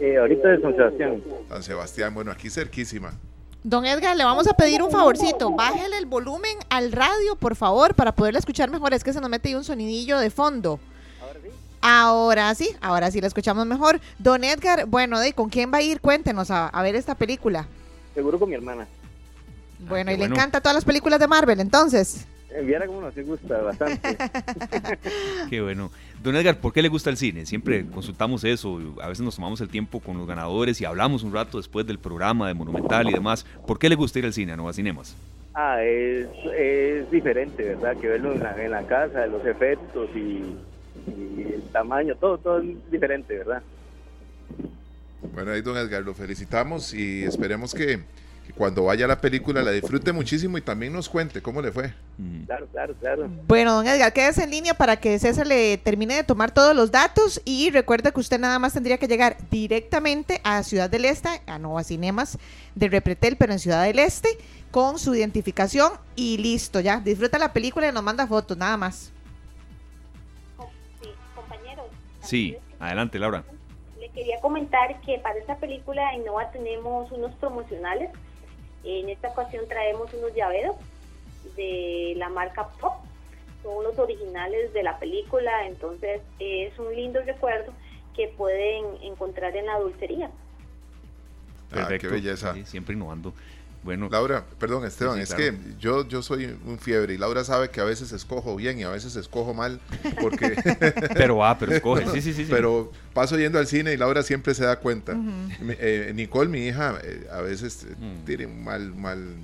[0.00, 1.22] Eh, ahorita de San Sebastián.
[1.48, 2.14] San Sebastián.
[2.14, 3.12] Bueno, aquí cerquísima.
[3.62, 5.52] Don Edgar, le vamos a pedir un favorcito.
[5.52, 8.92] Bájele el volumen al radio, por favor, para poderle escuchar mejor.
[8.94, 10.80] Es que se nos mete ahí un sonidillo de fondo.
[11.82, 14.00] Ahora sí, ahora sí la escuchamos mejor.
[14.18, 16.00] Don Edgar, bueno, ¿de con quién va a ir?
[16.00, 17.66] Cuéntenos a, a ver esta película.
[18.14, 18.86] Seguro con mi hermana.
[19.80, 20.34] Bueno, qué y le bueno.
[20.36, 22.26] encantan todas las películas de Marvel, entonces.
[22.54, 24.16] Eh, Viera cómo nos gusta bastante.
[25.50, 25.90] Qué bueno.
[26.22, 27.46] Don Edgar, ¿por qué le gusta el cine?
[27.46, 31.32] Siempre consultamos eso, a veces nos tomamos el tiempo con los ganadores y hablamos un
[31.32, 33.44] rato después del programa de Monumental y demás.
[33.66, 35.16] ¿Por qué le gusta ir al cine a Nueva Cinemas?
[35.54, 37.96] ah, es, es diferente, ¿verdad?
[37.96, 40.54] Que verlo en la, en la casa, los efectos y,
[41.06, 43.62] y el tamaño, todo, todo es diferente, ¿verdad?
[45.34, 48.00] Bueno, ahí don Edgar, lo felicitamos y esperemos que,
[48.46, 51.72] que cuando vaya a la película la disfrute muchísimo y también nos cuente cómo le
[51.72, 51.94] fue.
[52.46, 53.30] Claro, claro, claro.
[53.46, 56.90] Bueno, don Edgar, quédese en línea para que César le termine de tomar todos los
[56.90, 61.28] datos y recuerde que usted nada más tendría que llegar directamente a Ciudad del Este,
[61.46, 62.38] a Nova Cinemas
[62.74, 64.28] de Repretel, pero en Ciudad del Este,
[64.70, 67.00] con su identificación y listo, ya.
[67.00, 69.12] Disfruta la película y nos manda fotos, nada más.
[72.22, 73.44] Sí, adelante, Laura.
[74.00, 78.10] Le quería comentar que para esta película en Nova tenemos unos promocionales.
[78.84, 80.76] En esta ocasión traemos unos llaveros
[81.56, 82.94] de la marca Pop.
[83.62, 87.72] Son los originales de la película, entonces es un lindo recuerdo
[88.16, 90.30] que pueden encontrar en la dulcería.
[91.72, 92.54] Ah, qué belleza.
[92.54, 93.32] Sí, siempre innovando.
[93.82, 97.70] Bueno, Laura, perdón Esteban, Sí, es que yo, yo soy un fiebre y Laura sabe
[97.70, 99.80] que a veces escojo bien y a veces escojo mal
[100.20, 100.54] porque
[101.14, 102.04] pero va, pero escoge.
[102.12, 102.44] Sí, sí, sí.
[102.44, 102.50] sí.
[102.50, 105.16] pero paso yendo al cine y Laura siempre se da cuenta.
[105.80, 108.24] Eh, Nicole, mi hija, eh, a veces eh, Mm.
[108.24, 109.34] tiene un mal, mal,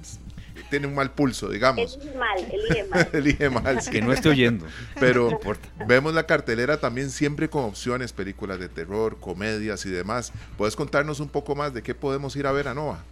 [0.71, 1.97] tiene un mal pulso, digamos.
[2.01, 3.09] Elige mal, elige mal.
[3.13, 3.91] Elige mal, sí.
[3.91, 4.67] que no esté oyendo.
[5.01, 5.69] Pero No importa.
[5.87, 10.33] vemos la cartelera también siempre con opciones, películas de terror, comedias y demás.
[10.57, 13.03] ¿Puedes contarnos un poco más de qué podemos ir a ver a Nova?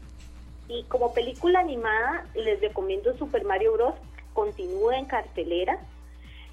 [0.68, 3.94] Y como película animada, les recomiendo Super Mario Bros.
[4.32, 5.78] Continúa en cartelera.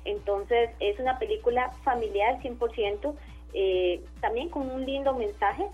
[0.06, 3.15] Entonces, es una película familiar 100%,
[3.53, 5.65] eh, también con un lindo mensaje.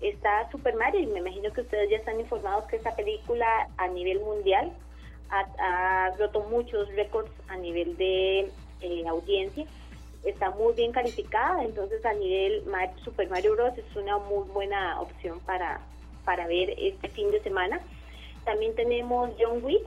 [0.00, 3.88] Está Super Mario, y me imagino que ustedes ya están informados que esta película a
[3.88, 4.72] nivel mundial
[5.30, 8.50] ha, ha roto muchos récords a nivel de
[8.80, 9.66] eh, audiencia.
[10.24, 12.64] Está muy bien calificada, entonces a nivel
[13.04, 13.78] Super Mario Bros.
[13.78, 15.80] es una muy buena opción para,
[16.28, 17.80] para ver este fin de semana.
[18.44, 19.86] También tenemos John Wick,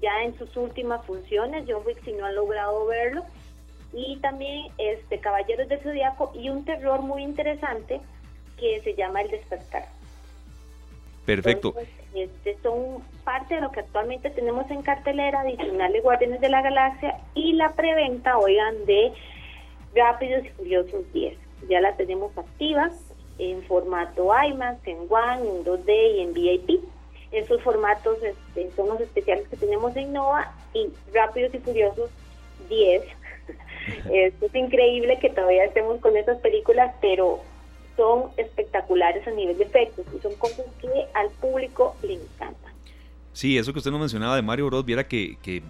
[0.00, 3.24] ya en sus últimas funciones, John Wick si no han logrado verlo,
[3.92, 8.00] y también este Caballeros del Zodiaco y un terror muy interesante
[8.60, 9.86] que se llama El Despertar.
[11.26, 11.74] Perfecto.
[11.76, 16.48] Entonces, este, son parte de lo que actualmente tenemos en cartelera, adicional de Guardianes de
[16.48, 19.12] la Galaxia y la preventa, oigan, de
[19.96, 21.36] Rápidos y Furiosos 10.
[21.68, 22.92] Ya la tenemos activa
[23.40, 26.80] en formato IMAX, en One, en 2D y en VIP.
[27.32, 32.10] Esos formatos este, son los especiales que tenemos en Nova y Rápidos y Furiosos
[32.68, 33.02] 10.
[34.12, 37.40] Esto es increíble que todavía estemos con esas películas, pero
[37.96, 42.72] son espectaculares a nivel de efectos y son cosas que al público le encantan.
[43.32, 45.62] Sí, eso que usted nos mencionaba de Mario Bros, viera que, que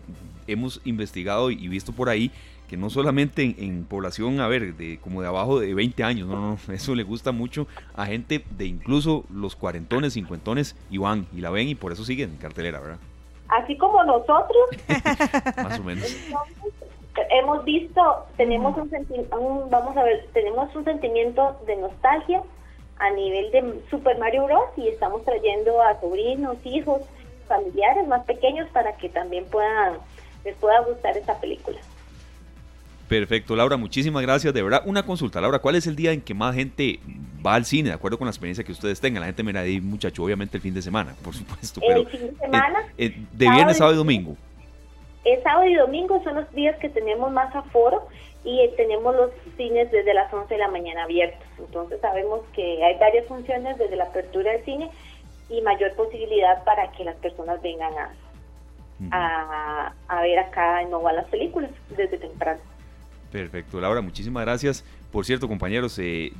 [0.47, 2.32] hemos investigado y visto por ahí
[2.70, 6.28] que no solamente en, en población, a ver, de como de abajo de 20 años,
[6.28, 7.66] no, no, eso le gusta mucho
[7.97, 12.05] a gente de incluso los cuarentones, cincuentones y van y la ven y por eso
[12.05, 12.98] siguen en cartelera, ¿verdad?
[13.48, 14.68] Así como nosotros
[15.56, 16.06] Más o menos.
[17.30, 18.01] hemos visto,
[18.36, 18.88] tenemos un,
[19.38, 22.40] un- vamos a ver, tenemos un sentimiento de nostalgia
[23.01, 24.62] a nivel de Super Mario Bros.
[24.76, 27.02] y estamos trayendo a sobrinos, hijos,
[27.48, 29.94] familiares más pequeños para que también puedan,
[30.44, 31.78] les pueda gustar esta película.
[33.10, 34.54] Perfecto, Laura, muchísimas gracias.
[34.54, 37.00] De verdad, una consulta, Laura, ¿cuál es el día en que más gente
[37.44, 39.22] va al cine, de acuerdo con la experiencia que ustedes tengan?
[39.22, 42.20] La gente mira ahí, muchacho, obviamente el fin de semana, por supuesto, pero El fin
[42.28, 44.36] de semana, eh, eh, de viernes, sábado y domingo.
[45.24, 48.06] el sábado y domingo son los días que tenemos más aforo
[48.44, 51.42] y eh, tenemos los cines desde las 11 de la mañana abiertos.
[51.58, 54.88] Entonces sabemos que hay varias funciones desde la apertura del cine
[55.48, 58.12] y mayor posibilidad para que las personas vengan a,
[59.10, 62.60] a, a ver acá en Nova las películas desde temprano.
[63.31, 64.85] Perfecto, Laura, muchísimas gracias.
[65.12, 66.32] Por cierto, compañeros, eh,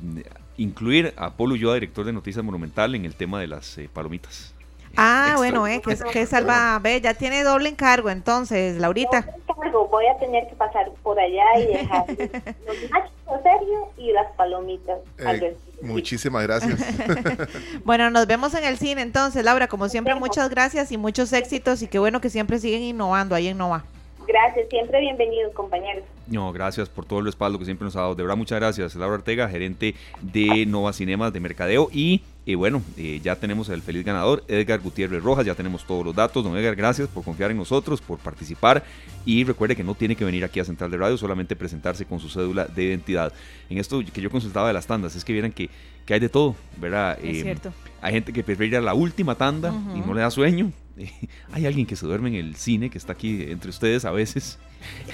[0.57, 4.53] incluir a Polo Ulloa, director de Noticias Monumental, en el tema de las eh, palomitas.
[4.97, 5.37] Ah, Extra.
[5.37, 9.25] bueno, eh, que, que salva, ve, ya tiene doble encargo entonces, Laurita.
[9.61, 14.11] Cargo, voy a tener que pasar por allá y dejar los nachos en serio y
[14.11, 14.99] las palomitas.
[15.25, 16.79] al Eh, muchísimas gracias.
[17.85, 21.81] Bueno, nos vemos en el cine entonces, Laura, como siempre, muchas gracias y muchos éxitos
[21.81, 23.83] y qué bueno que siempre siguen innovando ahí en Nova.
[24.31, 26.05] Gracias, siempre bienvenidos compañeros.
[26.27, 28.15] No, gracias por todo el respaldo que siempre nos ha dado.
[28.15, 28.95] De verdad, muchas gracias.
[28.95, 31.89] Laura Ortega, gerente de Nova Cinemas de Mercadeo.
[31.91, 35.45] Y eh, bueno, eh, ya tenemos el feliz ganador, Edgar Gutiérrez Rojas.
[35.45, 36.45] Ya tenemos todos los datos.
[36.45, 38.83] Don Edgar, gracias por confiar en nosotros, por participar.
[39.25, 42.19] Y recuerde que no tiene que venir aquí a Central de Radio, solamente presentarse con
[42.21, 43.33] su cédula de identidad.
[43.69, 45.69] En esto que yo consultaba de las tandas, es que vieran que,
[46.05, 47.19] que hay de todo, ¿verdad?
[47.21, 47.73] Es Eh, cierto.
[48.01, 50.71] Hay gente que prefiere ir a la última tanda y no le da sueño.
[51.51, 54.59] Hay alguien que se duerme en el cine, que está aquí entre ustedes a veces.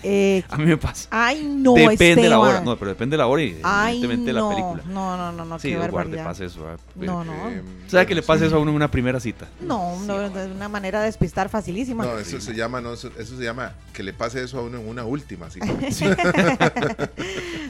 [0.04, 1.08] Eh, A mí me pasa.
[1.12, 2.62] ay, no, depende de la hora.
[2.62, 4.84] No, pero depende de la hora y Ay, evidentemente no, la película.
[4.94, 6.66] no, no, no, no, Sí, qué Eduardo, le pasa eso.
[6.96, 7.34] No, no.
[7.50, 8.28] Eh, ¿Sabe que le sí.
[8.28, 9.48] pasa eso a uno en una primera cita?
[9.62, 12.06] No, no, es una manera de despistar facilísima.
[12.06, 14.78] No, eso se llama, no, eso, eso se llama que le pase eso a uno
[14.80, 15.68] en una última cita.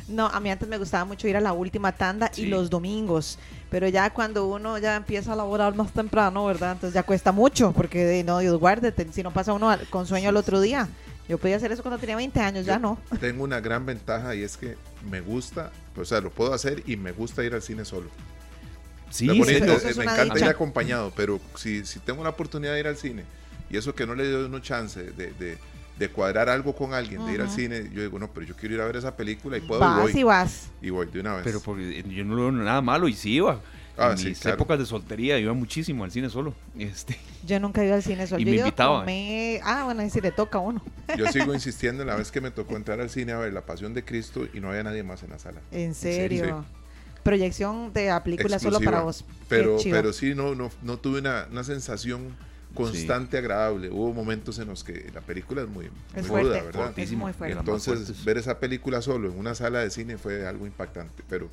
[0.07, 2.43] No, a mí antes me gustaba mucho ir a la última tanda Sí.
[2.43, 3.37] y los domingos,
[3.69, 6.73] pero ya cuando uno ya empieza a laborar más temprano, ¿verdad?
[6.73, 10.37] Entonces ya cuesta mucho, porque no, Dios guárdete, si no pasa uno con sueño al
[10.37, 10.87] otro día.
[11.27, 12.97] Yo podía hacer eso cuando tenía 20 años, ya Yo no.
[13.19, 14.77] Tengo una gran ventaja y es que
[15.09, 18.09] me gusta, o sea, lo puedo hacer y me gusta ir al cine solo.
[19.09, 20.45] Sí, bonito, eso eh, es me una encanta dicha.
[20.45, 23.23] ir acompañado, pero si, si tengo la oportunidad de ir al cine
[23.69, 25.57] y eso que no le doy uno chance de, de-
[25.97, 28.75] de cuadrar algo con alguien, de ir al cine, yo digo, no, pero yo quiero
[28.75, 30.19] ir a ver esa película y puedo vas y voy.
[30.19, 30.67] y vas.
[30.79, 31.41] Y voy de una vez.
[31.43, 33.59] Pero porque yo no veo nada malo y sí iba.
[33.97, 34.55] Ah, en sí, mis claro.
[34.55, 36.53] épocas de soltería iba muchísimo al cine solo.
[36.77, 38.41] Este, Yo nunca he ido al cine solo.
[38.41, 38.99] Y Yo me invitaba.
[39.01, 40.81] comer- Ah, bueno, ahí sí le toca a uno.
[41.17, 43.65] Yo sigo insistiendo en la vez que me tocó entrar al cine a ver La
[43.65, 45.61] Pasión de Cristo y no había nadie más en la sala.
[45.71, 46.39] En serio?
[46.39, 46.65] serio.
[47.23, 49.25] Proyección de la película solo para vos.
[49.49, 52.35] Pero, pero sí, no, no, no tuve una, una sensación
[52.73, 53.89] constante, agradable.
[53.89, 56.61] Hubo momentos en los que la película es muy, Es muy ruda.
[56.63, 56.93] ¿verdad?
[56.97, 57.57] Es muy fuerte.
[57.57, 61.49] Entonces, ver esa película solo en una sala de cine fue algo impactante, pero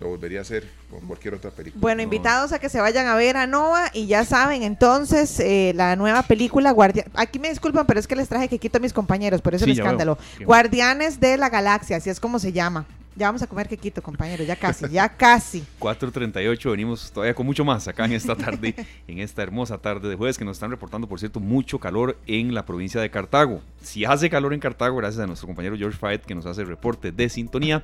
[0.00, 1.80] lo volvería a hacer con cualquier otra película.
[1.80, 2.02] Bueno, No.
[2.04, 5.94] invitados a que se vayan a ver a Nova y ya saben, entonces, eh, la
[5.96, 8.92] nueva película Guardia Aquí me disculpan, pero es que les traje que quito a mis
[8.94, 10.16] compañeros, por eso Sí, el escándalo.
[10.44, 12.86] Guardianes de la Galaxia, así es como se llama.
[13.16, 15.64] Ya vamos a comer quequito, compañeros, ya casi, ya casi.
[15.80, 18.74] 4.38, venimos todavía con mucho más acá en esta tarde,
[19.08, 22.54] en esta hermosa tarde de jueves que nos están reportando, por cierto, mucho calor en
[22.54, 23.60] la provincia de Cartago.
[23.82, 26.68] Si hace calor en Cartago, gracias a nuestro compañero George Fight que nos hace el
[26.68, 27.82] reporte de sintonía,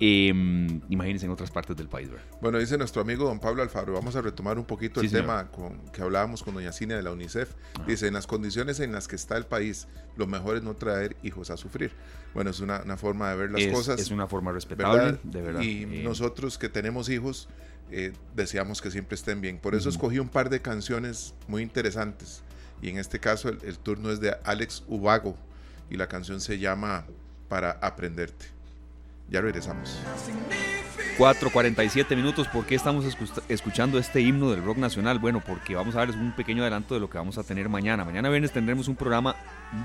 [0.00, 0.28] eh,
[0.88, 2.08] imagínense en otras partes del país.
[2.10, 2.24] ¿verdad?
[2.40, 5.24] Bueno, dice nuestro amigo don Pablo Alfaro, vamos a retomar un poquito Sí, el señor.
[5.24, 7.50] tema con, que hablábamos con doña Cinia de la UNICEF.
[7.86, 11.16] Dice, en las condiciones en las que está el país, lo mejor es no traer
[11.22, 11.92] hijos a sufrir.
[12.34, 14.00] Bueno, es una, una forma de ver las es, cosas.
[14.00, 15.18] es una forma respetable, ¿verdad?
[15.22, 15.60] de verdad.
[15.62, 17.48] Y Eh, nosotros que tenemos hijos,
[17.90, 19.58] eh, deseamos que siempre estén bien.
[19.58, 22.42] Por eso escogí un par de canciones muy interesantes.
[22.80, 25.36] Y en este caso el, el turno es de Alex Ubago
[25.90, 27.06] y la canción se llama
[27.48, 28.46] Para Aprenderte.
[29.28, 30.00] Ya regresamos.
[31.18, 35.18] 4.47 minutos, ¿por qué estamos escu- escuchando este himno del rock nacional?
[35.18, 38.04] Bueno, porque vamos a darles un pequeño adelanto de lo que vamos a tener mañana.
[38.04, 39.34] Mañana viernes tendremos un programa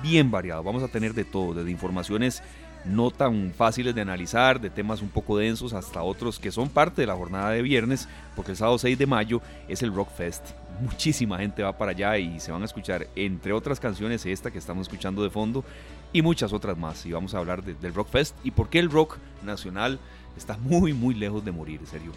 [0.04, 2.44] bien variado, vamos a tener de todo, desde informaciones
[2.86, 7.02] no tan fáciles de analizar, de temas un poco densos, hasta otros que son parte
[7.02, 10.50] de la jornada de viernes, porque el sábado 6 de mayo es el Rock Fest.
[10.82, 14.58] Muchísima gente va para allá y se van a escuchar, entre otras canciones, esta que
[14.58, 15.64] estamos escuchando de fondo
[16.14, 17.06] y muchas otras más.
[17.06, 20.00] Y vamos a hablar de- del Rock Fest y por qué el rock nacional
[20.38, 22.12] está muy, muy lejos de morir, en serio.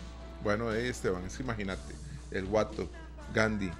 [0.44, 1.94] Bueno, eh, Esteban, es que imagínate,
[2.31, 2.89] el Guato,
[3.35, 3.70] Gandhi,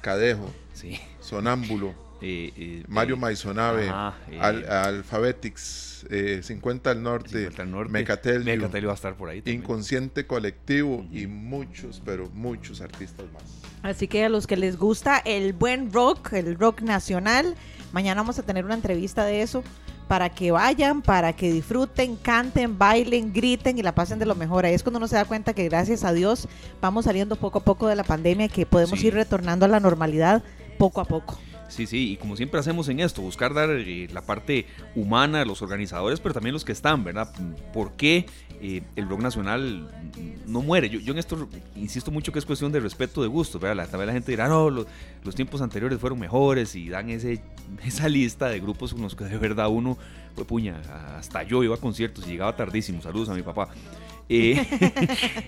[0.00, 1.00] Cadejo, Sí.
[1.20, 7.62] Sonámbulo, Eh, eh, Mario eh, Maisonave, ajá, eh, Al- Alphabetics, eh, 50 al norte, 50
[7.62, 7.92] al norte.
[7.92, 9.40] Mecatelio, Mecatelio va a estar por ahí.
[9.40, 9.60] también.
[9.60, 13.42] Inconsciente Colectivo y muchos, pero muchos artistas más.
[13.82, 17.54] Así que a los que les gusta el buen rock, el rock nacional,
[17.92, 19.64] mañana vamos a tener una entrevista de eso
[20.08, 24.66] para que vayan, para que disfruten, canten, bailen, griten y la pasen de lo mejor.
[24.66, 26.48] Ahí es cuando uno se da cuenta que gracias a Dios
[26.80, 29.06] vamos saliendo poco a poco de la pandemia y que podemos Sí.
[29.08, 30.42] ir retornando a la normalidad
[30.78, 31.38] poco a poco.
[31.72, 35.44] Sí, sí, y como siempre hacemos en esto, buscar dar eh, la parte humana a
[35.46, 37.32] los organizadores, pero también los que están, ¿verdad?
[37.72, 38.26] ¿Por qué
[38.60, 39.88] eh, el rock nacional
[40.46, 40.90] no muere?
[40.90, 43.76] Yo, yo en esto insisto mucho que es cuestión de respeto, de gusto, ¿verdad?
[43.76, 44.86] La, también la gente dirá, no, los,
[45.24, 47.42] los tiempos anteriores fueron mejores y dan ese,
[47.86, 49.96] esa lista de grupos con los que de verdad uno,
[50.34, 50.78] pues puña,
[51.16, 53.70] hasta yo iba a conciertos y llegaba tardísimo, saludos a mi papá.
[54.28, 54.62] Eh,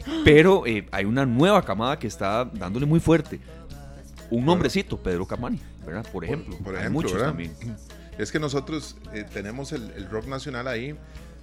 [0.25, 3.41] pero eh, hay una nueva camada que está dándole muy fuerte.
[4.31, 6.07] Un nombrecito, Pedro Camani, ¿verdad?
[6.13, 6.57] Por ejemplo.
[6.59, 7.29] por Hay ejemplo, muchos ¿verdad?
[7.29, 7.53] también.
[8.19, 10.97] Es que nosotros eh, tenemos el, el rock nacional ahí,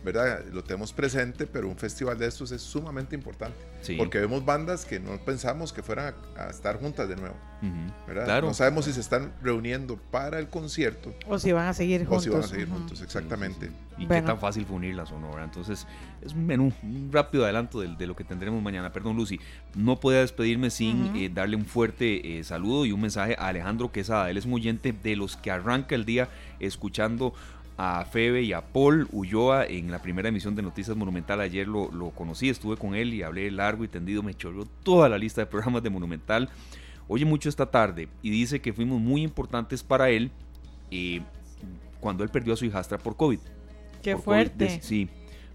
[0.04, 0.44] ¿verdad?
[0.52, 3.58] Lo tenemos presente, pero un festival de estos es sumamente importante.
[3.82, 3.96] Sí.
[3.98, 7.72] Porque vemos bandas que no pensamos que fueran a, a estar juntas de nuevo, Ujú.
[8.08, 8.26] ¿verdad?
[8.26, 8.48] Claro.
[8.48, 12.06] No sabemos si se están reuniendo para el concierto O si van a seguir o
[12.06, 12.24] juntos.
[12.24, 13.70] si van a seguir juntos, exactamente.
[13.98, 14.24] Y Bueno.
[14.24, 15.46] qué tan fácil fue unirlas o no, ¿verdad?
[15.46, 15.86] Entonces,
[16.24, 18.92] es un menú, un rápido adelanto de, de lo que tendremos mañana.
[18.92, 19.40] Perdón, Lucy,
[19.76, 23.92] no podía despedirme sin eh, darle un fuerte eh, saludo y un mensaje a Alejandro
[23.92, 24.30] Quesada.
[24.32, 26.30] Él es un oyente de los que arranca el día
[26.60, 27.34] escuchando
[27.84, 31.42] a Febe y a Paul Ulloa en la primera emisión de Noticias Monumental.
[31.42, 35.10] Ayer lo, lo conocí, estuve con él y hablé largo y tendido, me chorreó toda
[35.10, 36.48] la lista de programas de Monumental.
[37.08, 40.30] Oye mucho esta tarde y dice que fuimos muy importantes para él
[40.92, 41.22] eh,
[42.00, 43.40] cuando él perdió a su hijastra por COVID.
[44.04, 44.68] Qué por fuerte.
[44.68, 45.10] COVID, sí,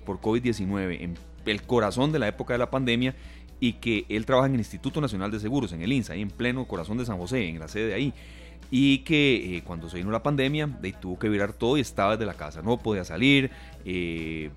[0.05, 3.15] por COVID-19, en el corazón de la época de la pandemia.
[3.59, 6.29] y que él trabaja en el Instituto Nacional de Seguros, en el INSA, ahí en
[6.29, 8.15] pleno corazón de San José, en la sede de ahí.
[8.71, 12.13] Y que eh, cuando se vino la pandemia, de, tuvo que virar todo y estaba
[12.13, 13.51] desde la casa, no podía salir,
[13.85, 14.51] eh,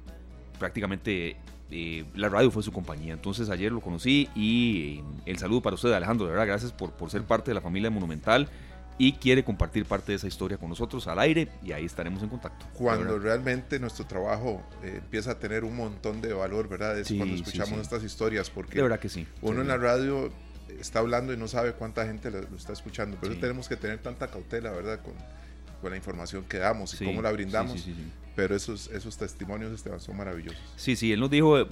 [0.58, 1.38] prácticamente
[1.72, 3.14] eh, la radio fue su compañía.
[3.14, 7.12] Entonces ayer lo conocí y el saludo para usted, Alejandro, de verdad, gracias por, por
[7.12, 8.50] ser parte de la familia Monumental
[9.00, 12.30] y quiere compartir parte de esa historia con nosotros al aire y ahí estaremos en
[12.30, 12.66] contacto.
[12.74, 17.00] Cuando realmente nuestro trabajo eh, empieza a tener un montón de valor, ¿verdad?
[17.00, 19.26] Es cuando escuchamos estas historias, porque de verdad que sí.
[19.42, 20.30] uno en la radio
[20.80, 24.28] está hablando y no sabe cuánta gente lo, está escuchando, pero tenemos que tener tanta
[24.28, 25.02] cautela, ¿verdad?
[25.02, 25.14] Con,
[25.82, 27.88] con la información que damos y cómo la brindamos.
[28.36, 30.62] Pero esos, esos testimonios, Esteban, son maravillosos.
[30.78, 31.68] Sí, sí, él nos dijo eh,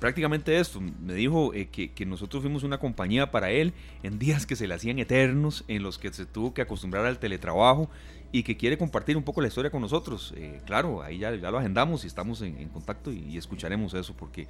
[0.00, 0.80] prácticamente esto.
[0.80, 4.66] Me dijo eh, que, que, nosotros fuimos una compañía para él en días que se
[4.66, 7.90] le hacían eternos, en los que se tuvo que acostumbrar al teletrabajo
[8.32, 10.32] y que quiere compartir un poco la historia con nosotros.
[10.36, 13.92] Eh, claro, ahí ya, ya, lo agendamos y estamos en, en contacto y, y, escucharemos
[13.92, 14.48] eso porque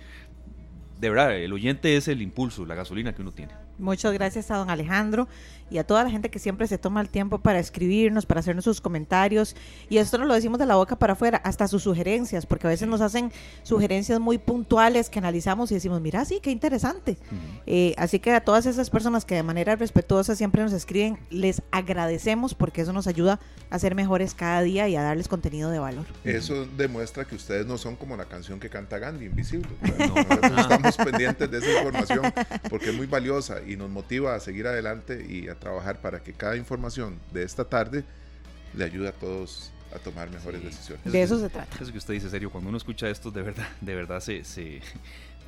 [1.00, 3.52] de verdad, el oyente es el impulso, la gasolina que uno tiene.
[3.78, 5.28] Muchas gracias a don Alejandro
[5.70, 8.64] y a toda la gente que siempre se toma el tiempo para escribirnos, para hacernos
[8.64, 9.56] sus comentarios.
[9.88, 12.70] Y esto no lo decimos de la boca para afuera, hasta sus sugerencias, porque a
[12.70, 13.32] veces nos hacen
[13.64, 17.12] sugerencias muy puntuales que analizamos y decimos, mira, sí, qué interesante.
[17.12, 17.62] Uh -huh.
[17.66, 21.62] eh, así que a todas esas personas que de manera respetuosa siempre nos escriben, les
[21.72, 23.40] agradecemos porque eso nos ayuda
[23.70, 26.06] a ser mejores cada día y a darles contenido de valor.
[26.24, 29.68] Eso demuestra que ustedes no son como la canción que canta Gandhi, Invisible.
[30.06, 30.14] No,
[30.50, 32.32] no estamos pendientes de esa información
[32.70, 36.32] porque es muy valiosa y nos motiva a seguir adelante y a trabajar para que
[36.32, 38.04] cada información de esta tarde
[38.74, 40.66] le ayude a todos a tomar mejores sí.
[40.66, 41.12] decisiones.
[41.12, 41.76] De eso se trata.
[41.80, 44.80] Eso que usted dice, serio, cuando uno escucha esto, de verdad, de verdad se, se,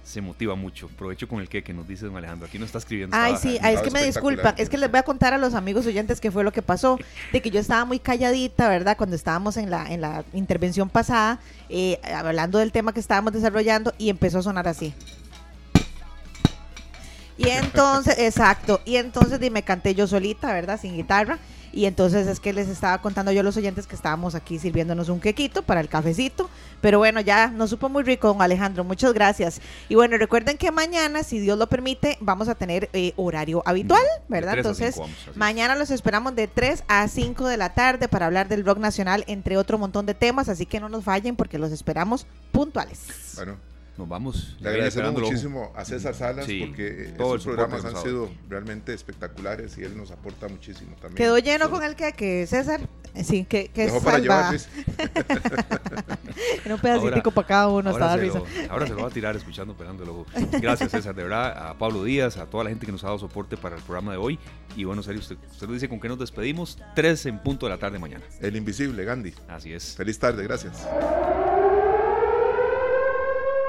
[0.05, 0.89] se motiva mucho.
[0.89, 2.47] Provecho con el que, que nos dice don Alejandro.
[2.47, 3.15] Aquí no está escribiendo.
[3.15, 4.55] Ay, sí, ay, es que me disculpan.
[4.57, 6.99] Es que les voy a contar a los amigos oyentes qué fue lo que pasó.
[7.33, 8.97] De que yo estaba muy calladita, ¿verdad?
[8.97, 13.93] Cuando estábamos en la, en la intervención pasada, eh, hablando del tema que estábamos desarrollando,
[13.99, 14.95] y empezó a sonar así.
[17.39, 20.79] Y entonces, exacto, y entonces me canté yo solita, ¿verdad?
[20.79, 21.39] Sin guitarra.
[21.73, 25.11] Y entonces es que les estaba contando yo a los oyentes que estábamos aquí sirviéndonos
[25.11, 26.49] un quequito para el cafecito.
[26.81, 28.85] Pero bueno, ya nos supo muy rico, don Alejandro.
[28.85, 29.61] Muchas gracias.
[29.89, 34.03] Y bueno, recuerden que mañana, si Dios lo permite, vamos a tener eh, horario habitual,
[34.29, 34.57] ¿verdad?
[34.57, 38.49] Entonces, 5, vamos, mañana los esperamos de 3 a 5 de la tarde para hablar
[38.49, 40.49] del rock nacional, entre otro montón de temas.
[40.49, 43.01] Así que no nos fallen porque los esperamos puntuales.
[43.37, 43.68] Bueno
[43.99, 44.57] nos vamos.
[44.61, 49.77] Le agradecemos muchísimo a César Salas sí, porque todos estos programas han sido realmente espectaculares
[49.77, 51.17] y él nos aporta muchísimo también.
[51.17, 51.71] Quedó lleno sí.
[51.73, 52.81] con el que, que César,
[53.23, 54.55] sí, que, que Dejó para llevar,
[56.71, 58.39] un pedacito para cada uno, ahora estaba se, risa.
[58.39, 60.27] lo, ahora se lo va a tirar escuchando, pegando el ojo.
[60.61, 63.19] Gracias César, de verdad, a Pablo Díaz, a toda la gente que nos ha dado
[63.19, 64.39] soporte para el programa de hoy.
[64.77, 66.79] Y bueno, serio, usted, usted nos dice con qué nos despedimos.
[66.95, 68.25] Tres en punto de la tarde mañana.
[68.41, 69.35] El invisible, Gandhi.
[69.49, 69.97] Así es.
[69.97, 70.87] Feliz tarde, gracias.